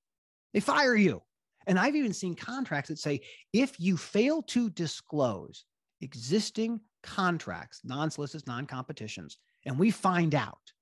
they 0.53 0.61
fire 0.61 0.97
you. 0.97 1.23
And 1.67 1.79
I've 1.79 1.97
even 1.97 2.13
seen 2.13 2.35
contracts 2.35 2.89
that 2.89 2.99
say 2.99 3.21
if 3.53 3.79
you 3.79 3.97
fail 3.97 4.43
to 4.43 4.71
disclose 4.71 5.65
existing 6.01 6.81
contracts, 7.03 7.81
non 7.85 8.11
solicits, 8.11 8.47
non 8.47 8.67
competitions, 8.67 9.39
and 9.67 9.79
we 9.79 9.91
find 9.91 10.35
out, 10.35 10.73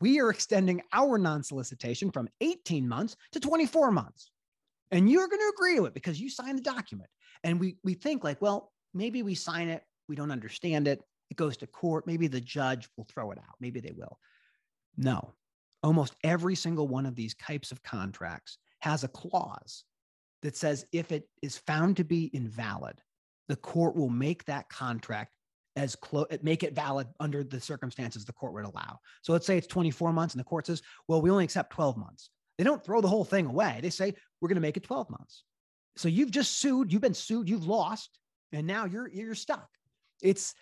we 0.00 0.20
are 0.20 0.30
extending 0.30 0.82
our 0.92 1.18
non 1.18 1.42
solicitation 1.42 2.10
from 2.10 2.28
18 2.40 2.88
months 2.88 3.16
to 3.32 3.40
24 3.40 3.90
months. 3.90 4.30
And 4.90 5.10
you're 5.10 5.28
going 5.28 5.40
to 5.40 5.52
agree 5.56 5.76
to 5.76 5.86
it 5.86 5.94
because 5.94 6.20
you 6.20 6.30
signed 6.30 6.58
the 6.58 6.62
document. 6.62 7.10
And 7.42 7.58
we, 7.58 7.76
we 7.82 7.94
think, 7.94 8.22
like, 8.22 8.40
well, 8.40 8.72
maybe 8.94 9.22
we 9.22 9.34
sign 9.34 9.68
it, 9.68 9.82
we 10.08 10.16
don't 10.16 10.30
understand 10.30 10.86
it, 10.86 11.02
it 11.30 11.36
goes 11.36 11.56
to 11.58 11.66
court, 11.66 12.06
maybe 12.06 12.28
the 12.28 12.40
judge 12.40 12.88
will 12.96 13.06
throw 13.08 13.30
it 13.32 13.38
out, 13.38 13.54
maybe 13.60 13.80
they 13.80 13.92
will. 13.96 14.18
No, 14.96 15.32
almost 15.82 16.14
every 16.24 16.54
single 16.54 16.88
one 16.88 17.06
of 17.06 17.14
these 17.14 17.34
types 17.34 17.72
of 17.72 17.82
contracts 17.82 18.58
has 18.80 19.04
a 19.04 19.08
clause 19.08 19.84
that 20.42 20.56
says 20.56 20.86
if 20.92 21.12
it 21.12 21.28
is 21.42 21.58
found 21.58 21.96
to 21.96 22.04
be 22.04 22.30
invalid, 22.32 23.00
the 23.48 23.56
court 23.56 23.96
will 23.96 24.08
make 24.08 24.44
that 24.44 24.68
contract 24.68 25.35
as 25.76 25.94
close, 25.94 26.26
make 26.42 26.62
it 26.62 26.74
valid 26.74 27.06
under 27.20 27.44
the 27.44 27.60
circumstances 27.60 28.24
the 28.24 28.32
court 28.32 28.54
would 28.54 28.64
allow. 28.64 28.98
So 29.22 29.32
let's 29.32 29.46
say 29.46 29.58
it's 29.58 29.66
24 29.66 30.12
months 30.12 30.34
and 30.34 30.40
the 30.40 30.44
court 30.44 30.66
says, 30.66 30.82
well, 31.06 31.20
we 31.20 31.30
only 31.30 31.44
accept 31.44 31.72
12 31.72 31.96
months. 31.96 32.30
They 32.58 32.64
don't 32.64 32.84
throw 32.84 33.00
the 33.00 33.08
whole 33.08 33.24
thing 33.24 33.46
away. 33.46 33.80
They 33.82 33.90
say, 33.90 34.14
we're 34.40 34.48
going 34.48 34.56
to 34.56 34.62
make 34.62 34.78
it 34.78 34.84
12 34.84 35.10
months. 35.10 35.44
So 35.96 36.08
you've 36.08 36.30
just 36.30 36.58
sued, 36.58 36.92
you've 36.92 37.02
been 37.02 37.14
sued, 37.14 37.48
you've 37.48 37.66
lost, 37.66 38.18
and 38.52 38.66
now 38.66 38.84
you're 38.84 39.08
you're 39.08 39.34
stuck. 39.34 39.68
It's 40.22 40.54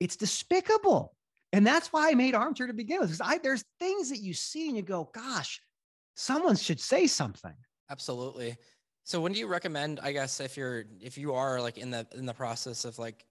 it's 0.00 0.16
despicable. 0.16 1.14
And 1.54 1.66
that's 1.66 1.92
why 1.92 2.10
I 2.10 2.14
made 2.14 2.34
armchair 2.34 2.66
to 2.66 2.72
begin 2.72 3.00
with. 3.00 3.10
Because 3.10 3.20
I 3.20 3.38
there's 3.38 3.64
things 3.80 4.10
that 4.10 4.20
you 4.20 4.34
see 4.34 4.68
and 4.68 4.76
you 4.76 4.82
go, 4.82 5.10
gosh, 5.14 5.60
someone 6.14 6.56
should 6.56 6.80
say 6.80 7.06
something. 7.06 7.54
Absolutely. 7.90 8.56
So 9.04 9.20
when 9.20 9.32
do 9.32 9.38
you 9.38 9.46
recommend, 9.46 9.98
I 10.02 10.12
guess, 10.12 10.40
if 10.40 10.56
you're 10.56 10.84
if 11.00 11.18
you 11.18 11.34
are 11.34 11.60
like 11.60 11.78
in 11.78 11.90
the 11.90 12.06
in 12.14 12.26
the 12.26 12.34
process 12.34 12.84
of 12.84 12.98
like 12.98 13.24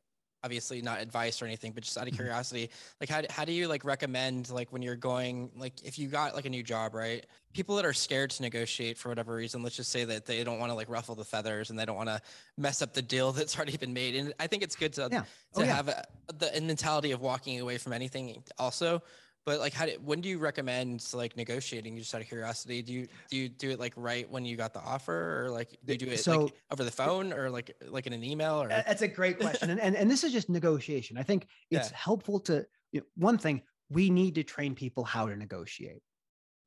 obviously 0.43 0.82
not 0.82 1.01
advice 1.01 1.41
or 1.41 1.45
anything, 1.45 1.71
but 1.71 1.84
just 1.84 1.97
out 1.97 2.04
of 2.04 2.10
mm-hmm. 2.10 2.17
curiosity, 2.17 2.69
like 2.99 3.10
how, 3.10 3.21
how 3.30 3.45
do 3.45 3.51
you 3.51 3.67
like 3.67 3.86
recommend 3.86 4.49
like 4.49 4.71
when 4.71 4.82
you're 4.82 4.95
going 4.95 5.51
like 5.56 5.73
if 5.84 5.99
you 5.99 6.08
got 6.08 6.36
like 6.36 6.45
a 6.45 6.49
new 6.49 6.63
job, 6.63 6.93
right? 6.95 7.25
People 7.54 7.75
that 7.75 7.86
are 7.86 7.93
scared 7.93 8.30
to 8.32 8.41
negotiate 8.41 8.97
for 8.97 9.10
whatever 9.10 9.36
reason, 9.36 9.62
let's 9.62 9.75
just 9.75 9.91
say 9.91 10.06
that 10.06 10.25
they 10.25 10.43
don't 10.43 10.60
want 10.60 10.71
to 10.71 10.75
like 10.75 10.89
ruffle 10.89 11.15
the 11.15 11.25
feathers 11.25 11.69
and 11.69 11.77
they 11.77 11.86
don't 11.86 11.97
want 11.97 12.10
to 12.10 12.21
mess 12.58 12.82
up 12.82 12.93
the 12.93 13.01
deal 13.01 13.32
that's 13.34 13.56
already 13.56 13.77
been 13.77 13.93
made. 13.93 14.15
And 14.15 14.34
I 14.39 14.47
think 14.47 14.63
it's 14.63 14.75
good 14.75 14.93
to 14.93 15.10
yeah. 15.12 15.23
to 15.56 15.62
oh, 15.62 15.65
have 15.65 15.88
a, 15.88 16.04
the 16.38 16.60
mentality 16.62 17.12
of 17.12 17.21
walking 17.21 17.60
away 17.60 17.77
from 17.77 17.93
anything 17.93 18.43
also 18.58 19.01
but 19.45 19.60
like 19.60 19.73
how 19.73 19.86
do, 19.86 19.93
when 20.04 20.21
do 20.21 20.30
you 20.30 20.38
recommend 20.38 21.06
like 21.13 21.36
negotiating 21.36 21.97
just 21.97 22.13
out 22.13 22.21
of 22.21 22.27
curiosity? 22.27 22.82
Do 22.82 22.93
you 22.93 23.08
do 23.30 23.38
you 23.38 23.49
do 23.49 23.71
it 23.71 23.80
like 23.80 23.93
right 23.95 24.30
when 24.30 24.45
you 24.45 24.56
got 24.56 24.73
the 24.73 24.82
offer 24.82 25.45
or 25.45 25.49
like 25.49 25.77
do 25.86 25.93
you 25.93 25.97
do 25.97 26.08
it 26.08 26.19
so, 26.19 26.43
like 26.43 26.54
over 26.71 26.84
the 26.84 26.91
phone 26.91 27.34
or 27.34 27.49
like 27.49 27.75
like 27.88 28.08
in 28.08 28.13
an 28.13 28.23
email 28.23 28.62
or? 28.62 28.67
That's 28.67 29.01
a 29.01 29.08
great 29.08 29.39
question 29.39 29.71
and, 29.71 29.80
and 29.80 29.95
and 29.95 30.10
this 30.12 30.23
is 30.23 30.32
just 30.32 30.49
negotiation. 30.49 31.17
I 31.17 31.23
think 31.23 31.47
it's 31.71 31.89
yeah. 31.89 31.97
helpful 31.97 32.39
to 32.41 32.65
you 32.91 32.99
know, 32.99 33.06
one 33.15 33.38
thing 33.38 33.62
we 33.89 34.10
need 34.10 34.36
to 34.36 34.43
train 34.43 34.75
people 34.75 35.04
how 35.04 35.27
to 35.27 35.36
negotiate. 35.36 36.01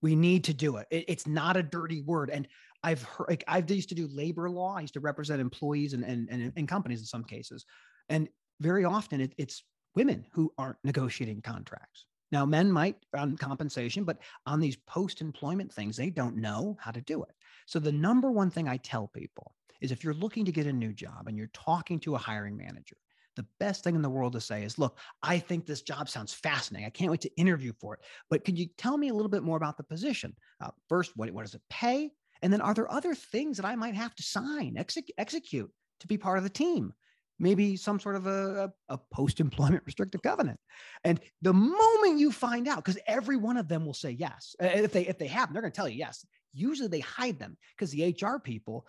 We 0.02 0.16
need 0.16 0.44
to 0.44 0.54
do 0.54 0.76
it. 0.76 0.86
it 0.90 1.04
it's 1.08 1.26
not 1.26 1.56
a 1.56 1.62
dirty 1.62 2.02
word 2.02 2.28
and 2.28 2.46
i've 2.82 3.02
heard 3.02 3.28
like 3.30 3.44
i've 3.48 3.70
used 3.70 3.88
to 3.90 3.94
do 3.94 4.08
labor 4.08 4.50
law. 4.50 4.76
I 4.76 4.80
used 4.80 4.94
to 4.94 5.00
represent 5.00 5.40
employees 5.40 5.92
and 5.92 6.04
and, 6.04 6.28
and, 6.28 6.52
and 6.56 6.68
companies 6.68 7.00
in 7.00 7.06
some 7.06 7.24
cases 7.24 7.64
and 8.08 8.28
very 8.60 8.84
often 8.84 9.20
it, 9.20 9.32
it's 9.38 9.62
women 9.94 10.26
who 10.32 10.52
aren't 10.58 10.76
negotiating 10.84 11.40
contracts 11.40 12.06
now, 12.34 12.44
men 12.44 12.72
might 12.72 12.96
on 13.16 13.36
compensation, 13.36 14.02
but 14.02 14.18
on 14.44 14.58
these 14.58 14.74
post 14.74 15.20
employment 15.20 15.72
things, 15.72 15.96
they 15.96 16.10
don't 16.10 16.36
know 16.36 16.76
how 16.80 16.90
to 16.90 17.00
do 17.00 17.22
it. 17.22 17.30
So, 17.66 17.78
the 17.78 17.92
number 17.92 18.32
one 18.32 18.50
thing 18.50 18.66
I 18.66 18.76
tell 18.78 19.06
people 19.06 19.54
is 19.80 19.92
if 19.92 20.02
you're 20.02 20.14
looking 20.14 20.44
to 20.44 20.50
get 20.50 20.66
a 20.66 20.72
new 20.72 20.92
job 20.92 21.28
and 21.28 21.38
you're 21.38 21.46
talking 21.54 22.00
to 22.00 22.16
a 22.16 22.18
hiring 22.18 22.56
manager, 22.56 22.96
the 23.36 23.46
best 23.60 23.84
thing 23.84 23.94
in 23.94 24.02
the 24.02 24.10
world 24.10 24.32
to 24.32 24.40
say 24.40 24.64
is, 24.64 24.80
Look, 24.80 24.98
I 25.22 25.38
think 25.38 25.64
this 25.64 25.82
job 25.82 26.08
sounds 26.08 26.34
fascinating. 26.34 26.86
I 26.86 26.90
can't 26.90 27.12
wait 27.12 27.20
to 27.20 27.36
interview 27.36 27.72
for 27.80 27.94
it. 27.94 28.00
But 28.28 28.44
could 28.44 28.58
you 28.58 28.66
tell 28.76 28.98
me 28.98 29.10
a 29.10 29.14
little 29.14 29.30
bit 29.30 29.44
more 29.44 29.56
about 29.56 29.76
the 29.76 29.84
position? 29.84 30.34
Uh, 30.60 30.70
first, 30.88 31.12
what, 31.14 31.30
what 31.30 31.44
does 31.44 31.54
it 31.54 31.62
pay? 31.70 32.10
And 32.42 32.52
then, 32.52 32.60
are 32.60 32.74
there 32.74 32.90
other 32.90 33.14
things 33.14 33.58
that 33.58 33.66
I 33.66 33.76
might 33.76 33.94
have 33.94 34.16
to 34.16 34.24
sign, 34.24 34.76
execute 34.76 35.70
to 36.00 36.06
be 36.08 36.18
part 36.18 36.38
of 36.38 36.42
the 36.42 36.50
team? 36.50 36.94
Maybe 37.38 37.76
some 37.76 37.98
sort 37.98 38.16
of 38.16 38.26
a, 38.26 38.72
a, 38.88 38.98
post-employment 39.12 39.82
restrictive 39.86 40.22
covenant. 40.22 40.58
And 41.02 41.20
the 41.42 41.52
moment 41.52 42.18
you 42.18 42.30
find 42.30 42.68
out 42.68 42.76
because 42.76 42.98
every 43.06 43.36
one 43.36 43.56
of 43.56 43.68
them 43.68 43.84
will 43.84 43.94
say 43.94 44.10
yes 44.10 44.54
if 44.60 44.92
they 44.92 45.06
if 45.06 45.18
they 45.18 45.26
have 45.26 45.52
they're 45.52 45.62
going 45.62 45.72
to 45.72 45.76
tell 45.76 45.88
you 45.88 45.98
yes. 45.98 46.24
Usually 46.52 46.88
they 46.88 47.00
hide 47.00 47.38
them 47.38 47.56
because 47.76 47.90
the 47.90 48.16
hr 48.20 48.38
people 48.38 48.86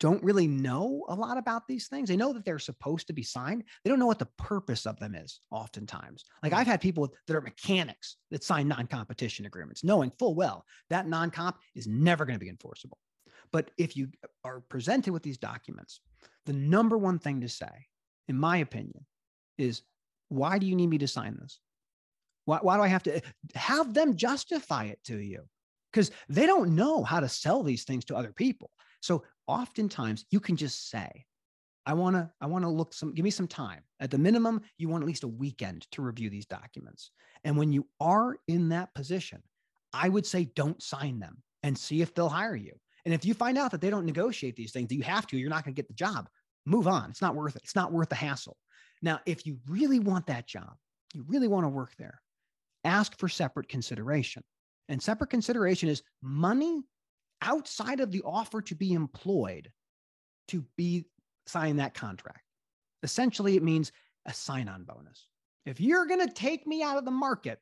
don't 0.00 0.24
really 0.24 0.48
know 0.48 1.04
a 1.08 1.14
lot 1.14 1.36
about 1.36 1.68
these 1.68 1.86
things. 1.86 2.08
They 2.08 2.16
know 2.16 2.32
that 2.32 2.44
they're 2.44 2.58
supposed 2.58 3.06
to 3.08 3.12
be 3.12 3.22
signed. 3.22 3.64
They 3.84 3.90
don't 3.90 3.98
know 3.98 4.06
what 4.06 4.18
the 4.18 4.30
purpose 4.38 4.86
of 4.86 4.98
them 4.98 5.14
is 5.14 5.40
oftentimes. 5.50 6.24
Like 6.42 6.52
i've 6.52 6.66
had 6.66 6.80
people 6.80 7.14
that 7.26 7.36
are 7.36 7.40
mechanics 7.40 8.16
that 8.30 8.42
sign 8.42 8.66
non-competition 8.68 9.46
agreements 9.46 9.84
knowing 9.84 10.10
full 10.18 10.34
well 10.34 10.64
that 10.88 11.06
non-comp 11.06 11.58
is 11.74 11.86
never 11.86 12.24
going 12.24 12.38
to 12.38 12.44
be 12.44 12.50
enforceable. 12.50 12.98
But 13.52 13.70
if 13.78 13.96
you 13.96 14.08
are 14.44 14.60
presented 14.60 15.12
with 15.12 15.22
these 15.22 15.38
documents 15.38 16.00
the 16.46 16.52
number 16.52 16.96
one 16.96 17.18
thing 17.18 17.40
to 17.42 17.48
say, 17.48 17.86
in 18.28 18.36
my 18.36 18.58
opinion, 18.58 19.06
is 19.58 19.82
why 20.28 20.58
do 20.58 20.66
you 20.66 20.76
need 20.76 20.88
me 20.88 20.98
to 20.98 21.08
sign 21.08 21.36
this? 21.40 21.60
Why, 22.44 22.58
why 22.62 22.76
do 22.76 22.82
I 22.82 22.88
have 22.88 23.02
to 23.04 23.20
have 23.54 23.94
them 23.94 24.16
justify 24.16 24.84
it 24.84 25.00
to 25.04 25.18
you? 25.18 25.42
Because 25.92 26.10
they 26.28 26.46
don't 26.46 26.74
know 26.74 27.02
how 27.02 27.20
to 27.20 27.28
sell 27.28 27.62
these 27.62 27.84
things 27.84 28.04
to 28.06 28.16
other 28.16 28.32
people. 28.32 28.70
So 29.00 29.24
oftentimes 29.46 30.24
you 30.30 30.40
can 30.40 30.56
just 30.56 30.88
say, 30.88 31.24
I 31.86 31.94
want 31.94 32.14
to 32.14 32.30
I 32.40 32.46
want 32.46 32.64
to 32.64 32.68
look 32.68 32.92
some 32.92 33.14
give 33.14 33.24
me 33.24 33.30
some 33.30 33.48
time. 33.48 33.80
At 33.98 34.10
the 34.10 34.18
minimum, 34.18 34.60
you 34.78 34.88
want 34.88 35.02
at 35.02 35.06
least 35.06 35.24
a 35.24 35.28
weekend 35.28 35.86
to 35.92 36.02
review 36.02 36.30
these 36.30 36.46
documents. 36.46 37.10
And 37.42 37.56
when 37.56 37.72
you 37.72 37.86
are 38.00 38.36
in 38.46 38.68
that 38.68 38.94
position, 38.94 39.42
I 39.92 40.08
would 40.08 40.26
say 40.26 40.44
don't 40.44 40.82
sign 40.82 41.18
them 41.18 41.42
and 41.62 41.76
see 41.76 42.02
if 42.02 42.14
they'll 42.14 42.28
hire 42.28 42.56
you. 42.56 42.72
And 43.04 43.14
if 43.14 43.24
you 43.24 43.34
find 43.34 43.58
out 43.58 43.70
that 43.70 43.80
they 43.80 43.90
don't 43.90 44.06
negotiate 44.06 44.56
these 44.56 44.72
things, 44.72 44.92
you 44.92 45.02
have 45.02 45.26
to, 45.28 45.38
you're 45.38 45.50
not 45.50 45.64
going 45.64 45.74
to 45.74 45.80
get 45.80 45.88
the 45.88 45.94
job, 45.94 46.28
move 46.66 46.86
on. 46.86 47.10
It's 47.10 47.22
not 47.22 47.34
worth 47.34 47.56
it. 47.56 47.62
It's 47.64 47.76
not 47.76 47.92
worth 47.92 48.08
the 48.08 48.14
hassle. 48.14 48.56
Now, 49.02 49.20
if 49.26 49.46
you 49.46 49.58
really 49.68 49.98
want 49.98 50.26
that 50.26 50.46
job, 50.46 50.74
you 51.14 51.24
really 51.26 51.48
want 51.48 51.64
to 51.64 51.68
work 51.68 51.92
there, 51.98 52.20
ask 52.84 53.18
for 53.18 53.28
separate 53.28 53.68
consideration. 53.68 54.42
And 54.88 55.02
separate 55.02 55.30
consideration 55.30 55.88
is 55.88 56.02
money 56.22 56.82
outside 57.42 58.00
of 58.00 58.10
the 58.10 58.22
offer 58.22 58.60
to 58.62 58.74
be 58.74 58.92
employed 58.92 59.70
to 60.48 60.64
be 60.76 61.06
sign 61.46 61.76
that 61.76 61.94
contract. 61.94 62.42
Essentially, 63.02 63.56
it 63.56 63.62
means 63.62 63.92
a 64.26 64.34
sign 64.34 64.68
on 64.68 64.84
bonus. 64.84 65.26
If 65.64 65.80
you're 65.80 66.06
going 66.06 66.26
to 66.26 66.32
take 66.32 66.66
me 66.66 66.82
out 66.82 66.98
of 66.98 67.04
the 67.04 67.10
market, 67.10 67.60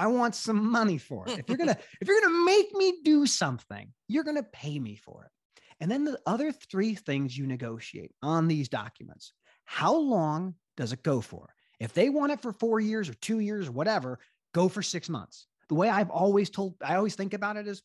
I 0.00 0.06
want 0.06 0.34
some 0.34 0.70
money 0.70 0.96
for 0.96 1.28
it. 1.28 1.38
If 1.38 1.48
you're 1.48 1.58
gonna 1.58 1.76
if 2.00 2.08
you're 2.08 2.20
gonna 2.22 2.44
make 2.44 2.74
me 2.74 3.00
do 3.04 3.26
something, 3.26 3.92
you're 4.08 4.24
gonna 4.24 4.42
pay 4.42 4.78
me 4.78 4.96
for 4.96 5.24
it. 5.24 5.30
And 5.78 5.90
then 5.90 6.04
the 6.04 6.18
other 6.26 6.52
three 6.52 6.94
things 6.94 7.36
you 7.36 7.46
negotiate 7.46 8.12
on 8.22 8.48
these 8.48 8.68
documents 8.68 9.32
how 9.66 9.94
long 9.94 10.54
does 10.76 10.92
it 10.92 11.04
go 11.04 11.20
for? 11.20 11.54
If 11.78 11.92
they 11.92 12.08
want 12.08 12.32
it 12.32 12.40
for 12.40 12.52
four 12.52 12.80
years 12.80 13.08
or 13.08 13.14
two 13.14 13.38
years 13.38 13.68
or 13.68 13.72
whatever, 13.72 14.18
go 14.52 14.68
for 14.68 14.82
six 14.82 15.08
months. 15.08 15.46
The 15.68 15.76
way 15.76 15.88
I've 15.88 16.10
always 16.10 16.50
told, 16.50 16.74
I 16.82 16.96
always 16.96 17.14
think 17.14 17.34
about 17.34 17.56
it 17.56 17.68
is 17.68 17.82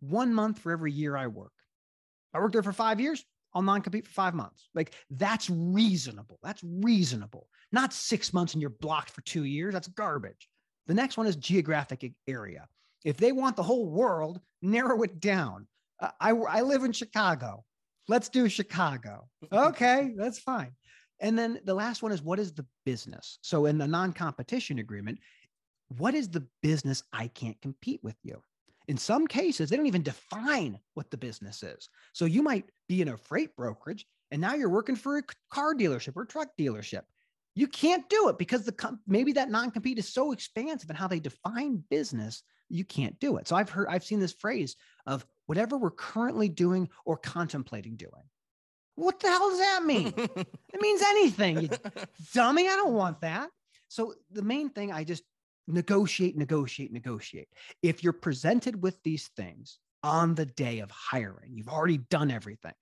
one 0.00 0.34
month 0.34 0.58
for 0.58 0.72
every 0.72 0.92
year 0.92 1.16
I 1.16 1.28
work. 1.28 1.52
I 2.34 2.40
worked 2.40 2.52
there 2.52 2.62
for 2.62 2.74
five 2.74 3.00
years. 3.00 3.24
I'll 3.54 3.62
non 3.62 3.82
compete 3.82 4.06
for 4.06 4.12
five 4.12 4.34
months. 4.34 4.68
Like 4.74 4.94
that's 5.10 5.48
reasonable. 5.48 6.38
That's 6.42 6.62
reasonable. 6.64 7.46
Not 7.70 7.94
six 7.94 8.34
months 8.34 8.52
and 8.52 8.60
you're 8.60 8.70
blocked 8.70 9.10
for 9.10 9.22
two 9.22 9.44
years. 9.44 9.72
That's 9.72 9.88
garbage. 9.88 10.48
The 10.86 10.94
next 10.94 11.16
one 11.16 11.26
is 11.26 11.36
geographic 11.36 12.12
area. 12.26 12.68
If 13.04 13.16
they 13.16 13.32
want 13.32 13.56
the 13.56 13.62
whole 13.62 13.86
world, 13.86 14.40
narrow 14.60 15.02
it 15.02 15.20
down. 15.20 15.66
Uh, 16.00 16.10
I, 16.20 16.30
I 16.30 16.62
live 16.62 16.84
in 16.84 16.92
Chicago. 16.92 17.64
Let's 18.08 18.28
do 18.28 18.48
Chicago. 18.48 19.28
Okay, 19.52 20.12
that's 20.16 20.38
fine. 20.38 20.72
And 21.20 21.38
then 21.38 21.60
the 21.64 21.74
last 21.74 22.02
one 22.02 22.10
is 22.10 22.22
what 22.22 22.40
is 22.40 22.52
the 22.52 22.66
business? 22.84 23.38
So 23.42 23.66
in 23.66 23.78
the 23.78 23.86
non 23.86 24.12
competition 24.12 24.78
agreement, 24.80 25.18
what 25.98 26.14
is 26.14 26.28
the 26.28 26.46
business 26.62 27.02
I 27.12 27.28
can't 27.28 27.60
compete 27.60 28.00
with 28.02 28.16
you? 28.22 28.42
In 28.88 28.96
some 28.96 29.26
cases, 29.26 29.70
they 29.70 29.76
don't 29.76 29.86
even 29.86 30.02
define 30.02 30.78
what 30.94 31.10
the 31.10 31.16
business 31.16 31.62
is. 31.62 31.88
So 32.12 32.24
you 32.24 32.42
might 32.42 32.64
be 32.88 33.02
in 33.02 33.08
a 33.08 33.16
freight 33.16 33.54
brokerage 33.56 34.06
and 34.32 34.40
now 34.40 34.54
you're 34.54 34.68
working 34.68 34.96
for 34.96 35.18
a 35.18 35.22
car 35.50 35.74
dealership 35.74 36.16
or 36.16 36.24
truck 36.24 36.48
dealership. 36.58 37.02
You 37.54 37.66
can't 37.68 38.08
do 38.08 38.28
it 38.28 38.38
because 38.38 38.64
the 38.64 38.98
maybe 39.06 39.32
that 39.32 39.50
non-compete 39.50 39.98
is 39.98 40.08
so 40.08 40.32
expansive 40.32 40.88
in 40.88 40.96
how 40.96 41.06
they 41.06 41.20
define 41.20 41.84
business, 41.90 42.42
you 42.68 42.84
can't 42.84 43.18
do 43.20 43.36
it. 43.36 43.46
So 43.46 43.56
I've 43.56 43.68
heard 43.68 43.88
I've 43.88 44.04
seen 44.04 44.20
this 44.20 44.32
phrase 44.32 44.76
of 45.06 45.26
whatever 45.46 45.76
we're 45.76 45.90
currently 45.90 46.48
doing 46.48 46.88
or 47.04 47.18
contemplating 47.18 47.96
doing. 47.96 48.24
What 48.94 49.20
the 49.20 49.28
hell 49.28 49.50
does 49.50 49.58
that 49.58 49.84
mean? 49.84 50.12
it 50.16 50.80
means 50.80 51.02
anything, 51.02 51.70
dummy. 52.34 52.68
I 52.68 52.76
don't 52.76 52.94
want 52.94 53.20
that. 53.20 53.50
So 53.88 54.14
the 54.30 54.42
main 54.42 54.70
thing 54.70 54.92
I 54.92 55.04
just 55.04 55.22
negotiate, 55.66 56.36
negotiate, 56.36 56.92
negotiate. 56.92 57.48
If 57.82 58.02
you're 58.02 58.12
presented 58.12 58.82
with 58.82 59.02
these 59.02 59.28
things 59.36 59.78
on 60.02 60.34
the 60.34 60.46
day 60.46 60.80
of 60.80 60.90
hiring, 60.90 61.52
you've 61.54 61.68
already 61.68 61.98
done 61.98 62.30
everything. 62.30 62.72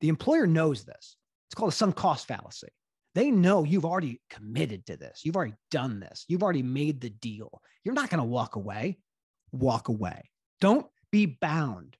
The 0.00 0.08
employer 0.08 0.46
knows 0.46 0.84
this. 0.84 1.16
It's 1.48 1.54
called 1.54 1.72
a 1.72 1.76
sunk 1.76 1.96
cost 1.96 2.26
fallacy. 2.26 2.68
They 3.18 3.32
know 3.32 3.64
you've 3.64 3.84
already 3.84 4.20
committed 4.30 4.86
to 4.86 4.96
this. 4.96 5.22
You've 5.24 5.34
already 5.34 5.56
done 5.72 5.98
this. 5.98 6.24
You've 6.28 6.44
already 6.44 6.62
made 6.62 7.00
the 7.00 7.10
deal. 7.10 7.60
You're 7.82 7.92
not 7.92 8.10
going 8.10 8.20
to 8.20 8.24
walk 8.24 8.54
away. 8.54 9.00
Walk 9.50 9.88
away. 9.88 10.30
Don't 10.60 10.86
be 11.10 11.26
bound 11.26 11.96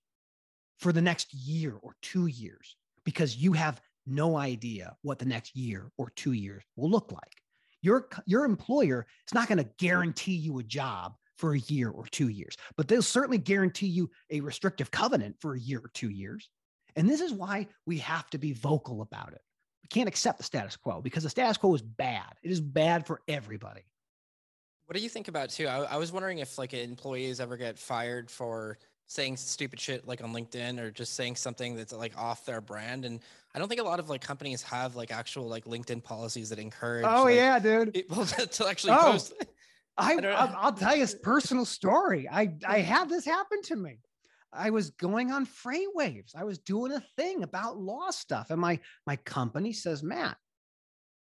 for 0.79 0.93
the 0.93 1.03
next 1.03 1.35
year 1.35 1.75
or 1.83 1.97
two 2.03 2.27
years 2.27 2.77
because 3.05 3.37
you 3.37 3.53
have 3.55 3.81
no 4.07 4.37
idea 4.37 4.95
what 5.03 5.19
the 5.19 5.25
next 5.25 5.57
year 5.57 5.91
or 5.99 6.13
two 6.15 6.35
years 6.35 6.63
will 6.77 6.89
look 6.89 7.11
like. 7.11 7.43
Your, 7.83 8.09
your 8.25 8.45
employer 8.45 9.05
is 9.27 9.35
not 9.35 9.49
going 9.49 9.59
to 9.59 9.69
guarantee 9.77 10.37
you 10.37 10.61
a 10.61 10.63
job 10.63 11.15
for 11.37 11.55
a 11.55 11.59
year 11.59 11.91
or 11.91 12.07
two 12.07 12.29
years, 12.29 12.57
but 12.77 12.87
they'll 12.87 13.03
certainly 13.03 13.39
guarantee 13.39 13.89
you 13.89 14.09
a 14.31 14.41
restrictive 14.41 14.93
covenant 14.93 15.35
for 15.41 15.57
a 15.57 15.61
year 15.61 15.81
or 15.81 15.91
two 15.95 16.11
years. 16.11 16.49
And 16.95 17.11
this 17.11 17.21
is 17.21 17.33
why 17.33 17.67
we 17.87 17.99
have 17.99 18.31
to 18.31 18.39
be 18.39 18.53
vocal 18.53 19.03
about 19.03 19.33
it. 19.33 19.41
Can't 19.91 20.09
accept 20.09 20.39
the 20.39 20.45
status 20.45 20.77
quo 20.77 21.01
because 21.01 21.23
the 21.23 21.31
status 21.31 21.57
quo 21.57 21.75
is 21.75 21.83
bad. 21.83 22.35
It 22.43 22.51
is 22.51 22.61
bad 22.61 23.07
for 23.07 23.21
everybody. 23.27 23.83
What 24.87 24.97
do 24.97 25.03
you 25.03 25.09
think 25.09 25.29
about 25.29 25.51
too? 25.51 25.67
I, 25.67 25.83
I 25.85 25.97
was 25.97 26.13
wondering 26.13 26.39
if 26.39 26.59
like 26.59 26.73
employees 26.75 27.41
ever 27.41 27.57
get 27.57 27.79
fired 27.79 28.31
for 28.31 28.79
saying 29.07 29.37
stupid 29.37 29.81
shit 29.81 30.07
like 30.07 30.23
on 30.23 30.33
LinkedIn 30.33 30.79
or 30.79 30.91
just 30.91 31.15
saying 31.15 31.37
something 31.37 31.75
that's 31.75 31.93
like 31.93 32.17
off 32.17 32.45
their 32.45 32.61
brand. 32.61 33.05
And 33.05 33.21
I 33.55 33.59
don't 33.59 33.69
think 33.69 33.81
a 33.81 33.85
lot 33.85 33.99
of 33.99 34.09
like 34.09 34.21
companies 34.21 34.63
have 34.63 34.97
like 34.97 35.11
actual 35.11 35.49
like 35.49 35.65
LinkedIn 35.65 36.05
policies 36.05 36.51
that 36.51 36.59
encourage. 36.59 37.07
Oh 37.07 37.25
like, 37.25 37.37
yeah, 37.37 37.59
dude. 37.59 37.95
People 37.95 38.25
to, 38.27 38.47
to 38.47 38.69
actually 38.69 38.93
oh, 38.93 39.13
post. 39.13 39.33
I, 39.97 40.15
I 40.15 40.67
will 40.67 40.73
tell 40.73 40.95
you 40.95 41.05
a 41.05 41.17
personal 41.23 41.65
story. 41.65 42.29
I 42.31 42.55
I 42.67 42.81
had 42.81 43.09
this 43.09 43.25
happen 43.25 43.63
to 43.63 43.77
me. 43.77 43.99
I 44.53 44.71
was 44.71 44.91
going 44.91 45.31
on 45.31 45.47
FreightWaves. 45.47 46.35
I 46.35 46.45
was 46.45 46.59
doing 46.59 46.93
a 46.93 47.03
thing 47.17 47.43
about 47.43 47.79
law 47.79 48.11
stuff, 48.11 48.51
and 48.51 48.61
my 48.61 48.81
my 49.07 49.17
company 49.17 49.73
says, 49.73 50.03
Matt, 50.03 50.37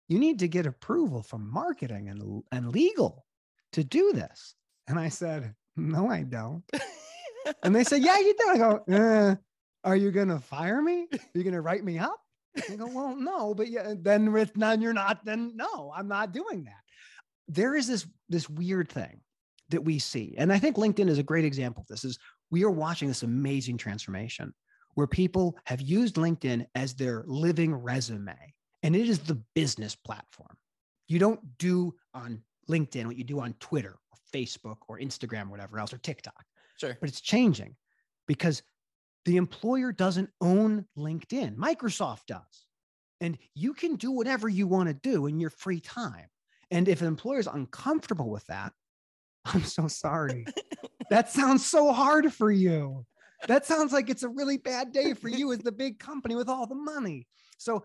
you 0.08 0.18
need 0.18 0.38
to 0.40 0.48
get 0.48 0.66
approval 0.66 1.22
from 1.22 1.52
marketing 1.52 2.08
and 2.08 2.42
and 2.52 2.72
legal 2.72 3.26
to 3.72 3.84
do 3.84 4.12
this. 4.12 4.54
And 4.86 4.98
I 4.98 5.08
said, 5.08 5.54
No, 5.76 6.08
I 6.08 6.22
don't. 6.22 6.62
and 7.62 7.74
they 7.74 7.84
said, 7.84 8.02
Yeah, 8.02 8.18
you 8.18 8.34
do. 8.38 8.48
I 8.48 8.56
go, 8.58 8.84
eh, 8.88 9.36
Are 9.84 9.96
you 9.96 10.10
going 10.10 10.28
to 10.28 10.40
fire 10.40 10.80
me? 10.80 11.06
Are 11.12 11.18
you 11.34 11.44
going 11.44 11.54
to 11.54 11.60
write 11.60 11.84
me 11.84 11.98
up? 11.98 12.18
I 12.70 12.76
go, 12.76 12.86
Well, 12.86 13.16
no, 13.16 13.54
but 13.54 13.68
yeah, 13.68 13.94
then 13.96 14.32
with 14.32 14.56
none, 14.56 14.80
you're 14.80 14.92
not, 14.92 15.24
then 15.24 15.52
no, 15.54 15.92
I'm 15.94 16.08
not 16.08 16.32
doing 16.32 16.64
that. 16.64 16.82
There 17.48 17.74
is 17.74 17.86
this, 17.86 18.06
this 18.28 18.48
weird 18.48 18.88
thing 18.88 19.20
that 19.70 19.84
we 19.84 19.98
see. 19.98 20.34
And 20.38 20.52
I 20.52 20.58
think 20.58 20.76
LinkedIn 20.76 21.08
is 21.08 21.18
a 21.18 21.22
great 21.22 21.44
example 21.44 21.82
of 21.82 21.86
this 21.88 22.04
is 22.04 22.18
we 22.50 22.64
are 22.64 22.70
watching 22.70 23.08
this 23.08 23.22
amazing 23.22 23.76
transformation 23.76 24.54
where 24.94 25.06
people 25.06 25.56
have 25.64 25.80
used 25.80 26.16
LinkedIn 26.16 26.66
as 26.74 26.94
their 26.94 27.24
living 27.26 27.74
resume 27.74 28.36
and 28.82 28.94
it 28.94 29.08
is 29.08 29.18
the 29.18 29.40
business 29.54 29.94
platform. 29.94 30.56
You 31.08 31.18
don't 31.18 31.40
do 31.58 31.94
on 32.14 32.42
LinkedIn 32.68 33.06
what 33.06 33.16
you 33.16 33.24
do 33.24 33.40
on 33.40 33.54
Twitter 33.54 33.96
or 34.12 34.18
Facebook 34.32 34.76
or 34.88 34.98
Instagram 34.98 35.46
or 35.46 35.50
whatever 35.50 35.78
else 35.78 35.92
or 35.92 35.98
TikTok. 35.98 36.44
Sure. 36.78 36.96
But 37.00 37.08
it's 37.08 37.20
changing 37.20 37.74
because 38.26 38.62
the 39.24 39.36
employer 39.36 39.92
doesn't 39.92 40.30
own 40.40 40.86
LinkedIn. 40.96 41.56
Microsoft 41.56 42.26
does. 42.26 42.66
And 43.20 43.36
you 43.54 43.74
can 43.74 43.96
do 43.96 44.12
whatever 44.12 44.48
you 44.48 44.66
want 44.68 44.88
to 44.88 44.94
do 44.94 45.26
in 45.26 45.40
your 45.40 45.50
free 45.50 45.80
time. 45.80 46.26
And 46.70 46.88
if 46.88 47.00
an 47.00 47.08
employer 47.08 47.40
is 47.40 47.48
uncomfortable 47.48 48.30
with 48.30 48.46
that, 48.46 48.72
I'm 49.44 49.64
so 49.64 49.88
sorry. 49.88 50.46
that 51.10 51.30
sounds 51.30 51.66
so 51.66 51.92
hard 51.92 52.32
for 52.32 52.50
you. 52.50 53.04
That 53.46 53.66
sounds 53.66 53.92
like 53.92 54.10
it's 54.10 54.24
a 54.24 54.28
really 54.28 54.58
bad 54.58 54.92
day 54.92 55.14
for 55.14 55.28
you 55.28 55.52
as 55.52 55.60
the 55.60 55.72
big 55.72 55.98
company 55.98 56.34
with 56.34 56.48
all 56.48 56.66
the 56.66 56.74
money. 56.74 57.26
So 57.56 57.84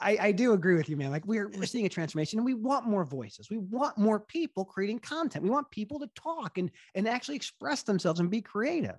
I, 0.00 0.16
I, 0.20 0.32
do 0.32 0.52
agree 0.52 0.74
with 0.74 0.88
you, 0.88 0.96
man. 0.96 1.10
Like 1.10 1.26
we're 1.26 1.48
we're 1.48 1.66
seeing 1.66 1.86
a 1.86 1.88
transformation, 1.88 2.38
and 2.38 2.46
we 2.46 2.54
want 2.54 2.86
more 2.86 3.04
voices. 3.04 3.50
We 3.50 3.58
want 3.58 3.98
more 3.98 4.18
people 4.18 4.64
creating 4.64 5.00
content. 5.00 5.44
We 5.44 5.50
want 5.50 5.70
people 5.70 6.00
to 6.00 6.10
talk 6.14 6.58
and 6.58 6.70
and 6.94 7.06
actually 7.06 7.36
express 7.36 7.82
themselves 7.82 8.20
and 8.20 8.30
be 8.30 8.40
creative. 8.40 8.96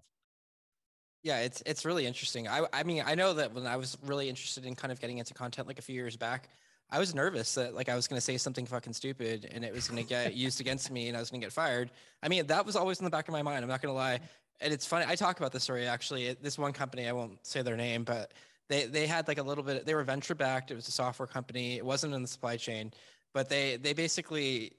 Yeah, 1.24 1.40
it's 1.40 1.62
it's 1.66 1.86
really 1.86 2.06
interesting. 2.06 2.48
I 2.48 2.66
I 2.72 2.84
mean, 2.84 3.04
I 3.06 3.16
know 3.16 3.34
that 3.34 3.54
when 3.54 3.66
I 3.66 3.78
was 3.78 3.98
really 4.04 4.30
interested 4.30 4.66
in 4.66 4.76
kind 4.76 4.92
of 4.92 5.00
getting 5.00 5.18
into 5.18 5.34
content 5.34 5.68
like 5.68 5.80
a 5.80 5.84
few 5.84 5.96
years 5.96 6.18
back, 6.18 6.50
I 6.92 7.00
was 7.00 7.16
nervous 7.16 7.56
that 7.56 7.74
like 7.74 7.90
I 7.90 7.96
was 7.96 8.08
going 8.08 8.18
to 8.18 8.22
say 8.22 8.38
something 8.38 8.66
fucking 8.66 8.94
stupid 8.94 9.50
and 9.52 9.64
it 9.64 9.74
was 9.74 9.88
going 9.88 10.02
to 10.02 10.08
get 10.08 10.34
used 10.46 10.60
against 10.60 10.92
me 10.92 11.08
and 11.08 11.16
I 11.16 11.20
was 11.20 11.30
going 11.30 11.42
to 11.42 11.46
get 11.46 11.54
fired. 11.54 11.92
I 12.22 12.28
mean, 12.28 12.48
that 12.48 12.66
was 12.66 12.76
always 12.76 13.00
in 13.00 13.06
the 13.06 13.12
back 13.12 13.28
of 13.28 13.32
my 13.32 13.42
mind. 13.42 13.64
I'm 13.64 13.70
not 13.70 13.82
going 13.82 13.94
to 13.94 13.98
lie. 13.98 14.20
And 14.60 14.74
it's 14.74 14.86
funny. 14.86 15.06
I 15.08 15.16
talk 15.16 15.40
about 15.40 15.52
this 15.52 15.64
story 15.64 15.88
actually. 15.88 16.34
This 16.42 16.58
one 16.58 16.74
company, 16.74 17.08
I 17.08 17.14
won't 17.14 17.46
say 17.46 17.62
their 17.62 17.78
name, 17.78 18.04
but 18.04 18.34
they 18.72 18.86
they 18.86 19.06
had 19.06 19.28
like 19.28 19.38
a 19.38 19.44
little 19.44 19.64
bit 19.64 19.86
they 19.86 19.94
were 19.94 20.04
venture 20.04 20.34
backed 20.34 20.72
it 20.72 20.76
was 20.76 20.88
a 20.88 20.92
software 20.92 21.28
company 21.28 21.76
it 21.76 21.86
wasn't 21.86 22.12
in 22.14 22.22
the 22.22 22.28
supply 22.28 22.58
chain 22.58 22.92
but 23.34 23.50
they 23.50 23.76
they 23.76 23.94
basically 23.94 24.72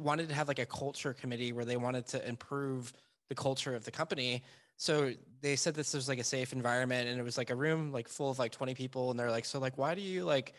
wanted 0.00 0.28
to 0.28 0.34
have 0.34 0.48
like 0.48 0.58
a 0.58 0.66
culture 0.66 1.12
committee 1.12 1.52
where 1.52 1.64
they 1.64 1.76
wanted 1.76 2.06
to 2.06 2.26
improve 2.26 2.92
the 3.28 3.34
culture 3.34 3.74
of 3.76 3.84
the 3.84 3.90
company 3.90 4.42
so 4.76 5.12
they 5.40 5.56
said 5.56 5.74
this 5.74 5.92
was 5.92 6.08
like 6.08 6.18
a 6.18 6.24
safe 6.24 6.52
environment 6.52 7.08
and 7.08 7.20
it 7.20 7.22
was 7.22 7.36
like 7.36 7.50
a 7.50 7.54
room 7.54 7.92
like 7.92 8.08
full 8.08 8.30
of 8.30 8.38
like 8.38 8.50
20 8.50 8.74
people 8.74 9.10
and 9.10 9.20
they're 9.20 9.30
like 9.30 9.44
so 9.44 9.58
like 9.58 9.76
why 9.76 9.94
do 9.94 10.00
you 10.00 10.24
like 10.24 10.54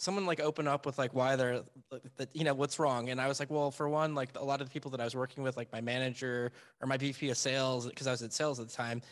someone 0.00 0.24
like 0.24 0.40
open 0.40 0.66
up 0.66 0.86
with 0.86 0.96
like 0.96 1.12
why 1.12 1.36
they're 1.36 1.62
you 2.32 2.42
know 2.42 2.54
what's 2.54 2.78
wrong 2.78 3.10
and 3.10 3.20
i 3.20 3.28
was 3.28 3.38
like 3.38 3.50
well 3.50 3.70
for 3.70 3.86
one 3.86 4.14
like 4.14 4.30
a 4.36 4.42
lot 4.42 4.62
of 4.62 4.66
the 4.66 4.72
people 4.72 4.90
that 4.90 4.98
i 4.98 5.04
was 5.04 5.14
working 5.14 5.44
with 5.44 5.58
like 5.58 5.70
my 5.72 5.80
manager 5.82 6.52
or 6.80 6.86
my 6.86 6.96
vp 6.96 7.28
of 7.28 7.36
sales 7.36 7.86
because 7.86 8.06
i 8.06 8.10
was 8.10 8.22
at 8.22 8.32
sales 8.32 8.58
at 8.58 8.66
the 8.66 8.72
time 8.74 9.02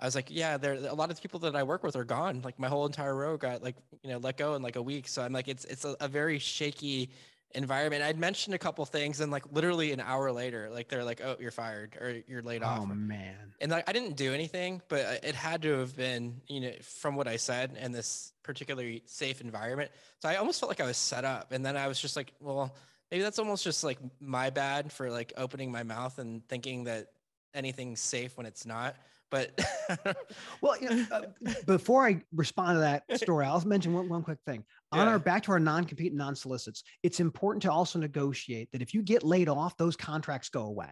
I 0.00 0.04
was 0.04 0.14
like, 0.14 0.28
yeah, 0.30 0.56
there 0.56 0.74
a 0.74 0.94
lot 0.94 1.10
of 1.10 1.16
the 1.16 1.22
people 1.22 1.40
that 1.40 1.56
I 1.56 1.64
work 1.64 1.82
with 1.82 1.96
are 1.96 2.04
gone. 2.04 2.40
Like 2.44 2.56
my 2.56 2.68
whole 2.68 2.86
entire 2.86 3.16
row 3.16 3.36
got 3.36 3.64
like, 3.64 3.74
you 4.04 4.10
know, 4.10 4.18
let 4.18 4.36
go 4.36 4.54
in 4.54 4.62
like 4.62 4.76
a 4.76 4.82
week. 4.82 5.08
So 5.08 5.22
I'm 5.22 5.32
like, 5.32 5.48
it's 5.48 5.64
it's 5.64 5.84
a, 5.84 5.96
a 6.00 6.06
very 6.06 6.38
shaky 6.38 7.10
environment. 7.54 8.02
I'd 8.02 8.18
mentioned 8.18 8.54
a 8.54 8.58
couple 8.58 8.84
things 8.84 9.20
and 9.20 9.32
like 9.32 9.44
literally 9.52 9.92
an 9.92 10.00
hour 10.00 10.30
later, 10.32 10.68
like 10.70 10.88
they're 10.88 11.04
like, 11.04 11.20
oh, 11.22 11.36
you're 11.40 11.50
fired 11.50 11.96
or 12.00 12.22
you're 12.26 12.42
laid 12.42 12.62
off. 12.62 12.80
Oh 12.82 12.86
man. 12.86 13.54
And 13.60 13.70
like 13.70 13.88
I 13.88 13.92
didn't 13.92 14.16
do 14.16 14.34
anything, 14.34 14.82
but 14.88 15.24
it 15.24 15.34
had 15.34 15.62
to 15.62 15.78
have 15.78 15.96
been, 15.96 16.40
you 16.46 16.60
know, 16.60 16.72
from 16.82 17.16
what 17.16 17.26
I 17.26 17.36
said 17.36 17.76
in 17.80 17.92
this 17.92 18.32
particularly 18.42 19.02
safe 19.06 19.40
environment. 19.40 19.90
So 20.20 20.28
I 20.28 20.36
almost 20.36 20.60
felt 20.60 20.70
like 20.70 20.80
I 20.80 20.86
was 20.86 20.96
set 20.96 21.24
up. 21.24 21.52
And 21.52 21.64
then 21.64 21.76
I 21.76 21.88
was 21.88 22.00
just 22.00 22.16
like, 22.16 22.32
well, 22.40 22.74
maybe 23.10 23.22
that's 23.22 23.38
almost 23.38 23.64
just 23.64 23.84
like 23.84 23.98
my 24.20 24.50
bad 24.50 24.92
for 24.92 25.10
like 25.10 25.32
opening 25.36 25.72
my 25.72 25.82
mouth 25.82 26.18
and 26.18 26.46
thinking 26.48 26.84
that 26.84 27.08
anything's 27.54 28.00
safe 28.00 28.36
when 28.36 28.46
it's 28.46 28.66
not. 28.66 28.96
But 29.30 29.58
well, 30.60 30.80
you 30.80 30.88
know, 30.88 31.06
uh, 31.12 31.22
before 31.66 32.06
I 32.06 32.22
respond 32.32 32.76
to 32.76 32.80
that 32.80 33.20
story, 33.20 33.44
I'll 33.44 33.60
mention 33.66 33.92
one, 33.92 34.08
one 34.08 34.22
quick 34.22 34.38
thing. 34.46 34.64
Yeah. 34.94 35.02
On 35.02 35.08
our 35.08 35.18
back 35.18 35.42
to 35.44 35.52
our 35.52 35.60
non-compete 35.60 36.12
and 36.12 36.18
non-solicits, 36.18 36.82
it's 37.02 37.20
important 37.20 37.62
to 37.64 37.70
also 37.70 37.98
negotiate 37.98 38.72
that 38.72 38.80
if 38.80 38.94
you 38.94 39.02
get 39.02 39.22
laid 39.22 39.48
off, 39.48 39.76
those 39.76 39.96
contracts 39.96 40.48
go 40.48 40.62
away. 40.62 40.90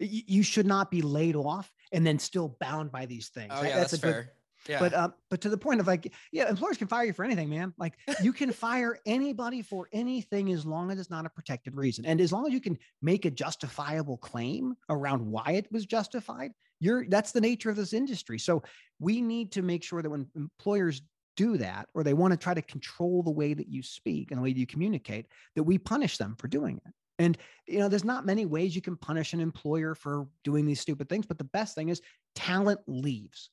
You, 0.00 0.22
you 0.26 0.42
should 0.42 0.66
not 0.66 0.90
be 0.90 1.00
laid 1.00 1.36
off 1.36 1.70
and 1.92 2.06
then 2.06 2.18
still 2.18 2.56
bound 2.60 2.90
by 2.90 3.06
these 3.06 3.28
things. 3.28 3.52
Oh, 3.54 3.62
yeah, 3.62 3.76
that's, 3.76 3.92
that's 3.92 3.92
a 3.92 3.98
fair. 3.98 4.12
good 4.22 4.30
Yeah. 4.68 4.78
But 4.78 4.94
um, 4.94 5.14
but 5.30 5.40
to 5.42 5.48
the 5.48 5.56
point 5.56 5.80
of 5.80 5.86
like, 5.86 6.12
yeah, 6.32 6.48
employers 6.48 6.76
can 6.76 6.88
fire 6.88 7.04
you 7.04 7.12
for 7.12 7.24
anything, 7.24 7.48
man. 7.48 7.72
Like 7.78 7.94
you 8.22 8.32
can 8.32 8.52
fire 8.52 8.98
anybody 9.06 9.62
for 9.62 9.88
anything 9.92 10.52
as 10.52 10.66
long 10.66 10.90
as 10.90 10.98
it's 10.98 11.10
not 11.10 11.26
a 11.26 11.30
protected 11.30 11.74
reason. 11.74 12.04
And 12.04 12.20
as 12.20 12.32
long 12.32 12.46
as 12.46 12.52
you 12.52 12.60
can 12.60 12.78
make 13.00 13.24
a 13.24 13.30
justifiable 13.30 14.18
claim 14.18 14.76
around 14.88 15.26
why 15.26 15.52
it 15.52 15.70
was 15.72 15.86
justified, 15.86 16.52
you're 16.78 17.06
that's 17.08 17.32
the 17.32 17.40
nature 17.40 17.70
of 17.70 17.76
this 17.76 17.92
industry. 17.92 18.38
So 18.38 18.62
we 18.98 19.20
need 19.20 19.52
to 19.52 19.62
make 19.62 19.82
sure 19.82 20.02
that 20.02 20.10
when 20.10 20.26
employers 20.36 21.02
do 21.40 21.56
that 21.56 21.88
or 21.94 22.04
they 22.04 22.12
want 22.12 22.32
to 22.32 22.36
try 22.36 22.52
to 22.52 22.60
control 22.60 23.22
the 23.22 23.30
way 23.30 23.54
that 23.54 23.66
you 23.66 23.82
speak 23.82 24.30
and 24.30 24.36
the 24.36 24.42
way 24.42 24.50
you 24.50 24.66
communicate, 24.66 25.26
that 25.56 25.62
we 25.62 25.78
punish 25.78 26.18
them 26.18 26.36
for 26.38 26.48
doing 26.48 26.78
it. 26.84 26.92
And 27.18 27.38
you 27.66 27.78
know, 27.78 27.88
there's 27.88 28.04
not 28.04 28.26
many 28.26 28.44
ways 28.44 28.76
you 28.76 28.82
can 28.82 28.96
punish 28.96 29.32
an 29.32 29.40
employer 29.40 29.94
for 29.94 30.28
doing 30.44 30.66
these 30.66 30.80
stupid 30.80 31.08
things, 31.08 31.24
but 31.24 31.38
the 31.38 31.44
best 31.44 31.74
thing 31.74 31.88
is 31.88 32.02
talent 32.34 32.80
leaves. 32.86 33.48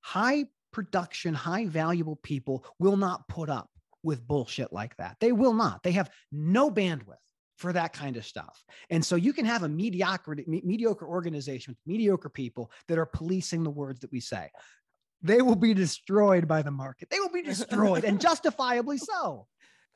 High 0.00 0.46
production, 0.72 1.34
high 1.34 1.66
valuable 1.66 2.16
people 2.16 2.64
will 2.78 2.96
not 2.96 3.28
put 3.28 3.50
up 3.50 3.68
with 4.02 4.26
bullshit 4.26 4.72
like 4.72 4.96
that. 4.96 5.16
They 5.20 5.32
will 5.32 5.54
not. 5.54 5.82
They 5.82 5.92
have 5.92 6.10
no 6.32 6.70
bandwidth 6.70 7.16
for 7.58 7.72
that 7.74 7.92
kind 7.92 8.16
of 8.16 8.24
stuff. 8.24 8.64
And 8.88 9.04
so 9.04 9.16
you 9.16 9.34
can 9.34 9.44
have 9.44 9.62
a 9.62 9.68
mediocre 9.68 10.36
mediocre 10.46 11.06
organization 11.06 11.72
with 11.72 11.78
mediocre 11.86 12.30
people 12.30 12.70
that 12.88 12.98
are 12.98 13.06
policing 13.06 13.62
the 13.62 13.70
words 13.70 14.00
that 14.00 14.10
we 14.10 14.20
say. 14.20 14.48
They 15.24 15.40
will 15.40 15.56
be 15.56 15.72
destroyed 15.72 16.46
by 16.46 16.60
the 16.60 16.70
market. 16.70 17.08
They 17.10 17.18
will 17.18 17.30
be 17.30 17.42
destroyed 17.42 18.04
and 18.04 18.20
justifiably 18.28 18.98
so. 18.98 19.46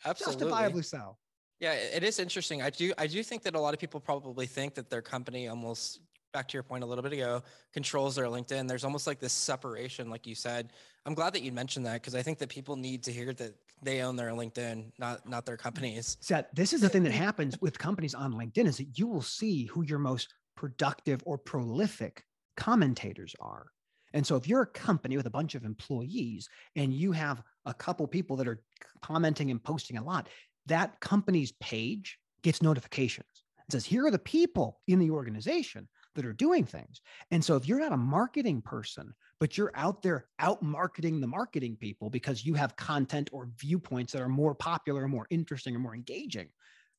Absolutely. 0.05 0.41
Justifiably 0.41 0.83
so. 0.83 1.17
Yeah, 1.61 1.73
it 1.73 2.03
is 2.03 2.19
interesting. 2.19 2.63
I 2.63 2.71
do 2.71 2.93
I 2.97 3.07
do 3.07 3.23
think 3.23 3.43
that 3.43 3.55
a 3.55 3.61
lot 3.61 3.75
of 3.75 3.81
people 3.81 4.01
probably 4.01 4.47
think 4.47 4.75
that 4.75 4.89
their 4.89 5.03
company 5.03 5.49
almost 5.49 6.01
back 6.33 6.49
to 6.49 6.55
your 6.55 6.63
point 6.63 6.83
a 6.83 6.87
little 6.87 7.03
bit 7.03 7.13
ago 7.13 7.43
controls 7.75 8.17
their 8.17 8.27
LinkedIn. 8.27 8.69
There's 8.69 8.85
almost 8.85 9.07
like 9.07 9.19
this 9.19 9.33
separation 9.33 10.09
like 10.09 10.27
you 10.27 10.35
said. 10.35 10.73
I'm 11.05 11.15
glad 11.15 11.35
that 11.35 11.43
you 11.43 11.53
mentioned 11.53 11.85
that 11.87 11.95
because 11.95 12.15
I 12.15 12.23
think 12.23 12.39
that 12.39 12.49
people 12.49 12.77
need 12.77 13.03
to 13.05 13.13
hear 13.13 13.35
that 13.35 13.55
they 13.83 14.01
own 14.01 14.17
their 14.17 14.31
LinkedIn, 14.31 14.93
not 14.99 15.29
not 15.29 15.45
their 15.45 15.59
companies. 15.59 16.17
Seth, 16.21 16.47
this 16.55 16.73
is 16.73 16.81
the 16.81 16.89
thing 16.89 17.03
that 17.03 17.13
happens 17.13 17.61
with 17.61 17.79
companies 17.79 18.15
on 18.15 18.33
LinkedIn 18.33 18.67
is 18.67 18.79
that 18.79 18.97
you 18.99 19.07
will 19.07 19.23
see 19.23 19.65
who 19.67 19.83
your 19.83 19.99
most 19.99 20.33
productive 20.57 21.23
or 21.27 21.37
prolific 21.37 22.25
commentators 22.57 23.35
are. 23.41 23.67
And 24.13 24.27
so 24.27 24.37
if 24.37 24.49
you're 24.49 24.63
a 24.63 24.67
company 24.67 25.17
with 25.17 25.27
a 25.27 25.31
bunch 25.31 25.55
of 25.55 25.65
employees 25.65 26.49
and 26.77 26.93
you 26.93 27.13
have 27.13 27.43
a 27.67 27.75
couple 27.75 28.07
people 28.07 28.37
that 28.37 28.49
are 28.49 28.63
commenting 29.03 29.51
and 29.51 29.63
posting 29.63 29.99
a 29.99 30.05
lot, 30.05 30.29
that 30.67 31.01
company's 31.01 31.53
page 31.61 32.19
gets 32.43 32.63
notifications. 32.63 33.45
It 33.69 33.73
says, 33.73 33.85
here 33.85 34.07
are 34.07 34.11
the 34.11 34.19
people 34.19 34.81
in 34.87 34.99
the 34.99 35.11
organization 35.11 35.89
that 36.15 36.25
are 36.25 36.33
doing 36.33 36.65
things. 36.65 37.01
And 37.31 37.45
so 37.45 37.57
if 37.57 37.69
you're 37.69 37.81
not 37.81 37.93
a 37.93 37.99
marketing 37.99 38.63
person, 38.63 39.15
but 39.41 39.57
you're 39.57 39.73
out 39.75 40.03
there 40.03 40.27
out 40.39 40.63
marketing 40.63 41.21
the 41.21 41.27
marketing 41.27 41.77
people 41.79 42.11
because 42.11 42.45
you 42.45 42.55
have 42.55 42.77
content 42.77 43.31
or 43.33 43.51
viewpoints 43.59 44.13
that 44.13 44.23
are 44.23 44.29
more 44.29 44.55
popular 44.55 45.05
or 45.05 45.09
more 45.09 45.27
interesting 45.31 45.77
or 45.77 45.79
more 45.79 45.95
engaging, 45.95 46.49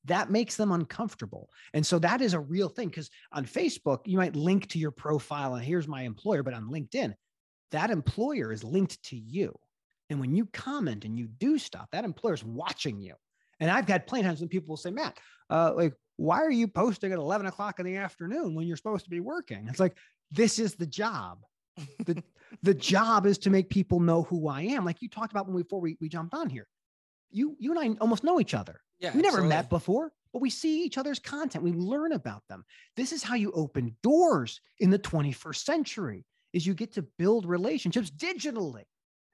that 0.06 0.32
makes 0.32 0.56
them 0.56 0.72
uncomfortable. 0.72 1.50
And 1.74 1.86
so 1.86 2.00
that 2.00 2.22
is 2.22 2.34
a 2.34 2.40
real 2.40 2.70
thing 2.70 2.90
because 2.90 3.10
on 3.32 3.46
Facebook, 3.46 4.00
you 4.06 4.18
might 4.18 4.36
link 4.36 4.68
to 4.70 4.80
your 4.80 4.92
profile 4.92 5.56
and 5.56 5.64
here's 5.64 5.88
my 5.88 6.04
employer, 6.04 6.44
but 6.44 6.54
on 6.54 6.70
LinkedIn, 6.70 7.14
that 7.72 7.92
employer 7.92 8.52
is 8.52 8.64
linked 8.64 9.02
to 9.04 9.18
you. 9.18 9.54
And 10.10 10.20
when 10.20 10.36
you 10.36 10.48
comment 10.48 11.06
and 11.06 11.18
you 11.18 11.28
do 11.28 11.58
stuff, 11.58 11.88
that 11.92 12.06
employer 12.06 12.34
is 12.34 12.44
watching 12.44 13.00
you. 13.00 13.14
And 13.60 13.70
I've 13.70 13.88
had 13.88 14.08
plenty 14.08 14.24
times 14.24 14.40
when 14.40 14.50
people 14.50 14.70
will 14.70 14.78
say, 14.78 14.90
Matt, 14.90 15.18
uh, 15.50 15.74
like, 15.76 15.94
why 16.16 16.42
are 16.42 16.52
you 16.52 16.68
posting 16.68 17.12
at 17.12 17.18
11 17.18 17.48
o'clock 17.48 17.80
in 17.80 17.86
the 17.86 17.98
afternoon 17.98 18.56
when 18.56 18.68
you're 18.68 18.78
supposed 18.78 19.04
to 19.04 19.10
be 19.10 19.20
working? 19.20 19.68
It's 19.70 19.80
like, 19.80 19.96
this 20.32 20.60
is 20.60 20.76
the 20.76 20.88
job. 20.88 21.40
The, 22.06 22.24
the 22.64 22.74
job 22.74 23.26
is 23.26 23.38
to 23.40 23.50
make 23.50 23.70
people 23.70 24.00
know 24.00 24.24
who 24.24 24.48
I 24.48 24.62
am. 24.62 24.86
Like 24.86 25.02
you 25.02 25.10
talked 25.10 25.32
about 25.32 25.46
when 25.46 25.56
we, 25.56 25.64
before 25.64 25.82
we, 25.82 25.98
we 26.02 26.10
jumped 26.10 26.34
on 26.34 26.50
here. 26.50 26.68
You, 27.32 27.56
you 27.60 27.72
and 27.72 27.80
I 27.80 27.98
almost 28.02 28.24
know 28.24 28.40
each 28.40 28.54
other. 28.54 28.82
Yeah, 29.00 29.12
we 29.16 29.22
never 29.22 29.42
met 29.42 29.70
before, 29.70 30.12
but 30.34 30.42
we 30.42 30.50
see 30.50 30.84
each 30.84 30.98
other's 30.98 31.20
content. 31.20 31.64
We 31.64 31.72
learn 31.72 32.12
about 32.12 32.44
them. 32.50 32.66
This 32.98 33.12
is 33.12 33.24
how 33.24 33.36
you 33.36 33.52
open 33.54 33.96
doors 34.04 34.62
in 34.80 34.90
the 34.90 35.00
21st 35.00 35.64
century 35.64 36.26
is 36.54 36.66
you 36.66 36.74
get 36.74 36.94
to 36.94 37.04
build 37.18 37.46
relationships 37.46 38.10
digitally. 38.10 38.84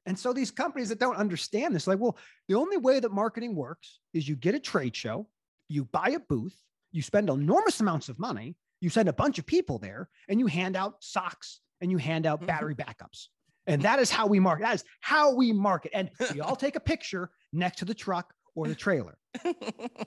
And 0.06 0.18
so 0.18 0.34
these 0.34 0.52
companies 0.52 0.90
that 0.90 1.00
don't 1.00 1.16
understand 1.16 1.74
this, 1.74 1.88
like, 1.88 2.00
well, 2.00 2.18
the 2.48 2.56
only 2.56 2.78
way 2.78 3.00
that 3.00 3.12
marketing 3.12 3.56
works 3.56 4.00
is 4.14 4.28
you 4.28 4.36
get 4.36 4.54
a 4.54 4.60
trade 4.60 4.96
show, 4.96 5.28
you 5.68 5.86
buy 5.86 6.10
a 6.10 6.20
booth, 6.20 6.56
you 6.92 7.02
spend 7.02 7.30
enormous 7.30 7.80
amounts 7.80 8.10
of 8.10 8.20
money, 8.20 8.56
you 8.82 8.90
send 8.90 9.10
a 9.10 9.14
bunch 9.14 9.40
of 9.40 9.46
people 9.46 9.80
there, 9.80 10.10
and 10.30 10.40
you 10.40 10.46
hand 10.46 10.76
out 10.76 11.04
socks 11.04 11.62
and 11.82 11.90
you 11.90 11.98
hand 11.98 12.26
out 12.26 12.40
mm-hmm. 12.40 12.48
battery 12.48 12.76
backups. 12.76 13.28
And 13.68 13.82
that 13.82 14.00
is 14.00 14.12
how 14.12 14.28
we 14.28 14.40
market. 14.40 14.64
That 14.64 14.76
is 14.76 14.84
how 15.02 15.34
we 15.34 15.52
market. 15.52 15.92
And 15.94 16.10
we 16.34 16.42
all 16.42 16.56
take 16.56 16.76
a 16.76 16.80
picture 16.80 17.32
next 17.54 17.80
to 17.80 17.86
the 17.86 17.94
truck 17.94 18.34
or 18.56 18.68
the 18.68 18.76
trailer. 18.76 19.18
and 19.44 19.56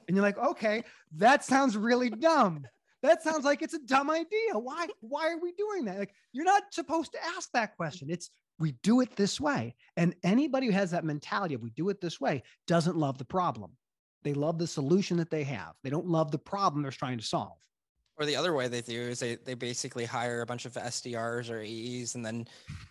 you're 0.09 0.23
like, 0.23 0.39
okay, 0.39 0.85
that 1.17 1.45
sounds 1.45 1.77
really 1.77 2.11
dumb. 2.11 2.65
That 3.03 3.23
sounds 3.23 3.45
like 3.45 3.63
it's 3.63 3.75
a 3.75 3.85
dumb 3.85 4.11
idea. 4.11 4.55
Why? 4.55 4.89
Why 5.01 5.29
are 5.29 5.39
we 5.39 5.53
doing 5.53 5.85
that? 5.85 5.99
Like, 5.99 6.15
you're 6.33 6.45
not 6.45 6.65
supposed 6.73 7.13
to 7.13 7.25
ask 7.37 7.49
that 7.53 7.77
question. 7.77 8.11
It's 8.11 8.31
we 8.59 8.73
do 8.83 9.01
it 9.01 9.15
this 9.15 9.41
way. 9.41 9.77
And 9.97 10.17
anybody 10.25 10.67
who 10.67 10.73
has 10.73 10.91
that 10.91 11.05
mentality 11.05 11.55
of 11.55 11.63
we 11.63 11.71
do 11.71 11.89
it 11.91 12.01
this 12.01 12.21
way 12.21 12.43
doesn't 12.67 12.97
love 12.97 13.19
the 13.19 13.25
problem. 13.25 13.73
They 14.25 14.35
love 14.35 14.59
the 14.59 14.67
solution 14.67 15.17
that 15.19 15.31
they 15.31 15.45
have. 15.45 15.75
They 15.85 15.91
don't 15.91 16.09
love 16.09 16.33
the 16.33 16.39
problem 16.39 16.83
they're 16.83 16.91
trying 16.91 17.19
to 17.19 17.25
solve. 17.25 17.57
Or 18.19 18.27
the 18.27 18.37
other 18.37 18.53
way 18.53 18.67
they 18.67 18.81
do 18.81 19.01
is 19.01 19.21
they, 19.21 19.37
they 19.37 19.55
basically 19.55 20.05
hire 20.05 20.41
a 20.41 20.47
bunch 20.47 20.65
of 20.65 20.73
SDRs 20.75 21.51
or 21.51 21.61
AEs 21.61 22.17
and 22.17 22.27
then 22.27 22.49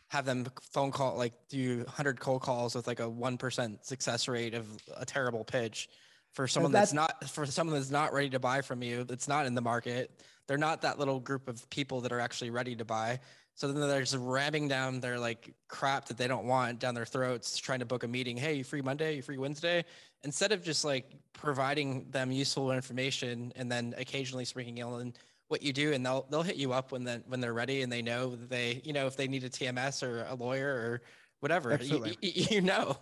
have 0.08 0.26
them 0.26 0.48
phone 0.72 0.90
call, 0.92 1.18
like 1.18 1.34
do 1.50 1.80
100 1.80 2.20
cold 2.20 2.42
calls 2.42 2.76
with 2.76 2.88
like 2.88 3.02
a 3.02 3.10
1% 3.10 3.86
success 3.86 4.28
rate 4.30 4.54
of 4.54 4.66
a 4.96 5.06
terrible 5.06 5.44
pitch 5.44 5.90
for 6.32 6.48
someone 6.48 6.72
that's, 6.72 6.92
that's 6.92 7.22
not, 7.22 7.30
for 7.30 7.46
someone 7.46 7.76
that's 7.76 7.92
not 7.92 8.14
ready 8.14 8.30
to 8.30 8.40
buy 8.40 8.62
from 8.62 8.82
you, 8.82 9.04
that's 9.04 9.28
not 9.28 9.46
in 9.46 9.54
the 9.54 9.62
market. 9.62 10.12
They're 10.48 10.58
not 10.58 10.82
that 10.84 10.98
little 10.98 11.20
group 11.20 11.50
of 11.50 11.70
people 11.70 12.00
that 12.02 12.14
are 12.14 12.22
actually 12.22 12.52
ready 12.52 12.76
to 12.78 12.86
buy. 12.86 13.20
So 13.58 13.68
then 13.68 13.90
they're 13.90 14.02
just 14.02 14.16
ramming 14.20 14.68
down 14.68 15.00
their 15.00 15.18
like 15.18 15.52
crap 15.68 16.06
that 16.06 16.18
they 16.18 16.28
don't 16.28 16.46
want 16.46 16.78
down 16.78 16.94
their 16.94 17.08
throats, 17.08 17.58
trying 17.58 17.80
to 17.80 17.88
book 17.88 18.04
a 18.04 18.08
meeting. 18.08 18.38
Hey, 18.38 18.54
you 18.54 18.64
free 18.64 18.84
Monday? 18.84 19.16
You 19.16 19.24
free 19.24 19.40
Wednesday? 19.40 19.84
Instead 20.24 20.52
of 20.52 20.64
just 20.64 20.86
like 20.86 21.16
providing 21.34 22.06
them 22.12 22.32
useful 22.32 22.72
information 22.72 23.52
and 23.56 23.72
then 23.72 23.96
occasionally 23.98 24.46
sprinkling 24.46 24.78
in 24.78 25.12
what 25.48 25.64
you 25.64 25.74
do, 25.74 25.94
and 25.94 26.06
they'll 26.06 26.28
they'll 26.30 26.44
hit 26.44 26.58
you 26.58 26.72
up 26.72 26.92
when 26.92 27.04
then 27.04 27.24
when 27.26 27.40
they're 27.40 27.56
ready 27.56 27.82
and 27.82 27.92
they 27.92 28.04
know 28.04 28.36
that 28.36 28.48
they 28.48 28.80
you 28.86 28.94
know 28.94 29.08
if 29.08 29.18
they 29.18 29.28
need 29.28 29.44
a 29.44 29.50
TMS 29.50 30.04
or 30.04 30.28
a 30.30 30.36
lawyer 30.36 30.70
or 30.70 31.02
whatever, 31.40 31.72
Absolutely. 31.72 32.16
You, 32.22 32.32
you, 32.36 32.46
you 32.58 32.62
know. 32.62 32.96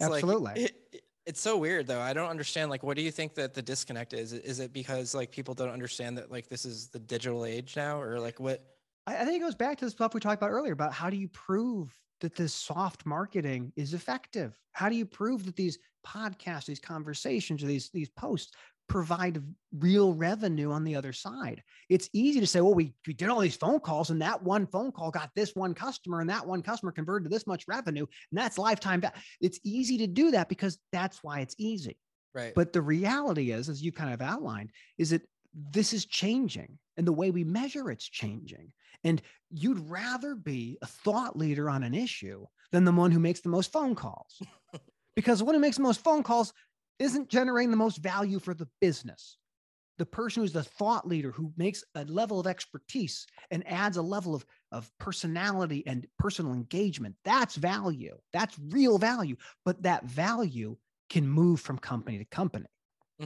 It's 0.00 0.10
Absolutely. 0.10 0.42
Like, 0.42 0.58
it, 0.58 1.04
it's 1.26 1.40
so 1.40 1.56
weird 1.56 1.86
though. 1.86 2.00
I 2.00 2.12
don't 2.12 2.28
understand. 2.28 2.70
Like, 2.70 2.82
what 2.82 2.96
do 2.96 3.04
you 3.04 3.12
think 3.12 3.36
that 3.36 3.54
the 3.54 3.62
disconnect 3.62 4.14
is? 4.14 4.32
Is 4.32 4.58
it 4.58 4.72
because 4.72 5.14
like 5.14 5.30
people 5.30 5.54
don't 5.54 5.70
understand 5.70 6.18
that 6.18 6.28
like 6.28 6.48
this 6.48 6.64
is 6.64 6.88
the 6.88 6.98
digital 6.98 7.44
age 7.44 7.76
now, 7.76 8.00
or 8.00 8.18
like 8.18 8.40
what? 8.40 8.64
I, 9.06 9.24
think 9.24 9.40
it 9.40 9.44
goes 9.44 9.54
back 9.54 9.78
to 9.78 9.84
the 9.84 9.90
stuff 9.90 10.14
we 10.14 10.20
talked 10.20 10.40
about 10.40 10.50
earlier 10.50 10.72
about 10.72 10.92
how 10.92 11.10
do 11.10 11.16
you 11.16 11.28
prove 11.28 11.92
that 12.20 12.36
this 12.36 12.54
soft 12.54 13.04
marketing 13.04 13.72
is 13.76 13.94
effective? 13.94 14.56
How 14.72 14.88
do 14.88 14.94
you 14.94 15.04
prove 15.04 15.44
that 15.46 15.56
these 15.56 15.78
podcasts, 16.06 16.66
these 16.66 16.80
conversations, 16.80 17.62
or 17.62 17.66
these 17.66 17.90
these 17.92 18.10
posts 18.10 18.52
provide 18.88 19.42
real 19.78 20.14
revenue 20.14 20.70
on 20.70 20.84
the 20.84 20.94
other 20.94 21.12
side? 21.12 21.62
It's 21.88 22.08
easy 22.12 22.38
to 22.40 22.46
say, 22.46 22.60
well, 22.60 22.74
we, 22.74 22.94
we 23.06 23.12
did 23.12 23.28
all 23.28 23.40
these 23.40 23.56
phone 23.56 23.80
calls, 23.80 24.10
and 24.10 24.22
that 24.22 24.42
one 24.42 24.66
phone 24.66 24.92
call 24.92 25.10
got 25.10 25.30
this 25.34 25.54
one 25.54 25.74
customer, 25.74 26.20
and 26.20 26.30
that 26.30 26.46
one 26.46 26.62
customer 26.62 26.92
converted 26.92 27.28
to 27.28 27.34
this 27.34 27.46
much 27.46 27.64
revenue, 27.66 28.06
and 28.30 28.38
that's 28.40 28.58
lifetime. 28.58 29.02
It's 29.40 29.58
easy 29.64 29.98
to 29.98 30.06
do 30.06 30.30
that 30.30 30.48
because 30.48 30.78
that's 30.92 31.24
why 31.24 31.40
it's 31.40 31.56
easy. 31.58 31.98
Right. 32.34 32.54
But 32.54 32.72
the 32.72 32.82
reality 32.82 33.50
is, 33.50 33.68
as 33.68 33.82
you 33.82 33.92
kind 33.92 34.14
of 34.14 34.22
outlined, 34.22 34.70
is 34.96 35.10
that 35.10 35.22
this 35.54 35.92
is 35.92 36.06
changing 36.06 36.78
and 36.96 37.06
the 37.06 37.12
way 37.12 37.30
we 37.30 37.44
measure 37.44 37.90
it's 37.90 38.08
changing. 38.08 38.72
And 39.04 39.20
you'd 39.50 39.90
rather 39.90 40.34
be 40.34 40.78
a 40.82 40.86
thought 40.86 41.36
leader 41.36 41.68
on 41.68 41.82
an 41.82 41.94
issue 41.94 42.46
than 42.70 42.84
the 42.84 42.92
one 42.92 43.10
who 43.10 43.18
makes 43.18 43.40
the 43.40 43.48
most 43.48 43.72
phone 43.72 43.94
calls. 43.94 44.40
because 45.16 45.40
the 45.40 45.44
one 45.44 45.54
who 45.54 45.60
makes 45.60 45.76
the 45.76 45.82
most 45.82 46.02
phone 46.02 46.22
calls 46.22 46.52
isn't 46.98 47.28
generating 47.28 47.70
the 47.70 47.76
most 47.76 47.98
value 47.98 48.38
for 48.38 48.54
the 48.54 48.68
business. 48.80 49.36
The 49.98 50.06
person 50.06 50.42
who's 50.42 50.52
the 50.52 50.64
thought 50.64 51.06
leader 51.06 51.30
who 51.30 51.52
makes 51.56 51.84
a 51.94 52.04
level 52.04 52.40
of 52.40 52.46
expertise 52.46 53.26
and 53.50 53.66
adds 53.66 53.98
a 53.98 54.02
level 54.02 54.34
of, 54.34 54.44
of 54.70 54.90
personality 54.98 55.84
and 55.86 56.06
personal 56.18 56.54
engagement, 56.54 57.14
that's 57.24 57.56
value. 57.56 58.16
That's 58.32 58.58
real 58.70 58.98
value. 58.98 59.36
But 59.64 59.82
that 59.82 60.04
value 60.04 60.76
can 61.10 61.28
move 61.28 61.60
from 61.60 61.78
company 61.78 62.18
to 62.18 62.24
company. 62.24 62.66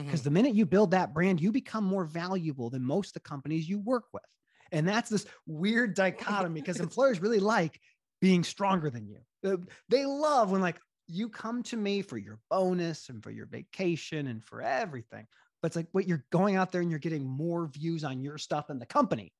Because 0.05 0.19
mm-hmm. 0.19 0.23
the 0.25 0.31
minute 0.31 0.55
you 0.55 0.65
build 0.65 0.91
that 0.91 1.13
brand, 1.13 1.41
you 1.41 1.51
become 1.51 1.83
more 1.83 2.05
valuable 2.05 2.69
than 2.69 2.83
most 2.83 3.09
of 3.09 3.13
the 3.13 3.19
companies 3.21 3.67
you 3.67 3.79
work 3.79 4.05
with. 4.13 4.23
And 4.71 4.87
that's 4.87 5.09
this 5.09 5.25
weird 5.45 5.95
dichotomy 5.95 6.61
because 6.61 6.79
employers 6.81 7.21
really 7.21 7.39
like 7.39 7.79
being 8.21 8.43
stronger 8.43 8.89
than 8.89 9.07
you. 9.07 9.19
Uh, 9.45 9.57
they 9.89 10.05
love 10.05 10.51
when, 10.51 10.61
like, 10.61 10.77
you 11.07 11.29
come 11.29 11.63
to 11.63 11.77
me 11.77 12.01
for 12.01 12.17
your 12.17 12.39
bonus 12.49 13.09
and 13.09 13.23
for 13.23 13.31
your 13.31 13.45
vacation 13.45 14.27
and 14.27 14.43
for 14.43 14.61
everything. 14.61 15.25
But 15.61 15.67
it's 15.67 15.75
like, 15.75 15.87
what 15.93 16.07
you're 16.07 16.25
going 16.31 16.57
out 16.57 16.71
there 16.71 16.81
and 16.81 16.89
you're 16.89 16.99
getting 16.99 17.25
more 17.25 17.67
views 17.67 18.03
on 18.03 18.21
your 18.21 18.37
stuff 18.37 18.67
than 18.67 18.79
the 18.79 18.85
company. 18.85 19.31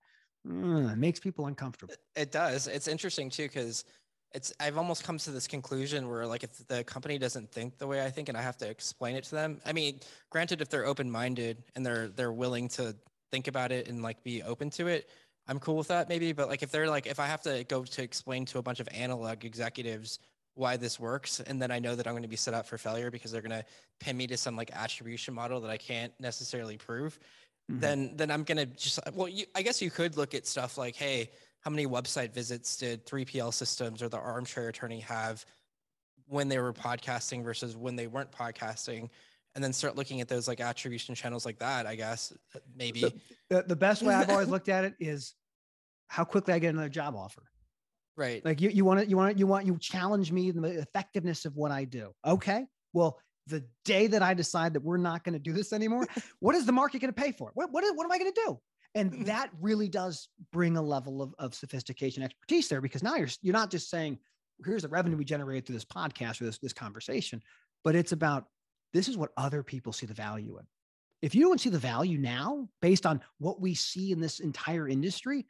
Mm, 0.47 0.91
it 0.91 0.97
makes 0.97 1.19
people 1.19 1.47
uncomfortable. 1.47 1.93
It 2.15 2.31
does. 2.31 2.67
It's 2.67 2.87
interesting 2.87 3.29
too, 3.29 3.43
because 3.43 3.83
it's 4.33 4.53
I've 4.59 4.77
almost 4.77 5.03
come 5.03 5.17
to 5.19 5.31
this 5.31 5.47
conclusion 5.47 6.09
where 6.09 6.25
like 6.27 6.43
if 6.43 6.67
the 6.67 6.83
company 6.83 7.17
doesn't 7.17 7.51
think 7.51 7.77
the 7.77 7.87
way 7.87 8.03
I 8.03 8.09
think 8.09 8.29
and 8.29 8.37
I 8.37 8.41
have 8.41 8.57
to 8.57 8.69
explain 8.69 9.15
it 9.15 9.23
to 9.25 9.35
them. 9.35 9.61
I 9.65 9.73
mean, 9.73 9.99
granted 10.29 10.61
if 10.61 10.69
they're 10.69 10.85
open-minded 10.85 11.63
and 11.75 11.85
they're 11.85 12.09
they're 12.09 12.33
willing 12.33 12.67
to 12.69 12.95
think 13.31 13.47
about 13.47 13.71
it 13.71 13.87
and 13.87 14.01
like 14.01 14.23
be 14.23 14.43
open 14.43 14.69
to 14.71 14.87
it, 14.87 15.09
I'm 15.47 15.59
cool 15.59 15.77
with 15.77 15.87
that 15.87 16.09
maybe, 16.09 16.33
but 16.33 16.49
like 16.49 16.61
if 16.61 16.71
they're 16.71 16.89
like 16.89 17.07
if 17.07 17.19
I 17.19 17.25
have 17.25 17.41
to 17.43 17.63
go 17.65 17.83
to 17.83 18.03
explain 18.03 18.45
to 18.45 18.59
a 18.59 18.61
bunch 18.61 18.79
of 18.79 18.87
analog 18.93 19.45
executives 19.45 20.19
why 20.55 20.75
this 20.75 20.99
works 20.99 21.39
and 21.39 21.61
then 21.61 21.71
I 21.71 21.79
know 21.79 21.95
that 21.95 22.07
I'm 22.07 22.13
going 22.13 22.23
to 22.23 22.29
be 22.29 22.35
set 22.35 22.53
up 22.53 22.65
for 22.65 22.77
failure 22.77 23.11
because 23.11 23.31
they're 23.31 23.41
going 23.41 23.59
to 23.59 23.65
pin 23.99 24.17
me 24.17 24.27
to 24.27 24.37
some 24.37 24.55
like 24.55 24.71
attribution 24.73 25.33
model 25.33 25.61
that 25.61 25.69
I 25.69 25.77
can't 25.77 26.11
necessarily 26.19 26.77
prove, 26.77 27.19
mm-hmm. 27.71 27.79
then 27.79 28.11
then 28.15 28.31
I'm 28.31 28.43
going 28.43 28.57
to 28.57 28.65
just 28.65 28.99
well 29.13 29.29
you, 29.29 29.45
I 29.55 29.61
guess 29.61 29.81
you 29.81 29.89
could 29.89 30.17
look 30.17 30.33
at 30.33 30.45
stuff 30.45 30.77
like 30.77 30.95
hey, 30.95 31.31
how 31.67 31.71
many 31.71 31.85
website 31.85 32.33
visits 32.33 32.77
did 32.77 33.05
3PL 33.05 33.53
systems 33.53 34.01
or 34.01 34.07
the 34.07 34.17
armchair 34.17 34.69
attorney 34.69 35.01
have 35.01 35.45
when 36.25 36.47
they 36.47 36.59
were 36.59 36.71
podcasting 36.71 37.43
versus 37.43 37.75
when 37.75 37.97
they 37.97 38.07
weren't 38.07 38.31
podcasting? 38.31 39.09
And 39.53 39.61
then 39.61 39.73
start 39.73 39.97
looking 39.97 40.21
at 40.21 40.29
those 40.29 40.47
like 40.47 40.61
attribution 40.61 41.13
channels 41.13 41.45
like 41.45 41.59
that 41.59 41.85
i 41.85 41.95
guess 41.95 42.31
maybe. 42.73 43.01
The, 43.01 43.13
the, 43.49 43.63
the 43.67 43.75
best 43.75 44.01
way 44.01 44.13
i've 44.13 44.29
always 44.29 44.47
looked 44.55 44.69
at 44.69 44.85
it 44.85 44.93
is 44.97 45.33
how 46.07 46.23
quickly 46.23 46.53
i 46.53 46.59
get 46.59 46.69
another 46.69 46.87
job 46.87 47.15
offer. 47.17 47.43
Right. 48.15 48.45
Like 48.45 48.61
you, 48.61 48.69
you 48.69 48.85
want 48.85 49.01
to 49.01 49.09
you 49.09 49.17
want 49.17 49.33
to 49.33 49.37
you 49.37 49.45
want 49.45 49.65
you 49.65 49.77
challenge 49.77 50.31
me 50.31 50.51
the 50.51 50.63
effectiveness 50.79 51.43
of 51.43 51.57
what 51.57 51.71
i 51.71 51.83
do. 51.83 52.13
Okay 52.25 52.65
well 52.93 53.19
the 53.47 53.63
day 53.83 54.07
that 54.07 54.21
i 54.21 54.33
decide 54.33 54.73
that 54.73 54.83
we're 54.83 54.95
not 54.95 55.25
going 55.25 55.33
to 55.33 55.39
do 55.39 55.51
this 55.51 55.73
anymore 55.73 56.07
what 56.39 56.55
is 56.55 56.65
the 56.65 56.71
market 56.71 56.99
going 56.99 57.13
to 57.13 57.21
pay 57.21 57.31
for 57.31 57.51
what, 57.55 57.71
what, 57.71 57.83
what 57.95 58.05
am 58.05 58.11
i 58.11 58.17
going 58.17 58.31
to 58.31 58.41
do 58.45 58.59
and 58.97 59.11
mm-hmm. 59.11 59.23
that 59.25 59.49
really 59.61 59.87
does 59.87 60.29
bring 60.51 60.75
a 60.75 60.81
level 60.81 61.21
of, 61.21 61.33
of 61.39 61.53
sophistication 61.53 62.23
expertise 62.23 62.67
there 62.67 62.81
because 62.81 63.03
now 63.03 63.15
you're 63.15 63.29
you're 63.41 63.53
not 63.53 63.71
just 63.71 63.89
saying 63.89 64.17
here's 64.65 64.81
the 64.81 64.87
revenue 64.87 65.15
we 65.15 65.25
generated 65.25 65.65
through 65.65 65.75
this 65.75 65.85
podcast 65.85 66.41
or 66.41 66.45
this, 66.45 66.57
this 66.57 66.73
conversation 66.73 67.41
but 67.83 67.95
it's 67.95 68.11
about 68.11 68.45
this 68.93 69.07
is 69.07 69.17
what 69.17 69.31
other 69.37 69.63
people 69.63 69.93
see 69.93 70.05
the 70.05 70.13
value 70.13 70.57
in 70.57 70.65
if 71.21 71.35
you 71.35 71.41
don't 71.41 71.61
see 71.61 71.69
the 71.69 71.79
value 71.79 72.17
now 72.17 72.67
based 72.81 73.05
on 73.05 73.21
what 73.39 73.61
we 73.61 73.73
see 73.73 74.11
in 74.11 74.19
this 74.19 74.39
entire 74.39 74.87
industry 74.87 75.45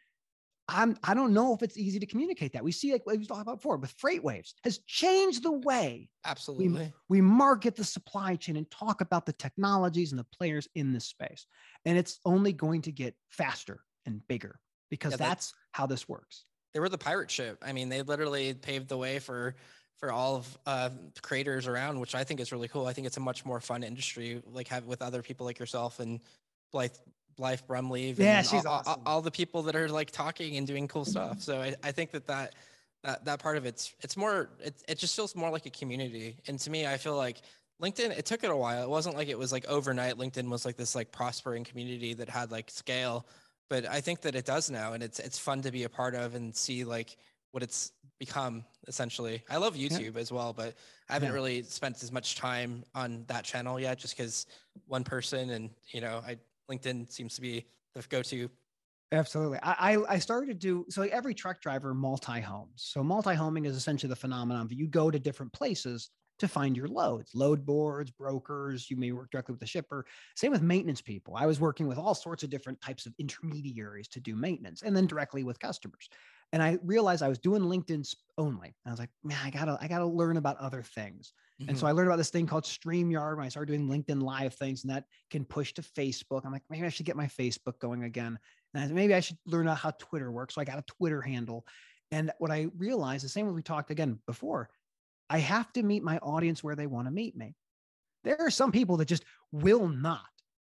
I'm, 0.69 0.97
I 1.03 1.13
don't 1.13 1.33
know 1.33 1.53
if 1.53 1.63
it's 1.63 1.77
easy 1.77 1.99
to 1.99 2.05
communicate 2.05 2.53
that. 2.53 2.63
We 2.63 2.73
see, 2.73 2.91
like 2.91 3.05
we 3.05 3.25
talked 3.25 3.41
about 3.41 3.57
before, 3.57 3.77
with 3.77 3.97
FreightWaves 3.97 4.53
has 4.63 4.79
changed 4.79 5.43
the 5.43 5.53
way 5.53 6.09
absolutely 6.25 6.67
we, 6.67 6.93
we 7.07 7.21
market 7.21 7.75
the 7.75 7.85
supply 7.85 8.35
chain 8.35 8.57
and 8.57 8.69
talk 8.69 8.99
about 8.99 9.25
the 9.25 9.33
technologies 9.33 10.11
and 10.11 10.19
the 10.19 10.25
players 10.25 10.67
in 10.75 10.91
this 10.91 11.05
space. 11.05 11.45
And 11.85 11.97
it's 11.97 12.19
only 12.25 12.51
going 12.51 12.81
to 12.83 12.91
get 12.91 13.15
faster 13.29 13.79
and 14.05 14.25
bigger 14.27 14.59
because 14.89 15.13
yeah, 15.13 15.17
that's 15.17 15.53
how 15.71 15.85
this 15.85 16.09
works. 16.09 16.43
They 16.73 16.81
were 16.81 16.89
the 16.89 16.97
pirate 16.97 17.31
ship. 17.31 17.63
I 17.65 17.71
mean, 17.71 17.87
they 17.89 18.01
literally 18.01 18.53
paved 18.53 18.89
the 18.89 18.97
way 18.97 19.19
for 19.19 19.55
for 19.99 20.11
all 20.11 20.35
of 20.35 20.57
uh, 20.67 20.89
creators 21.23 21.65
around, 21.65 21.99
which 21.99 22.13
I 22.13 22.23
think 22.23 22.39
is 22.39 22.51
really 22.51 22.67
cool. 22.67 22.85
I 22.85 22.93
think 22.93 23.07
it's 23.07 23.17
a 23.17 23.21
much 23.21 23.45
more 23.45 23.59
fun 23.59 23.81
industry, 23.83 24.43
like 24.45 24.67
have 24.67 24.85
with 24.85 25.01
other 25.01 25.23
people 25.23 25.45
like 25.45 25.57
yourself 25.57 25.99
and 25.99 26.19
Blythe 26.71 26.91
Blythe 27.37 27.61
Brumley, 27.67 28.11
Yeah, 28.11 28.41
she's 28.41 28.65
all, 28.65 28.73
awesome. 28.73 29.01
All, 29.05 29.15
all, 29.15 29.21
the 29.21 29.31
people 29.31 29.61
that 29.63 29.75
are 29.75 29.87
like 29.89 30.11
talking 30.11 30.57
and 30.57 30.65
doing 30.65 30.87
cool 30.87 31.05
stuff. 31.05 31.41
So 31.41 31.61
I, 31.61 31.75
I 31.83 31.91
think 31.91 32.11
that 32.11 32.27
that 32.27 32.55
that 33.03 33.25
that 33.25 33.39
part 33.39 33.57
of 33.57 33.65
it's 33.65 33.93
it's 34.01 34.17
more 34.17 34.49
it, 34.59 34.75
it 34.87 34.97
just 34.97 35.15
feels 35.15 35.35
more 35.35 35.49
like 35.49 35.65
a 35.65 35.69
community. 35.69 36.37
And 36.47 36.59
to 36.59 36.69
me, 36.69 36.87
I 36.87 36.97
feel 36.97 37.15
like 37.15 37.41
LinkedIn, 37.81 38.17
it 38.17 38.25
took 38.25 38.43
it 38.43 38.49
a 38.49 38.55
while. 38.55 38.83
It 38.83 38.89
wasn't 38.89 39.15
like 39.15 39.27
it 39.27 39.37
was 39.37 39.51
like 39.51 39.65
overnight. 39.67 40.15
LinkedIn 40.17 40.49
was 40.49 40.65
like 40.65 40.77
this 40.77 40.95
like 40.95 41.11
prospering 41.11 41.63
community 41.63 42.13
that 42.15 42.27
had 42.27 42.51
like 42.51 42.71
scale. 42.71 43.27
But 43.69 43.85
I 43.85 44.01
think 44.01 44.21
that 44.21 44.35
it 44.35 44.45
does 44.45 44.71
now, 44.71 44.93
and 44.93 45.03
it's 45.03 45.19
it's 45.19 45.37
fun 45.37 45.61
to 45.61 45.71
be 45.71 45.83
a 45.83 45.89
part 45.89 46.15
of 46.15 46.35
and 46.35 46.55
see 46.55 46.83
like 46.83 47.17
what 47.51 47.61
it's 47.61 47.91
become 48.19 48.65
essentially. 48.87 49.43
I 49.49 49.57
love 49.57 49.75
YouTube 49.75 50.15
yeah. 50.15 50.21
as 50.21 50.31
well, 50.31 50.53
but 50.53 50.73
I 51.09 51.13
haven't 51.13 51.29
yeah. 51.29 51.35
really 51.35 51.63
spent 51.63 52.01
as 52.01 52.11
much 52.11 52.35
time 52.35 52.83
on 52.95 53.25
that 53.27 53.43
channel 53.43 53.79
yet, 53.79 53.99
just 53.99 54.17
because 54.17 54.47
one 54.87 55.03
person 55.03 55.51
and 55.51 55.69
you 55.91 56.01
know 56.01 56.21
I 56.25 56.37
LinkedIn 56.71 57.11
seems 57.11 57.35
to 57.35 57.41
be 57.41 57.67
the 57.93 58.03
go-to. 58.09 58.49
Absolutely. 59.11 59.59
I, 59.63 59.97
I 60.09 60.19
started 60.19 60.47
to 60.47 60.53
do 60.53 60.85
so 60.89 61.03
every 61.03 61.33
truck 61.33 61.61
driver 61.61 61.93
multi-homes. 61.93 62.73
So 62.75 63.03
multi-homing 63.03 63.65
is 63.65 63.75
essentially 63.75 64.09
the 64.09 64.17
phenomenon 64.17 64.67
that 64.67 64.77
you 64.77 64.87
go 64.87 65.09
to 65.09 65.17
different 65.17 65.53
places 65.53 66.09
to 66.39 66.47
find 66.47 66.75
your 66.77 66.87
loads, 66.87 67.33
load 67.33 67.65
boards, 67.65 68.11
brokers. 68.11 68.91
You 68.91 68.97
may 68.97 69.11
work 69.11 69.31
directly 69.31 69.53
with 69.53 69.61
the 69.61 69.65
shipper. 69.65 70.05
Same 70.35 70.51
with 70.51 70.61
maintenance 70.61 71.01
people. 71.01 71.35
I 71.35 71.45
was 71.45 71.59
working 71.59 71.87
with 71.87 71.97
all 71.97 72.13
sorts 72.13 72.43
of 72.43 72.49
different 72.49 72.81
types 72.81 73.05
of 73.05 73.13
intermediaries 73.17 74.07
to 74.09 74.19
do 74.19 74.35
maintenance 74.35 74.83
and 74.83 74.95
then 74.95 75.07
directly 75.07 75.43
with 75.43 75.59
customers. 75.59 76.09
And 76.53 76.61
I 76.61 76.77
realized 76.83 77.23
I 77.23 77.29
was 77.29 77.39
doing 77.39 77.63
LinkedIn 77.63 78.13
only. 78.37 78.75
I 78.85 78.91
was 78.91 78.99
like, 78.99 79.09
man, 79.23 79.39
I 79.43 79.49
gotta, 79.49 79.77
I 79.81 79.87
gotta 79.87 80.05
learn 80.05 80.37
about 80.37 80.57
other 80.57 80.83
things. 80.83 81.33
Mm-hmm. 81.61 81.69
And 81.69 81.77
so 81.77 81.81
mm-hmm. 81.81 81.89
I 81.89 81.91
learned 81.93 82.07
about 82.07 82.17
this 82.17 82.29
thing 82.29 82.45
called 82.45 82.65
StreamYard 82.65 83.37
when 83.37 83.45
I 83.45 83.49
started 83.49 83.71
doing 83.73 83.87
LinkedIn 83.87 84.21
live 84.21 84.53
things, 84.53 84.83
and 84.83 84.93
that 84.93 85.05
can 85.31 85.43
push 85.43 85.73
to 85.73 85.81
Facebook. 85.81 86.45
I'm 86.45 86.51
like, 86.51 86.63
maybe 86.69 86.85
I 86.85 86.89
should 86.89 87.05
get 87.05 87.15
my 87.15 87.27
Facebook 87.27 87.79
going 87.79 88.03
again. 88.03 88.37
And 88.73 88.83
I, 88.83 88.87
maybe 88.93 89.13
I 89.13 89.19
should 89.19 89.37
learn 89.45 89.67
out 89.67 89.77
how 89.77 89.91
Twitter 89.91 90.31
works. 90.31 90.55
So 90.55 90.61
I 90.61 90.65
got 90.65 90.79
a 90.79 90.83
Twitter 90.83 91.21
handle. 91.21 91.65
And 92.11 92.31
what 92.37 92.51
I 92.51 92.67
realized, 92.77 93.25
the 93.25 93.29
same 93.29 93.47
as 93.47 93.53
we 93.53 93.63
talked 93.63 93.91
again 93.91 94.19
before, 94.27 94.69
I 95.29 95.39
have 95.39 95.73
to 95.73 95.83
meet 95.83 96.03
my 96.03 96.19
audience 96.19 96.63
where 96.63 96.75
they 96.75 96.87
want 96.87 97.07
to 97.07 97.11
meet 97.11 97.35
me. 97.35 97.55
There 98.23 98.37
are 98.39 98.51
some 98.51 98.71
people 98.71 98.97
that 98.97 99.07
just 99.07 99.25
will 99.51 99.87
not 99.87 100.25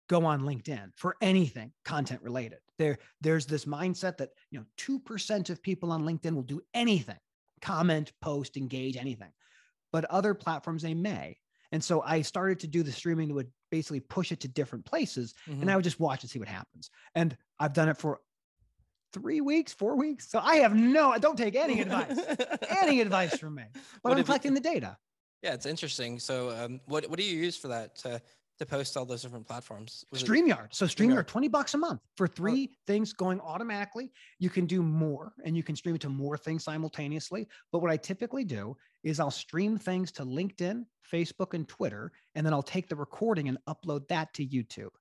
go 0.10 0.26
on 0.26 0.42
LinkedIn 0.42 0.92
for 0.96 1.16
anything 1.22 1.72
content 1.86 2.22
related. 2.24 2.60
There, 2.78 2.98
there's 3.22 3.46
this 3.46 3.66
mindset 3.66 4.18
that 4.18 4.30
you 4.52 4.60
know, 4.60 4.66
two 4.76 5.00
percent 5.00 5.50
of 5.50 5.62
people 5.62 5.92
on 5.92 6.04
LinkedIn 6.04 6.34
will 6.34 6.42
do 6.42 6.62
anything, 6.74 7.20
comment, 7.62 8.12
post, 8.22 8.58
engage, 8.58 8.98
anything. 8.98 9.32
But 9.92 10.06
other 10.06 10.34
platforms 10.34 10.84
they 10.84 10.94
may. 10.94 11.38
And 11.72 11.84
so 11.84 12.02
I 12.02 12.22
started 12.22 12.60
to 12.62 12.68
do 12.68 12.84
the 12.84 12.92
streaming 12.92 13.28
that 13.28 13.34
would 13.36 13.52
basically 13.70 14.00
push 14.00 14.32
it 14.32 14.40
to 14.42 14.48
different 14.48 14.86
places, 14.86 15.36
mm-hmm. 15.48 15.62
and 15.62 15.72
I 15.72 15.76
would 15.76 15.84
just 15.84 16.00
watch 16.00 16.24
and 16.24 16.30
see 16.30 16.40
what 16.40 16.48
happens. 16.48 16.90
And 17.14 17.38
I've 17.60 17.74
done 17.74 17.90
it 17.90 17.98
for 17.98 18.20
three 19.14 19.42
weeks, 19.42 19.74
four 19.74 19.96
weeks. 19.96 20.30
So 20.30 20.40
I 20.40 20.58
have 20.58 20.76
no, 20.76 21.12
I 21.12 21.20
don't 21.20 21.38
take 21.38 21.56
any 21.56 21.82
advice, 21.82 22.20
any 22.82 23.02
advice 23.02 23.38
from 23.38 23.56
me. 23.56 23.64
But 23.74 24.10
what 24.10 24.18
I'm 24.18 24.24
collecting 24.24 24.52
you, 24.52 24.60
the 24.60 24.70
data. 24.70 24.98
Yeah, 25.42 25.54
it's 25.54 25.66
interesting. 25.66 26.20
So, 26.20 26.50
um, 26.50 26.82
what 26.86 27.10
what 27.10 27.18
do 27.18 27.24
you 27.24 27.38
use 27.38 27.56
for 27.56 27.70
that 27.70 27.96
to 27.98 28.22
to 28.60 28.66
post 28.66 28.96
all 28.96 29.06
those 29.06 29.22
different 29.22 29.48
platforms? 29.48 30.06
Was 30.12 30.24
StreamYard. 30.24 30.66
It- 30.66 30.76
so 30.76 30.86
StreamYard, 30.86 31.28
20 31.28 31.48
bucks 31.48 31.74
a 31.74 31.78
month 31.78 32.02
for 32.16 32.28
three 32.28 32.70
oh. 32.72 32.76
things 32.86 33.14
going 33.14 33.42
automatically. 33.42 34.12
You 34.38 34.50
can 34.50 34.66
do 34.66 34.84
more 34.84 35.34
and 35.44 35.58
you 35.58 35.64
can 35.64 35.76
stream 35.76 35.96
it 35.96 36.02
to 36.02 36.10
more 36.10 36.38
things 36.38 36.64
simultaneously. 36.64 37.48
But 37.72 37.80
what 37.80 37.92
I 37.92 37.98
typically 37.98 38.44
do 38.44 38.78
is 39.04 39.20
I'll 39.20 39.32
stream 39.32 39.78
things 39.78 40.12
to 40.14 40.24
LinkedIn, 40.24 40.86
Facebook, 41.12 41.54
and 41.54 41.68
Twitter, 41.68 42.12
and 42.36 42.46
then 42.46 42.54
I'll 42.54 42.62
take 42.62 42.88
the 42.88 42.96
recording 42.96 43.48
and 43.48 43.58
upload 43.68 44.08
that 44.10 44.34
to 44.36 44.46
YouTube. 44.46 44.92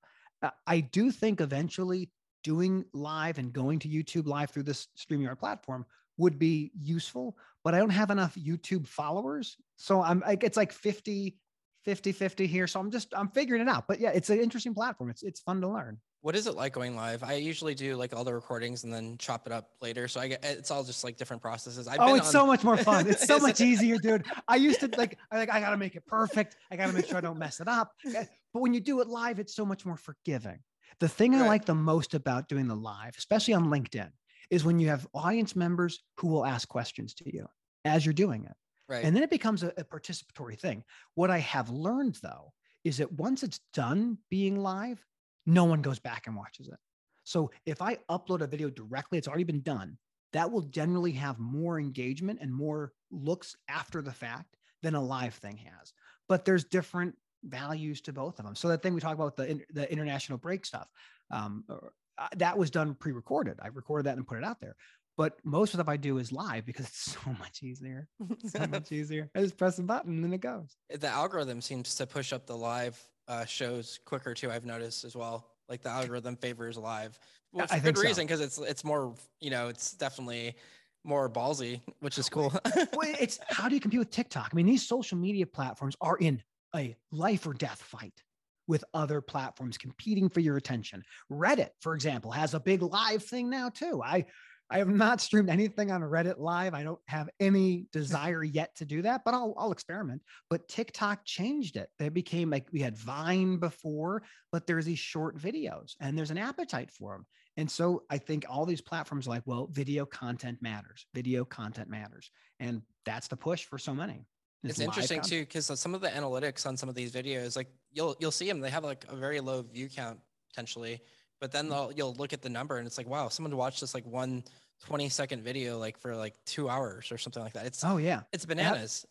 Uh, 0.42 0.50
I 0.66 0.80
do 0.80 1.10
think 1.10 1.40
eventually 1.40 2.10
doing 2.44 2.84
live 2.92 3.38
and 3.38 3.52
going 3.52 3.78
to 3.80 3.88
YouTube 3.88 4.26
live 4.26 4.50
through 4.50 4.62
this 4.62 4.88
StreamYard 4.96 5.38
platform 5.38 5.84
would 6.16 6.38
be 6.38 6.70
useful, 6.78 7.36
but 7.64 7.74
I 7.74 7.78
don't 7.78 7.90
have 7.90 8.10
enough 8.10 8.34
YouTube 8.34 8.86
followers. 8.86 9.56
So 9.76 10.02
I'm 10.02 10.20
like, 10.20 10.44
it's 10.44 10.56
like 10.56 10.72
50, 10.72 11.36
50, 11.84 12.12
50 12.12 12.46
here. 12.46 12.66
So 12.66 12.80
I'm 12.80 12.90
just, 12.90 13.12
I'm 13.16 13.28
figuring 13.28 13.62
it 13.62 13.68
out. 13.68 13.86
But 13.88 14.00
yeah, 14.00 14.10
it's 14.10 14.30
an 14.30 14.40
interesting 14.40 14.74
platform. 14.74 15.10
It's, 15.10 15.22
it's 15.22 15.40
fun 15.40 15.60
to 15.60 15.68
learn. 15.68 15.98
What 16.20 16.34
is 16.34 16.48
it 16.48 16.56
like 16.56 16.72
going 16.72 16.96
live? 16.96 17.22
I 17.22 17.34
usually 17.34 17.74
do 17.74 17.94
like 17.94 18.14
all 18.14 18.24
the 18.24 18.34
recordings 18.34 18.82
and 18.82 18.92
then 18.92 19.16
chop 19.18 19.46
it 19.46 19.52
up 19.52 19.70
later. 19.80 20.08
So 20.08 20.20
I 20.20 20.28
get 20.28 20.44
it's 20.44 20.70
all 20.70 20.82
just 20.82 21.04
like 21.04 21.16
different 21.16 21.40
processes. 21.40 21.86
I've 21.86 22.00
oh, 22.00 22.16
it's 22.16 22.26
on... 22.26 22.32
so 22.32 22.46
much 22.46 22.64
more 22.64 22.76
fun. 22.76 23.06
It's 23.06 23.24
so 23.24 23.38
much 23.40 23.60
easier, 23.60 23.98
dude. 23.98 24.24
I 24.48 24.56
used 24.56 24.80
to 24.80 24.90
like 24.98 25.16
I 25.30 25.38
like 25.38 25.48
I 25.48 25.60
gotta 25.60 25.76
make 25.76 25.94
it 25.94 26.04
perfect. 26.06 26.56
I 26.72 26.76
gotta 26.76 26.92
make 26.92 27.06
sure 27.06 27.18
I 27.18 27.20
don't 27.20 27.38
mess 27.38 27.60
it 27.60 27.68
up. 27.68 27.92
Eh, 28.04 28.24
but 28.52 28.62
when 28.62 28.74
you 28.74 28.80
do 28.80 29.00
it 29.00 29.06
live, 29.06 29.38
it's 29.38 29.54
so 29.54 29.64
much 29.64 29.86
more 29.86 29.96
forgiving. 29.96 30.58
The 30.98 31.08
thing 31.08 31.32
right. 31.32 31.42
I 31.42 31.46
like 31.46 31.64
the 31.64 31.74
most 31.74 32.14
about 32.14 32.48
doing 32.48 32.66
the 32.66 32.74
live, 32.74 33.14
especially 33.16 33.54
on 33.54 33.66
LinkedIn, 33.66 34.10
is 34.50 34.64
when 34.64 34.80
you 34.80 34.88
have 34.88 35.06
audience 35.14 35.54
members 35.54 36.00
who 36.16 36.26
will 36.28 36.44
ask 36.44 36.66
questions 36.68 37.14
to 37.14 37.32
you 37.32 37.46
as 37.84 38.04
you're 38.04 38.12
doing 38.12 38.44
it. 38.44 38.56
Right. 38.88 39.04
And 39.04 39.14
then 39.14 39.22
it 39.22 39.30
becomes 39.30 39.62
a, 39.62 39.68
a 39.76 39.84
participatory 39.84 40.58
thing. 40.58 40.84
What 41.14 41.30
I 41.30 41.38
have 41.38 41.70
learned 41.70 42.18
though 42.22 42.52
is 42.84 42.98
that 42.98 43.12
once 43.12 43.42
it's 43.42 43.60
done 43.74 44.18
being 44.30 44.56
live, 44.56 45.04
no 45.46 45.64
one 45.64 45.82
goes 45.82 45.98
back 45.98 46.26
and 46.26 46.36
watches 46.36 46.68
it. 46.68 46.78
So 47.24 47.50
if 47.66 47.82
I 47.82 47.98
upload 48.10 48.40
a 48.40 48.46
video 48.46 48.70
directly, 48.70 49.18
it's 49.18 49.28
already 49.28 49.44
been 49.44 49.60
done. 49.60 49.98
That 50.32 50.50
will 50.50 50.62
generally 50.62 51.12
have 51.12 51.38
more 51.38 51.78
engagement 51.78 52.38
and 52.40 52.52
more 52.52 52.92
looks 53.10 53.56
after 53.68 54.00
the 54.02 54.12
fact 54.12 54.56
than 54.82 54.94
a 54.94 55.02
live 55.02 55.34
thing 55.34 55.58
has. 55.58 55.92
But 56.28 56.44
there's 56.44 56.64
different 56.64 57.14
values 57.44 58.00
to 58.02 58.12
both 58.12 58.38
of 58.38 58.44
them. 58.44 58.54
So 58.54 58.68
that 58.68 58.82
thing 58.82 58.94
we 58.94 59.00
talk 59.00 59.14
about 59.14 59.36
the 59.36 59.60
the 59.72 59.90
international 59.90 60.38
break 60.38 60.66
stuff, 60.66 60.88
um, 61.30 61.64
uh, 61.68 62.28
that 62.36 62.58
was 62.58 62.70
done 62.70 62.94
pre-recorded. 62.94 63.58
I 63.62 63.68
recorded 63.68 64.06
that 64.06 64.16
and 64.16 64.26
put 64.26 64.38
it 64.38 64.44
out 64.44 64.60
there. 64.60 64.76
But 65.18 65.36
most 65.44 65.74
of 65.74 65.78
the 65.78 65.82
stuff 65.82 65.92
I 65.92 65.96
do 65.96 66.18
is 66.18 66.30
live 66.30 66.64
because 66.64 66.86
it's 66.86 67.18
so 67.24 67.34
much 67.38 67.62
easier. 67.62 68.06
so 68.46 68.66
much 68.70 68.92
easier. 68.92 69.28
I 69.34 69.40
just 69.40 69.58
press 69.58 69.78
a 69.78 69.82
button 69.82 70.14
and 70.14 70.24
then 70.24 70.32
it 70.32 70.40
goes. 70.40 70.76
The 70.88 71.08
algorithm 71.08 71.60
seems 71.60 71.94
to 71.96 72.06
push 72.06 72.32
up 72.32 72.46
the 72.46 72.56
live 72.56 72.98
uh, 73.26 73.44
shows 73.44 73.98
quicker 74.06 74.32
too. 74.32 74.50
I've 74.50 74.64
noticed 74.64 75.04
as 75.04 75.16
well. 75.16 75.48
Like 75.68 75.82
the 75.82 75.90
algorithm 75.90 76.36
favors 76.36 76.78
live, 76.78 77.18
well, 77.52 77.66
for 77.66 77.78
good 77.80 77.98
reason 77.98 78.26
because 78.26 78.40
so. 78.40 78.62
it's 78.62 78.70
it's 78.70 78.84
more 78.84 79.14
you 79.38 79.50
know 79.50 79.68
it's 79.68 79.92
definitely 79.92 80.56
more 81.04 81.28
ballsy, 81.28 81.82
which 82.00 82.16
is 82.16 82.30
cool. 82.30 82.50
well, 82.74 83.14
it's 83.20 83.38
how 83.48 83.68
do 83.68 83.74
you 83.74 83.80
compete 83.80 83.98
with 83.98 84.10
TikTok? 84.10 84.48
I 84.50 84.56
mean, 84.56 84.64
these 84.64 84.88
social 84.88 85.18
media 85.18 85.46
platforms 85.46 85.94
are 86.00 86.16
in 86.16 86.42
a 86.74 86.96
life 87.12 87.46
or 87.46 87.52
death 87.52 87.82
fight 87.82 88.22
with 88.66 88.82
other 88.94 89.20
platforms 89.20 89.76
competing 89.76 90.30
for 90.30 90.40
your 90.40 90.56
attention. 90.56 91.02
Reddit, 91.30 91.70
for 91.80 91.94
example, 91.94 92.30
has 92.30 92.54
a 92.54 92.60
big 92.60 92.80
live 92.80 93.22
thing 93.22 93.50
now 93.50 93.68
too. 93.68 94.00
I 94.02 94.24
I 94.70 94.78
have 94.78 94.88
not 94.88 95.20
streamed 95.20 95.48
anything 95.48 95.90
on 95.90 96.02
Reddit 96.02 96.38
live. 96.38 96.74
I 96.74 96.82
don't 96.82 97.00
have 97.06 97.30
any 97.40 97.86
desire 97.92 98.44
yet 98.44 98.74
to 98.76 98.84
do 98.84 99.02
that, 99.02 99.22
but 99.24 99.32
I'll, 99.32 99.54
I'll 99.56 99.72
experiment. 99.72 100.22
But 100.50 100.68
TikTok 100.68 101.24
changed 101.24 101.76
it. 101.76 101.88
It 101.98 102.12
became 102.12 102.50
like 102.50 102.66
we 102.70 102.80
had 102.80 102.96
Vine 102.96 103.56
before, 103.58 104.22
but 104.52 104.66
there's 104.66 104.84
these 104.84 104.98
short 104.98 105.38
videos 105.38 105.94
and 106.00 106.18
there's 106.18 106.30
an 106.30 106.38
appetite 106.38 106.90
for 106.90 107.12
them. 107.12 107.26
And 107.56 107.70
so 107.70 108.04
I 108.10 108.18
think 108.18 108.44
all 108.48 108.66
these 108.66 108.82
platforms 108.82 109.26
are 109.26 109.30
like, 109.30 109.42
well, 109.46 109.68
video 109.72 110.04
content 110.04 110.58
matters. 110.60 111.06
Video 111.14 111.44
content 111.44 111.88
matters. 111.88 112.30
And 112.60 112.82
that's 113.04 113.26
the 113.26 113.36
push 113.36 113.64
for 113.64 113.78
so 113.78 113.94
many. 113.94 114.26
It's, 114.64 114.80
interesting 114.80 115.20
content. 115.20 115.32
too, 115.32 115.40
because 115.40 115.70
uh, 115.70 115.76
some 115.76 115.94
of 115.94 116.00
the 116.00 116.08
analytics 116.08 116.66
on 116.66 116.76
some 116.76 116.88
of 116.88 116.94
these 116.94 117.12
videos, 117.12 117.56
like 117.56 117.68
you'll 117.92 118.16
you'll 118.18 118.32
see 118.32 118.48
them, 118.48 118.60
they 118.60 118.70
have 118.70 118.82
like 118.82 119.04
a 119.08 119.14
very 119.14 119.40
low 119.40 119.62
view 119.62 119.88
count 119.88 120.18
potentially 120.50 121.00
but 121.40 121.52
then 121.52 121.68
they'll, 121.68 121.92
you'll 121.94 122.14
look 122.14 122.32
at 122.32 122.42
the 122.42 122.48
number 122.48 122.76
and 122.76 122.86
it's 122.86 122.98
like, 122.98 123.08
wow, 123.08 123.28
someone 123.28 123.56
watched 123.56 123.80
this 123.80 123.94
like 123.94 124.06
one 124.06 124.44
20 124.86 125.08
second 125.08 125.42
video 125.42 125.78
like 125.78 125.98
for 125.98 126.14
like 126.16 126.34
two 126.46 126.68
hours 126.68 127.10
or 127.10 127.18
something 127.18 127.42
like 127.42 127.54
that. 127.54 127.66
It's 127.66 127.84
oh 127.84 127.96
yeah, 127.96 128.22
it's 128.32 128.46
bananas. 128.46 129.04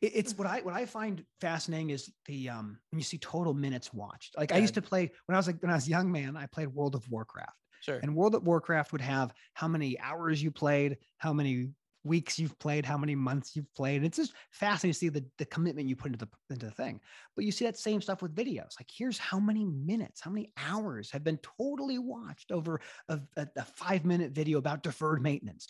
it's 0.00 0.36
what 0.36 0.46
I 0.46 0.60
what 0.60 0.74
I 0.74 0.86
find 0.86 1.24
fascinating 1.40 1.90
is 1.90 2.10
the 2.26 2.48
um 2.48 2.78
when 2.90 2.98
you 2.98 3.04
see 3.04 3.18
total 3.18 3.54
minutes 3.54 3.92
watched. 3.92 4.36
Like 4.36 4.50
yeah. 4.50 4.56
I 4.56 4.60
used 4.60 4.74
to 4.74 4.82
play 4.82 5.10
when 5.26 5.34
I 5.34 5.38
was 5.38 5.46
like 5.46 5.62
when 5.62 5.70
I 5.70 5.74
was 5.74 5.86
a 5.86 5.90
young 5.90 6.10
man, 6.10 6.36
I 6.36 6.46
played 6.46 6.68
World 6.68 6.94
of 6.94 7.08
Warcraft. 7.10 7.52
Sure. 7.80 7.98
And 8.02 8.14
World 8.14 8.34
of 8.34 8.46
Warcraft 8.46 8.92
would 8.92 9.00
have 9.00 9.32
how 9.54 9.66
many 9.66 9.98
hours 9.98 10.42
you 10.42 10.50
played, 10.50 10.98
how 11.16 11.32
many 11.32 11.70
weeks 12.04 12.38
you've 12.38 12.58
played, 12.58 12.86
how 12.86 12.96
many 12.96 13.14
months 13.14 13.54
you've 13.54 13.72
played. 13.74 14.04
It's 14.04 14.16
just 14.16 14.32
fascinating 14.50 14.92
to 14.92 14.98
see 14.98 15.08
the, 15.08 15.24
the 15.38 15.44
commitment 15.44 15.88
you 15.88 15.96
put 15.96 16.12
into 16.12 16.24
the 16.24 16.28
into 16.48 16.66
the 16.66 16.72
thing. 16.72 17.00
But 17.36 17.44
you 17.44 17.52
see 17.52 17.64
that 17.66 17.78
same 17.78 18.00
stuff 18.00 18.22
with 18.22 18.34
videos. 18.34 18.78
Like 18.78 18.88
here's 18.92 19.18
how 19.18 19.38
many 19.38 19.64
minutes, 19.64 20.20
how 20.20 20.30
many 20.30 20.52
hours 20.56 21.10
have 21.10 21.24
been 21.24 21.38
totally 21.58 21.98
watched 21.98 22.52
over 22.52 22.80
a, 23.08 23.20
a, 23.36 23.48
a 23.56 23.64
five 23.64 24.04
minute 24.04 24.32
video 24.32 24.58
about 24.58 24.82
deferred 24.82 25.22
maintenance. 25.22 25.66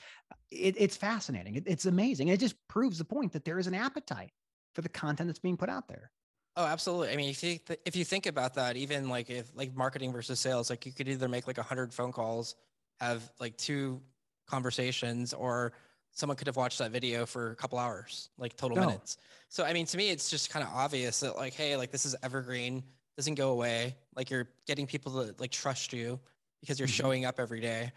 It, 0.51 0.74
it's 0.78 0.97
fascinating. 0.97 1.57
It, 1.57 1.64
it's 1.66 1.87
amazing. 1.87 2.28
It 2.28 2.41
just 2.41 2.57
proves 2.68 2.99
the 2.99 3.05
point 3.05 3.33
that 3.33 3.45
there 3.45 3.59
is 3.59 3.66
an 3.66 3.74
appetite 3.74 4.31
for 4.74 4.83
the 4.83 4.89
content 4.89 5.28
that's 5.28 5.39
being 5.39 5.57
put 5.57 5.68
out 5.68 5.89
there. 5.89 6.11
Oh, 6.57 6.66
absolutely. 6.66 7.11
I 7.11 7.16
mean, 7.16 7.31
if 7.31 7.43
you 7.43 7.59
th- 7.59 7.81
if 7.85 7.97
you 7.97 8.05
think 8.05 8.26
about 8.26 8.55
that, 8.55 8.76
even 8.76 9.09
like 9.09 9.31
if 9.31 9.51
like 9.55 9.74
marketing 9.74 10.12
versus 10.12 10.41
sales, 10.41 10.68
like 10.68 10.85
you 10.85 10.93
could 10.93 11.09
either 11.09 11.28
make 11.28 11.47
like 11.47 11.59
a 11.59 11.62
hundred 11.62 11.93
phone 11.95 12.12
calls, 12.12 12.57
have 13.01 13.31
like 13.39 13.57
two 13.57 14.01
conversations, 14.47 15.33
or 15.33 15.72
someone 16.13 16.37
could 16.37 16.47
have 16.47 16.57
watched 16.57 16.79
that 16.79 16.91
video 16.91 17.27
for 17.27 17.51
a 17.51 17.57
couple 17.57 17.79
hours, 17.79 18.31
like 18.39 18.57
total 18.57 18.77
no. 18.77 18.87
minutes. 18.87 19.19
So 19.49 19.65
I 19.65 19.73
mean, 19.73 19.87
to 19.87 19.97
me, 19.97 20.11
it's 20.11 20.31
just 20.31 20.51
kind 20.51 20.65
of 20.65 20.73
obvious 20.75 21.21
that 21.21 21.37
like, 21.37 21.55
hey, 21.55 21.77
like 21.77 21.91
this 21.91 22.07
is 22.07 22.15
evergreen, 22.23 22.83
doesn't 23.17 23.35
go 23.35 23.51
away. 23.51 23.97
Like 24.17 24.31
you're 24.31 24.49
getting 24.67 24.87
people 24.87 25.25
to 25.25 25.35
like 25.39 25.51
trust 25.51 25.93
you 25.93 26.21
because 26.61 26.79
you're 26.79 26.89
mm-hmm. 26.89 27.03
showing 27.03 27.25
up 27.25 27.39
every 27.39 27.61
day 27.61 27.93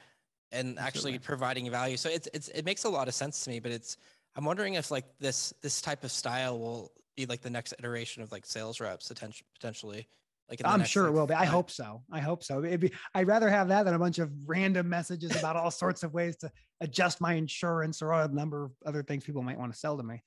and 0.52 0.80
actually 0.80 1.18
providing 1.20 1.70
value. 1.70 1.98
So 1.98 2.10
it's 2.10 2.28
it's 2.34 2.48
it 2.50 2.66
makes 2.66 2.84
a 2.84 2.90
lot 2.90 3.08
of 3.08 3.14
sense 3.14 3.44
to 3.44 3.50
me. 3.50 3.60
But 3.60 3.72
it's 3.72 3.98
I'm 4.36 4.46
wondering 4.46 4.76
if 4.76 4.92
like 4.92 5.06
this 5.20 5.54
this 5.62 5.82
type 5.82 6.04
of 6.04 6.12
style 6.12 6.58
will 6.58 6.92
be 7.16 7.26
like 7.26 7.42
the 7.42 7.50
next 7.50 7.74
iteration 7.80 8.24
of 8.24 8.32
like 8.32 8.46
sales 8.46 8.80
reps 8.80 9.08
potentially 9.10 10.08
like 10.50 10.62
I'm 10.66 10.84
sure 10.84 11.08
it 11.08 11.12
will 11.12 11.28
be. 11.28 11.34
I 11.34 11.46
hope 11.46 11.72
so. 11.72 12.04
I 12.12 12.20
hope 12.20 12.44
so. 12.44 12.64
It'd 12.64 12.80
be, 12.80 12.92
I'd 13.16 13.28
rather 13.28 13.50
have 13.50 13.70
that 13.70 13.84
than 13.84 13.94
a 13.94 14.00
bunch 14.00 14.20
of 14.20 14.32
random 14.46 14.90
messages 14.90 15.36
about 15.36 15.56
all 15.56 15.72
sorts 15.72 16.04
of 16.04 16.14
ways 16.14 16.36
to 16.38 16.52
adjust 16.82 17.22
my 17.22 17.34
insurance 17.34 18.02
or 18.02 18.12
a 18.12 18.28
number 18.28 18.66
of 18.66 18.72
other 18.86 19.04
things 19.04 19.24
people 19.24 19.42
might 19.42 19.58
want 19.58 19.72
to 19.72 19.80
sell 19.80 19.98
to 19.98 20.04
me. 20.04 20.22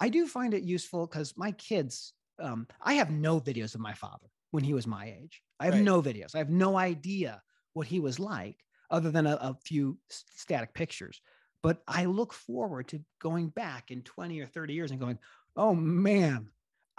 I 0.00 0.08
do 0.08 0.26
find 0.26 0.54
it 0.54 0.62
useful 0.62 1.06
because 1.06 1.34
my 1.36 1.52
kids, 1.52 2.12
um, 2.40 2.66
I 2.82 2.94
have 2.94 3.10
no 3.10 3.40
videos 3.40 3.74
of 3.74 3.80
my 3.80 3.94
father 3.94 4.26
when 4.50 4.64
he 4.64 4.74
was 4.74 4.86
my 4.86 5.06
age. 5.06 5.40
I 5.60 5.66
have 5.66 5.74
right. 5.74 5.82
no 5.82 6.02
videos. 6.02 6.34
I 6.34 6.38
have 6.38 6.50
no 6.50 6.76
idea 6.76 7.40
what 7.74 7.86
he 7.86 8.00
was 8.00 8.18
like 8.18 8.56
other 8.90 9.10
than 9.10 9.26
a, 9.26 9.34
a 9.36 9.56
few 9.64 9.98
static 10.08 10.74
pictures. 10.74 11.20
But 11.62 11.82
I 11.86 12.06
look 12.06 12.32
forward 12.32 12.88
to 12.88 13.00
going 13.20 13.48
back 13.48 13.90
in 13.90 14.02
20 14.02 14.40
or 14.40 14.46
30 14.46 14.74
years 14.74 14.90
and 14.90 15.00
going, 15.00 15.18
oh 15.56 15.74
man, 15.74 16.48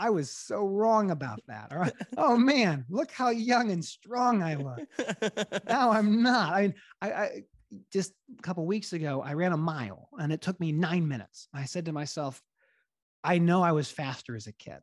I 0.01 0.09
was 0.09 0.31
so 0.31 0.65
wrong 0.65 1.11
about 1.11 1.41
that. 1.47 1.71
All 1.71 1.77
right. 1.77 1.93
oh 2.17 2.35
man, 2.35 2.85
look 2.89 3.11
how 3.11 3.29
young 3.29 3.69
and 3.69 3.85
strong 3.85 4.41
I 4.41 4.55
look. 4.55 4.79
now 5.67 5.91
I'm 5.91 6.23
not. 6.23 6.53
I, 6.53 6.73
I, 7.03 7.07
I 7.11 7.43
just 7.93 8.13
a 8.37 8.41
couple 8.41 8.65
weeks 8.65 8.93
ago, 8.93 9.21
I 9.23 9.35
ran 9.35 9.51
a 9.51 9.57
mile 9.57 10.09
and 10.19 10.33
it 10.33 10.41
took 10.41 10.59
me 10.59 10.71
nine 10.71 11.07
minutes. 11.07 11.47
I 11.53 11.65
said 11.65 11.85
to 11.85 11.91
myself, 11.91 12.41
I 13.23 13.37
know 13.37 13.61
I 13.61 13.73
was 13.73 13.91
faster 13.91 14.35
as 14.35 14.47
a 14.47 14.53
kid. 14.53 14.79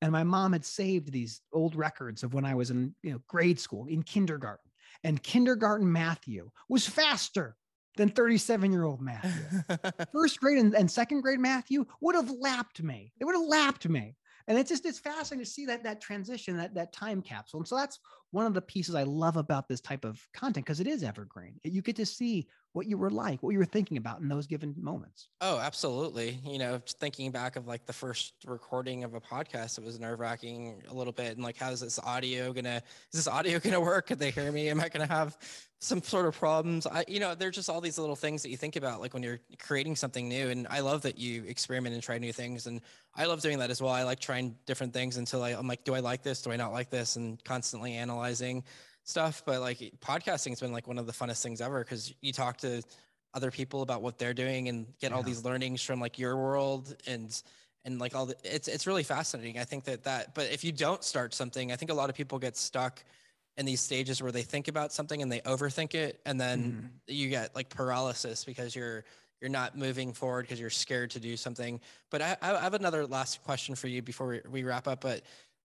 And 0.00 0.10
my 0.10 0.24
mom 0.24 0.54
had 0.54 0.64
saved 0.64 1.12
these 1.12 1.42
old 1.52 1.76
records 1.76 2.22
of 2.22 2.32
when 2.32 2.46
I 2.46 2.54
was 2.54 2.70
in 2.70 2.94
you 3.02 3.12
know, 3.12 3.20
grade 3.28 3.60
school, 3.60 3.84
in 3.86 4.02
kindergarten. 4.02 4.70
And 5.04 5.22
kindergarten 5.22 5.92
Matthew 5.92 6.50
was 6.70 6.88
faster 6.88 7.56
than 7.98 8.08
37 8.08 8.72
year 8.72 8.84
old 8.84 9.02
Matthew. 9.02 9.76
First 10.12 10.40
grade 10.40 10.58
and, 10.58 10.74
and, 10.74 10.90
second 10.90 11.20
grade 11.20 11.40
Matthew 11.40 11.84
would 12.00 12.14
have 12.14 12.30
lapped 12.30 12.82
me. 12.82 13.12
They 13.18 13.26
would 13.26 13.34
have 13.34 13.46
lapped 13.46 13.86
me 13.86 14.16
and 14.46 14.58
it's 14.58 14.70
just 14.70 14.86
it's 14.86 14.98
fascinating 14.98 15.44
to 15.44 15.50
see 15.50 15.66
that 15.66 15.84
that 15.84 16.00
transition 16.00 16.56
that 16.56 16.74
that 16.74 16.92
time 16.92 17.22
capsule. 17.22 17.60
And 17.60 17.68
so 17.68 17.76
that's 17.76 17.98
one 18.32 18.44
of 18.44 18.54
the 18.54 18.60
pieces 18.60 18.94
i 18.94 19.02
love 19.04 19.36
about 19.36 19.68
this 19.68 19.80
type 19.80 20.04
of 20.04 20.26
content 20.32 20.66
because 20.66 20.80
it 20.80 20.86
is 20.86 21.02
evergreen 21.02 21.54
you 21.62 21.80
get 21.80 21.96
to 21.96 22.04
see 22.04 22.46
what 22.72 22.86
you 22.86 22.98
were 22.98 23.10
like 23.10 23.42
what 23.42 23.50
you 23.50 23.58
were 23.58 23.64
thinking 23.64 23.96
about 23.96 24.20
in 24.20 24.28
those 24.28 24.46
given 24.46 24.74
moments 24.76 25.28
oh 25.40 25.58
absolutely 25.58 26.40
you 26.44 26.58
know 26.58 26.80
thinking 27.00 27.30
back 27.30 27.56
of 27.56 27.66
like 27.66 27.86
the 27.86 27.92
first 27.92 28.34
recording 28.46 29.04
of 29.04 29.14
a 29.14 29.20
podcast 29.20 29.78
it 29.78 29.84
was 29.84 30.00
nerve-wracking 30.00 30.82
a 30.88 30.94
little 30.94 31.12
bit 31.12 31.32
and 31.32 31.42
like 31.44 31.56
how's 31.56 31.80
this 31.80 31.98
audio 32.00 32.52
gonna 32.52 32.82
is 33.12 33.24
this 33.24 33.28
audio 33.28 33.58
gonna 33.60 33.80
work 33.80 34.08
could 34.08 34.18
they 34.18 34.30
hear 34.30 34.50
me 34.50 34.68
am 34.68 34.80
i 34.80 34.88
gonna 34.88 35.06
have 35.06 35.36
some 35.82 36.00
sort 36.00 36.26
of 36.26 36.38
problems. 36.38 36.86
I, 36.86 37.04
you 37.08 37.18
know, 37.18 37.34
there's 37.34 37.56
just 37.56 37.68
all 37.68 37.80
these 37.80 37.98
little 37.98 38.14
things 38.14 38.42
that 38.42 38.50
you 38.50 38.56
think 38.56 38.76
about, 38.76 39.00
like 39.00 39.14
when 39.14 39.24
you're 39.24 39.40
creating 39.58 39.96
something 39.96 40.28
new. 40.28 40.48
And 40.48 40.68
I 40.70 40.78
love 40.78 41.02
that 41.02 41.18
you 41.18 41.42
experiment 41.44 41.92
and 41.92 42.00
try 42.02 42.18
new 42.18 42.32
things. 42.32 42.68
And 42.68 42.80
I 43.16 43.24
love 43.26 43.40
doing 43.40 43.58
that 43.58 43.68
as 43.68 43.82
well. 43.82 43.92
I 43.92 44.04
like 44.04 44.20
trying 44.20 44.54
different 44.64 44.92
things 44.94 45.16
until 45.16 45.42
I, 45.42 45.50
I'm 45.50 45.66
like, 45.66 45.82
do 45.82 45.94
I 45.94 45.98
like 45.98 46.22
this? 46.22 46.40
Do 46.40 46.52
I 46.52 46.56
not 46.56 46.70
like 46.70 46.88
this? 46.88 47.16
And 47.16 47.42
constantly 47.42 47.96
analyzing 48.22 48.64
stuff. 49.04 49.42
But 49.44 49.60
like 49.60 49.78
podcasting 50.00 50.50
has 50.50 50.60
been 50.60 50.72
like 50.72 50.86
one 50.86 50.98
of 50.98 51.06
the 51.06 51.12
funnest 51.12 51.42
things 51.42 51.60
ever 51.60 51.80
because 51.80 52.14
you 52.20 52.32
talk 52.32 52.58
to 52.58 52.82
other 53.34 53.50
people 53.50 53.82
about 53.82 54.02
what 54.02 54.18
they're 54.18 54.34
doing 54.34 54.68
and 54.68 54.86
get 55.00 55.10
yeah. 55.10 55.16
all 55.16 55.22
these 55.22 55.44
learnings 55.44 55.82
from 55.82 56.00
like 56.00 56.18
your 56.18 56.36
world 56.36 56.94
and 57.06 57.42
and 57.84 57.98
like 57.98 58.14
all 58.14 58.26
the 58.26 58.36
it's 58.44 58.68
it's 58.68 58.86
really 58.86 59.02
fascinating. 59.02 59.58
I 59.58 59.64
think 59.64 59.84
that 59.84 60.04
that. 60.04 60.34
But 60.34 60.50
if 60.52 60.64
you 60.64 60.72
don't 60.72 61.02
start 61.02 61.34
something, 61.34 61.72
I 61.72 61.76
think 61.76 61.90
a 61.90 61.94
lot 61.94 62.10
of 62.10 62.16
people 62.16 62.38
get 62.38 62.56
stuck 62.56 63.02
in 63.58 63.66
these 63.66 63.80
stages 63.80 64.22
where 64.22 64.32
they 64.32 64.42
think 64.42 64.68
about 64.68 64.92
something 64.92 65.20
and 65.20 65.30
they 65.30 65.40
overthink 65.40 65.94
it 65.94 66.20
and 66.24 66.40
then 66.40 66.62
mm-hmm. 66.62 66.86
you 67.06 67.28
get 67.28 67.54
like 67.54 67.68
paralysis 67.68 68.46
because 68.46 68.74
you're 68.74 69.04
you're 69.42 69.50
not 69.50 69.76
moving 69.76 70.14
forward 70.14 70.42
because 70.42 70.58
you're 70.58 70.70
scared 70.70 71.10
to 71.10 71.20
do 71.20 71.36
something 71.36 71.78
but 72.10 72.22
I, 72.22 72.34
I 72.40 72.60
have 72.60 72.72
another 72.72 73.06
last 73.06 73.42
question 73.44 73.74
for 73.74 73.88
you 73.88 74.00
before 74.00 74.26
we, 74.26 74.40
we 74.50 74.62
wrap 74.62 74.88
up 74.88 75.02
but 75.02 75.20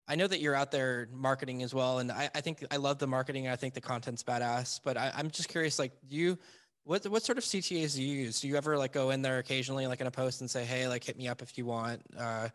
i 0.08 0.14
know 0.14 0.26
that 0.26 0.40
you're 0.40 0.54
out 0.54 0.70
there 0.70 1.08
marketing 1.12 1.62
as 1.62 1.74
well 1.74 1.98
and 1.98 2.10
i, 2.12 2.28
I 2.34 2.40
think 2.40 2.64
i 2.70 2.76
love 2.76 2.98
the 2.98 3.06
marketing 3.06 3.48
i 3.48 3.56
think 3.56 3.74
the 3.74 3.80
content's 3.80 4.22
badass 4.22 4.80
but 4.84 4.96
I, 4.96 5.12
i'm 5.16 5.30
just 5.30 5.48
curious 5.48 5.78
like 5.78 5.92
do 6.08 6.16
you 6.16 6.38
what 6.84 7.04
what 7.06 7.22
sort 7.22 7.38
of 7.38 7.44
ctas 7.44 7.94
do 7.94 8.02
you 8.02 8.24
use 8.24 8.40
do 8.40 8.48
you 8.48 8.56
ever 8.56 8.76
like 8.76 8.92
go 8.92 9.10
in 9.10 9.22
there 9.22 9.38
occasionally 9.38 9.86
like 9.86 10.00
in 10.00 10.06
a 10.06 10.10
post 10.10 10.40
and 10.40 10.50
say 10.50 10.64
hey 10.64 10.88
like 10.88 11.04
hit 11.04 11.16
me 11.16 11.28
up 11.28 11.42
if 11.42 11.56
you 11.56 11.66
want 11.66 12.02
uh 12.18 12.48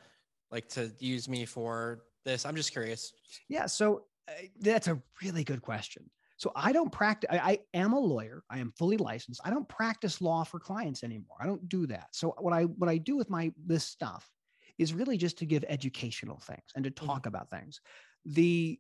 like 0.52 0.68
to 0.70 0.92
use 1.00 1.28
me 1.28 1.46
for 1.46 2.04
this 2.26 2.46
i'm 2.46 2.56
just 2.56 2.72
curious 2.72 3.14
yeah 3.50 3.66
so 3.66 4.04
that's 4.60 4.88
a 4.88 5.02
really 5.22 5.44
good 5.44 5.62
question. 5.62 6.10
So 6.38 6.52
I 6.56 6.72
don't 6.72 6.92
practice. 6.92 7.30
I, 7.32 7.38
I, 7.38 7.60
am 7.74 7.94
a 7.94 8.00
lawyer. 8.00 8.44
I 8.50 8.60
am 8.60 8.72
fully 8.78 8.98
licensed. 8.98 9.42
I 9.44 9.50
don't 9.50 9.68
practice 9.68 10.22
law 10.22 10.44
for 10.44 10.60
clients 10.60 11.04
anymore. 11.04 11.38
I 11.40 11.48
don't 11.48 11.68
do 11.68 11.88
that. 11.88 12.10
So 12.12 12.36
what 12.40 12.54
I 12.54 12.64
what 12.64 12.90
I 12.90 12.98
do 12.98 13.18
with 13.18 13.30
my 13.30 13.52
this 13.66 13.84
stuff 13.84 14.30
is 14.78 14.94
really 14.94 15.18
just 15.18 15.38
to 15.40 15.46
give 15.46 15.64
educational 15.68 16.40
things 16.40 16.72
and 16.76 16.84
to 16.84 16.92
talk 16.92 17.20
mm-hmm. 17.20 17.30
about 17.30 17.50
things. 17.50 17.82
The 18.26 18.80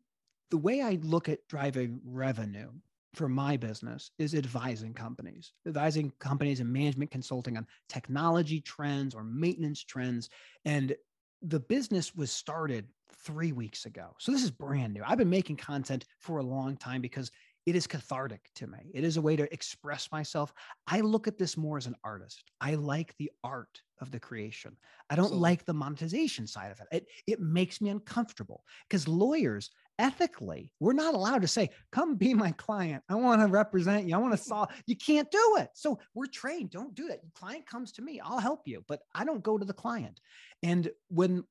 the 0.49 0.57
way 0.57 0.81
I 0.81 0.97
look 1.01 1.27
at 1.27 1.45
driving 1.49 1.99
revenue 2.05 2.69
for 3.13 3.27
my 3.27 3.57
business 3.57 4.11
is 4.17 4.35
advising 4.35 4.93
companies, 4.93 5.53
advising 5.65 6.13
companies 6.19 6.59
and 6.59 6.71
management 6.71 7.11
consulting 7.11 7.57
on 7.57 7.65
technology 7.89 8.61
trends 8.61 9.15
or 9.15 9.23
maintenance 9.23 9.83
trends. 9.83 10.29
And 10.65 10.95
the 11.41 11.59
business 11.59 12.15
was 12.15 12.31
started 12.31 12.85
three 13.23 13.51
weeks 13.51 13.85
ago. 13.85 14.15
So 14.19 14.31
this 14.31 14.43
is 14.43 14.51
brand 14.51 14.93
new. 14.93 15.01
I've 15.05 15.17
been 15.17 15.29
making 15.29 15.57
content 15.57 16.05
for 16.19 16.37
a 16.37 16.43
long 16.43 16.77
time 16.77 17.01
because 17.01 17.31
it 17.67 17.75
is 17.75 17.85
cathartic 17.85 18.49
to 18.55 18.65
me. 18.65 18.77
It 18.93 19.03
is 19.03 19.17
a 19.17 19.21
way 19.21 19.35
to 19.35 19.53
express 19.53 20.09
myself. 20.09 20.53
I 20.87 21.01
look 21.01 21.27
at 21.27 21.37
this 21.37 21.57
more 21.57 21.77
as 21.77 21.85
an 21.85 21.97
artist. 22.01 22.45
I 22.61 22.75
like 22.75 23.13
the 23.17 23.29
art 23.43 23.81
of 23.99 24.09
the 24.09 24.21
creation. 24.21 24.77
I 25.09 25.17
don't 25.17 25.33
like 25.33 25.65
the 25.65 25.73
monetization 25.73 26.47
side 26.47 26.71
of 26.71 26.79
it. 26.79 26.87
It, 26.93 27.07
it 27.27 27.41
makes 27.41 27.81
me 27.81 27.89
uncomfortable 27.89 28.63
because 28.87 29.05
lawyers 29.05 29.69
ethically, 29.99 30.71
we're 30.79 30.93
not 30.93 31.13
allowed 31.13 31.41
to 31.41 31.47
say, 31.49 31.69
come 31.91 32.15
be 32.15 32.33
my 32.33 32.51
client. 32.53 33.03
I 33.09 33.15
want 33.15 33.41
to 33.41 33.47
represent 33.47 34.07
you. 34.07 34.15
I 34.15 34.19
want 34.19 34.33
to 34.33 34.37
solve. 34.43 34.69
You 34.85 34.95
can't 34.95 35.29
do 35.29 35.57
it. 35.59 35.67
So 35.73 35.99
we're 36.13 36.27
trained. 36.27 36.71
Don't 36.71 36.95
do 36.95 37.09
that. 37.09 37.19
client 37.35 37.65
comes 37.65 37.91
to 37.93 38.01
me. 38.01 38.21
I'll 38.23 38.39
help 38.39 38.61
you, 38.65 38.85
but 38.87 39.01
I 39.13 39.25
don't 39.25 39.43
go 39.43 39.57
to 39.57 39.65
the 39.65 39.73
client. 39.73 40.21
And 40.63 40.89
when 41.09 41.43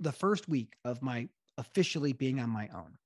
the 0.00 0.12
first 0.12 0.48
week 0.48 0.72
of 0.86 1.02
my 1.02 1.28
officially 1.58 2.14
being 2.14 2.40
on 2.40 2.48
my 2.48 2.70
own, 2.74 2.96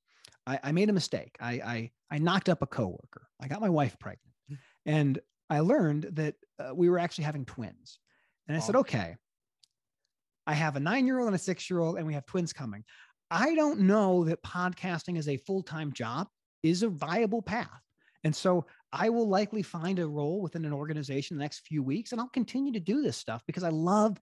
I, 0.47 0.59
I 0.63 0.73
made 0.73 0.91
a 0.91 0.93
mistake. 0.95 1.37
I, 1.41 1.53
I, 1.53 1.91
I 2.11 2.19
knocked 2.19 2.49
up 2.49 2.63
a 2.63 2.67
coworker. 2.67 3.29
I 3.41 3.49
got 3.49 3.61
my 3.61 3.71
wife 3.71 3.99
pregnant 3.99 4.35
hmm. 4.49 4.55
and 4.87 5.19
I 5.51 5.61
learned 5.61 6.11
that 6.13 6.35
uh, 6.59 6.75
we 6.75 6.89
were 6.89 6.99
actually 6.99 7.25
having 7.25 7.45
twins. 7.45 7.99
And 8.49 8.57
I 8.57 8.61
said, 8.61 8.77
okay, 8.77 9.17
I 10.47 10.55
have 10.55 10.77
a 10.77 10.81
nine 10.81 11.07
year 11.07 11.19
old 11.19 11.29
and 11.29 11.37
a 11.37 11.39
six 11.39 11.71
year 11.71 11.81
old, 11.81 11.97
and 11.97 12.07
we 12.07 12.15
have 12.15 12.27
twins 12.27 12.53
coming. 12.53 12.85
I 13.31 13.55
don't 13.55 13.81
know 13.81 14.25
that 14.25 14.43
podcasting 14.43 15.19
as 15.19 15.29
a 15.29 15.39
full 15.39 15.63
time 15.63 15.93
job 15.93 16.29
is 16.63 16.83
a 16.83 16.89
viable 16.89 17.43
path. 17.43 17.81
And 18.25 18.35
so 18.35 18.67
I 18.93 19.11
will 19.11 19.29
likely 19.29 19.63
find 19.63 19.99
a 19.99 20.07
role 20.07 20.41
within 20.41 20.65
an 20.65 20.73
organization 20.73 21.37
the 21.37 21.43
next 21.43 21.67
few 21.67 21.83
weeks, 21.83 22.13
and 22.13 22.21
I'll 22.21 22.29
continue 22.29 22.73
to 22.73 22.81
do 22.81 23.03
this 23.03 23.17
stuff 23.17 23.43
because 23.47 23.65
I 23.65 23.69
love 23.69 24.19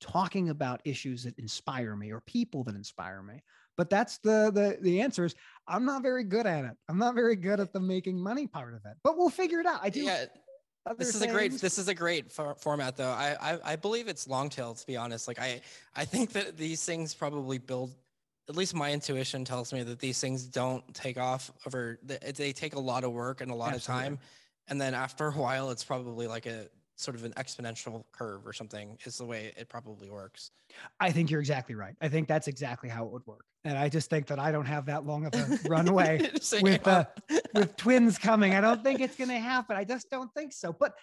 talking 0.00 0.48
about 0.48 0.80
issues 0.84 1.24
that 1.24 1.38
inspire 1.38 1.96
me 1.96 2.10
or 2.10 2.20
people 2.22 2.64
that 2.64 2.74
inspire 2.74 3.22
me. 3.22 3.42
But 3.76 3.90
that's 3.90 4.18
the 4.18 4.50
the 4.52 4.78
the 4.80 5.00
answer 5.00 5.24
is 5.24 5.34
I'm 5.66 5.84
not 5.84 6.02
very 6.02 6.24
good 6.24 6.46
at 6.46 6.64
it. 6.64 6.76
I'm 6.88 6.98
not 6.98 7.14
very 7.14 7.36
good 7.36 7.60
at 7.60 7.72
the 7.72 7.80
making 7.80 8.18
money 8.20 8.46
part 8.46 8.74
of 8.74 8.80
it. 8.84 8.96
But 9.02 9.16
we'll 9.16 9.30
figure 9.30 9.60
it 9.60 9.66
out. 9.66 9.80
I 9.82 9.88
do. 9.88 10.02
Yeah 10.02 10.26
this 10.96 11.14
is 11.14 11.20
things. 11.20 11.32
a 11.32 11.34
great 11.34 11.52
this 11.52 11.78
is 11.78 11.88
a 11.88 11.94
great 11.94 12.32
for, 12.32 12.54
format 12.56 12.96
though 12.96 13.10
I, 13.10 13.36
I, 13.40 13.72
I 13.72 13.76
believe 13.76 14.08
it's 14.08 14.26
long 14.26 14.48
tail 14.48 14.74
to 14.74 14.86
be 14.86 14.96
honest 14.96 15.28
like 15.28 15.38
i 15.38 15.60
i 15.94 16.04
think 16.04 16.32
that 16.32 16.56
these 16.56 16.84
things 16.84 17.14
probably 17.14 17.58
build 17.58 17.94
at 18.48 18.56
least 18.56 18.74
my 18.74 18.92
intuition 18.92 19.44
tells 19.44 19.72
me 19.72 19.84
that 19.84 20.00
these 20.00 20.20
things 20.20 20.44
don't 20.44 20.82
take 20.94 21.18
off 21.18 21.52
over 21.66 21.98
they 22.02 22.52
take 22.52 22.74
a 22.74 22.80
lot 22.80 23.04
of 23.04 23.12
work 23.12 23.40
and 23.40 23.50
a 23.50 23.54
lot 23.54 23.72
Absolutely. 23.72 24.06
of 24.06 24.10
time 24.10 24.18
and 24.68 24.80
then 24.80 24.94
after 24.94 25.28
a 25.28 25.32
while 25.32 25.70
it's 25.70 25.84
probably 25.84 26.26
like 26.26 26.46
a 26.46 26.66
sort 27.02 27.16
of 27.16 27.24
an 27.24 27.32
exponential 27.32 28.04
curve 28.12 28.46
or 28.46 28.52
something 28.52 28.98
is 29.04 29.18
the 29.18 29.24
way 29.24 29.52
it 29.56 29.68
probably 29.68 30.08
works. 30.08 30.50
I 31.00 31.10
think 31.10 31.30
you're 31.30 31.40
exactly 31.40 31.74
right. 31.74 31.94
I 32.00 32.08
think 32.08 32.28
that's 32.28 32.48
exactly 32.48 32.88
how 32.88 33.04
it 33.04 33.12
would 33.12 33.26
work. 33.26 33.44
And 33.64 33.78
i 33.78 33.88
just 33.88 34.10
think 34.10 34.26
that 34.26 34.40
i 34.40 34.50
don't 34.50 34.66
have 34.66 34.86
that 34.86 35.06
long 35.06 35.26
of 35.26 35.34
a 35.34 35.58
runway 35.68 36.28
with 36.62 36.88
uh, 36.88 37.04
with 37.54 37.76
twins 37.76 38.18
coming. 38.18 38.54
I 38.54 38.60
don't 38.60 38.82
think 38.82 39.00
it's 39.00 39.16
going 39.16 39.30
to 39.30 39.38
happen. 39.38 39.76
I 39.76 39.84
just 39.84 40.10
don't 40.10 40.32
think 40.34 40.52
so. 40.52 40.72
But 40.72 40.94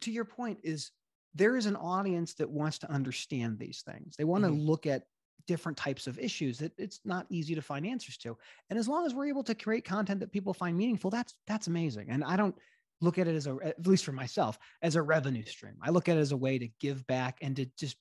to 0.00 0.10
your 0.10 0.24
point 0.24 0.58
is 0.62 0.90
there 1.34 1.56
is 1.56 1.66
an 1.66 1.76
audience 1.76 2.34
that 2.34 2.50
wants 2.50 2.78
to 2.80 2.90
understand 2.90 3.58
these 3.58 3.82
things. 3.82 4.16
They 4.16 4.24
want 4.24 4.44
to 4.44 4.50
mm-hmm. 4.50 4.66
look 4.66 4.86
at 4.86 5.04
different 5.46 5.78
types 5.78 6.06
of 6.06 6.18
issues 6.18 6.58
that 6.58 6.72
it's 6.78 7.00
not 7.04 7.26
easy 7.30 7.54
to 7.54 7.62
find 7.62 7.86
answers 7.86 8.16
to. 8.18 8.36
And 8.70 8.78
as 8.78 8.86
long 8.86 9.06
as 9.06 9.14
we're 9.14 9.26
able 9.26 9.42
to 9.44 9.54
create 9.54 9.84
content 9.84 10.20
that 10.20 10.30
people 10.30 10.54
find 10.54 10.76
meaningful 10.76 11.10
that's 11.10 11.34
that's 11.46 11.66
amazing. 11.66 12.10
And 12.10 12.22
i 12.24 12.36
don't 12.36 12.54
look 13.02 13.18
at 13.18 13.26
it 13.26 13.34
as 13.34 13.46
a 13.46 13.56
at 13.62 13.86
least 13.86 14.04
for 14.04 14.12
myself 14.12 14.58
as 14.80 14.96
a 14.96 15.02
revenue 15.02 15.44
stream. 15.44 15.74
I 15.82 15.90
look 15.90 16.08
at 16.08 16.16
it 16.16 16.20
as 16.20 16.32
a 16.32 16.36
way 16.36 16.58
to 16.58 16.68
give 16.80 17.06
back 17.06 17.38
and 17.42 17.56
to 17.56 17.66
just 17.76 17.96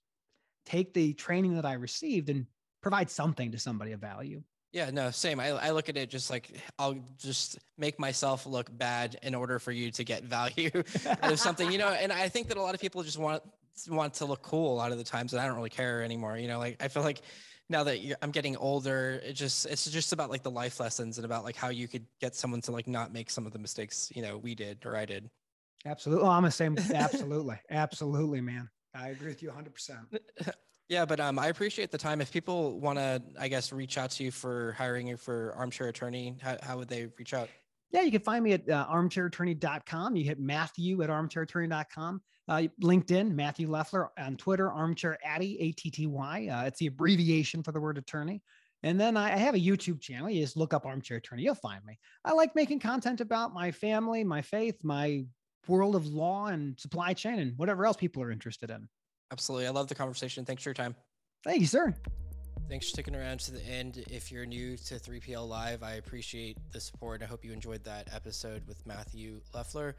take 0.65 0.93
the 0.93 1.13
training 1.13 1.55
that 1.55 1.65
i 1.65 1.73
received 1.73 2.29
and 2.29 2.45
provide 2.81 3.09
something 3.09 3.51
to 3.51 3.57
somebody 3.57 3.91
of 3.91 3.99
value. 3.99 4.41
Yeah 4.71 4.91
no 4.91 5.11
same. 5.11 5.39
I, 5.39 5.49
I 5.49 5.71
look 5.71 5.89
at 5.89 5.97
it 5.97 6.09
just 6.09 6.29
like 6.29 6.55
i'll 6.79 6.95
just 7.17 7.57
make 7.77 7.99
myself 7.99 8.45
look 8.45 8.69
bad 8.77 9.17
in 9.23 9.35
order 9.35 9.59
for 9.59 9.71
you 9.71 9.91
to 9.91 10.03
get 10.03 10.23
value 10.23 10.71
out 11.05 11.23
of 11.31 11.39
something 11.39 11.71
you 11.71 11.77
know? 11.77 11.89
And 12.01 12.13
i 12.13 12.29
think 12.29 12.47
that 12.49 12.57
a 12.57 12.61
lot 12.61 12.75
of 12.75 12.79
people 12.79 13.03
just 13.03 13.17
want 13.17 13.43
want 13.89 14.13
to 14.15 14.25
look 14.25 14.43
cool 14.43 14.73
a 14.73 14.77
lot 14.77 14.91
of 14.91 14.97
the 14.97 15.03
times 15.03 15.33
and 15.33 15.41
i 15.41 15.47
don't 15.47 15.55
really 15.55 15.69
care 15.69 16.03
anymore 16.03 16.37
you 16.37 16.47
know? 16.47 16.59
Like 16.59 16.77
i 16.79 16.87
feel 16.87 17.03
like 17.03 17.21
now 17.71 17.83
that 17.85 17.99
I'm 18.21 18.31
getting 18.31 18.55
older, 18.57 19.21
it 19.23 19.33
just 19.33 19.65
it's 19.65 19.89
just 19.89 20.13
about 20.13 20.29
like 20.29 20.43
the 20.43 20.51
life 20.51 20.79
lessons 20.79 21.17
and 21.17 21.25
about 21.25 21.43
like 21.43 21.55
how 21.55 21.69
you 21.69 21.87
could 21.87 22.05
get 22.19 22.35
someone 22.35 22.61
to 22.61 22.71
like 22.71 22.87
not 22.87 23.11
make 23.11 23.29
some 23.29 23.47
of 23.47 23.53
the 23.53 23.59
mistakes 23.59 24.11
you 24.13 24.21
know 24.21 24.37
we 24.37 24.53
did 24.53 24.85
or 24.85 24.95
I 24.95 25.05
did. 25.05 25.29
Absolutely, 25.85 26.25
oh, 26.25 26.29
I'm 26.29 26.43
the 26.43 26.51
same. 26.51 26.77
Absolutely, 26.93 27.57
absolutely, 27.71 28.41
man. 28.41 28.69
I 28.93 29.09
agree 29.09 29.29
with 29.29 29.41
you 29.41 29.49
100. 29.49 29.73
percent 29.73 30.01
Yeah, 30.89 31.05
but 31.05 31.21
um, 31.21 31.39
I 31.39 31.47
appreciate 31.47 31.89
the 31.89 31.97
time. 31.97 32.19
If 32.19 32.33
people 32.33 32.77
want 32.77 32.99
to, 32.99 33.21
I 33.39 33.47
guess, 33.47 33.71
reach 33.71 33.97
out 33.97 34.11
to 34.11 34.25
you 34.25 34.31
for 34.31 34.73
hiring 34.73 35.07
you 35.07 35.15
for 35.15 35.53
armchair 35.55 35.87
attorney, 35.87 36.35
how, 36.41 36.57
how 36.61 36.77
would 36.79 36.89
they 36.89 37.07
reach 37.17 37.33
out? 37.33 37.47
Yeah, 37.91 38.01
you 38.01 38.11
can 38.11 38.21
find 38.21 38.43
me 38.43 38.53
at 38.53 38.69
uh, 38.69 38.87
armchairattorney.com. 38.89 40.15
You 40.15 40.23
hit 40.23 40.39
Matthew 40.39 41.01
at 41.01 41.09
armchairattorney.com. 41.09 42.21
Uh, 42.47 42.63
LinkedIn, 42.81 43.31
Matthew 43.31 43.69
Leffler. 43.69 44.09
On 44.17 44.37
Twitter, 44.37 44.71
Armchair 44.71 45.17
Atty, 45.25 45.57
A 45.59 45.71
T 45.73 45.91
T 45.91 46.07
Y. 46.07 46.47
Uh, 46.47 46.65
it's 46.65 46.79
the 46.79 46.87
abbreviation 46.87 47.63
for 47.63 47.71
the 47.71 47.79
word 47.79 47.97
attorney. 47.97 48.41
And 48.83 48.99
then 48.99 49.15
I, 49.15 49.33
I 49.33 49.37
have 49.37 49.55
a 49.55 49.59
YouTube 49.59 50.01
channel. 50.01 50.29
You 50.29 50.41
just 50.41 50.57
look 50.57 50.73
up 50.73 50.85
Armchair 50.85 51.17
Attorney, 51.17 51.43
you'll 51.43 51.55
find 51.55 51.83
me. 51.85 51.99
I 52.25 52.33
like 52.33 52.55
making 52.55 52.79
content 52.79 53.21
about 53.21 53.53
my 53.53 53.71
family, 53.71 54.23
my 54.23 54.41
faith, 54.41 54.83
my 54.83 55.25
world 55.67 55.95
of 55.95 56.07
law 56.07 56.47
and 56.47 56.79
supply 56.79 57.13
chain, 57.13 57.39
and 57.39 57.57
whatever 57.57 57.85
else 57.85 57.97
people 57.97 58.23
are 58.23 58.31
interested 58.31 58.69
in. 58.69 58.87
Absolutely. 59.31 59.67
I 59.67 59.69
love 59.69 59.87
the 59.87 59.95
conversation. 59.95 60.45
Thanks 60.45 60.63
for 60.63 60.69
your 60.69 60.75
time. 60.75 60.95
Thank 61.43 61.61
you, 61.61 61.67
sir. 61.67 61.95
Thanks 62.71 62.85
for 62.85 62.91
sticking 62.91 63.17
around 63.17 63.41
to 63.41 63.51
the 63.51 63.61
end. 63.65 64.01
If 64.09 64.31
you're 64.31 64.45
new 64.45 64.77
to 64.77 64.93
3PL 64.93 65.45
Live, 65.45 65.83
I 65.83 65.95
appreciate 65.95 66.57
the 66.71 66.79
support. 66.79 67.21
I 67.21 67.25
hope 67.25 67.43
you 67.43 67.51
enjoyed 67.51 67.83
that 67.83 68.07
episode 68.15 68.65
with 68.65 68.87
Matthew 68.87 69.41
Leffler. 69.53 69.93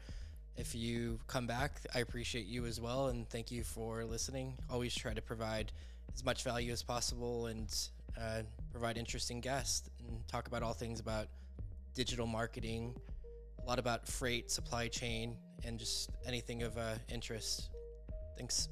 If 0.57 0.73
you 0.73 1.19
come 1.27 1.45
back, 1.45 1.81
I 1.93 1.99
appreciate 1.99 2.47
you 2.47 2.65
as 2.65 2.81
well. 2.81 3.09
And 3.09 3.29
thank 3.29 3.51
you 3.51 3.63
for 3.63 4.03
listening. 4.05 4.57
Always 4.71 4.95
try 4.95 5.13
to 5.13 5.21
provide 5.21 5.71
as 6.15 6.25
much 6.25 6.43
value 6.43 6.71
as 6.71 6.81
possible 6.81 7.45
and 7.45 7.67
uh, 8.19 8.41
provide 8.71 8.97
interesting 8.97 9.39
guests 9.39 9.87
and 10.07 10.27
talk 10.27 10.47
about 10.47 10.63
all 10.63 10.73
things 10.73 10.99
about 10.99 11.27
digital 11.93 12.25
marketing, 12.25 12.95
a 13.63 13.67
lot 13.67 13.77
about 13.77 14.07
freight, 14.07 14.49
supply 14.49 14.87
chain, 14.87 15.37
and 15.63 15.77
just 15.77 16.09
anything 16.25 16.63
of 16.63 16.75
uh, 16.79 16.95
interest. 17.07 17.69
Thanks. 18.35 18.67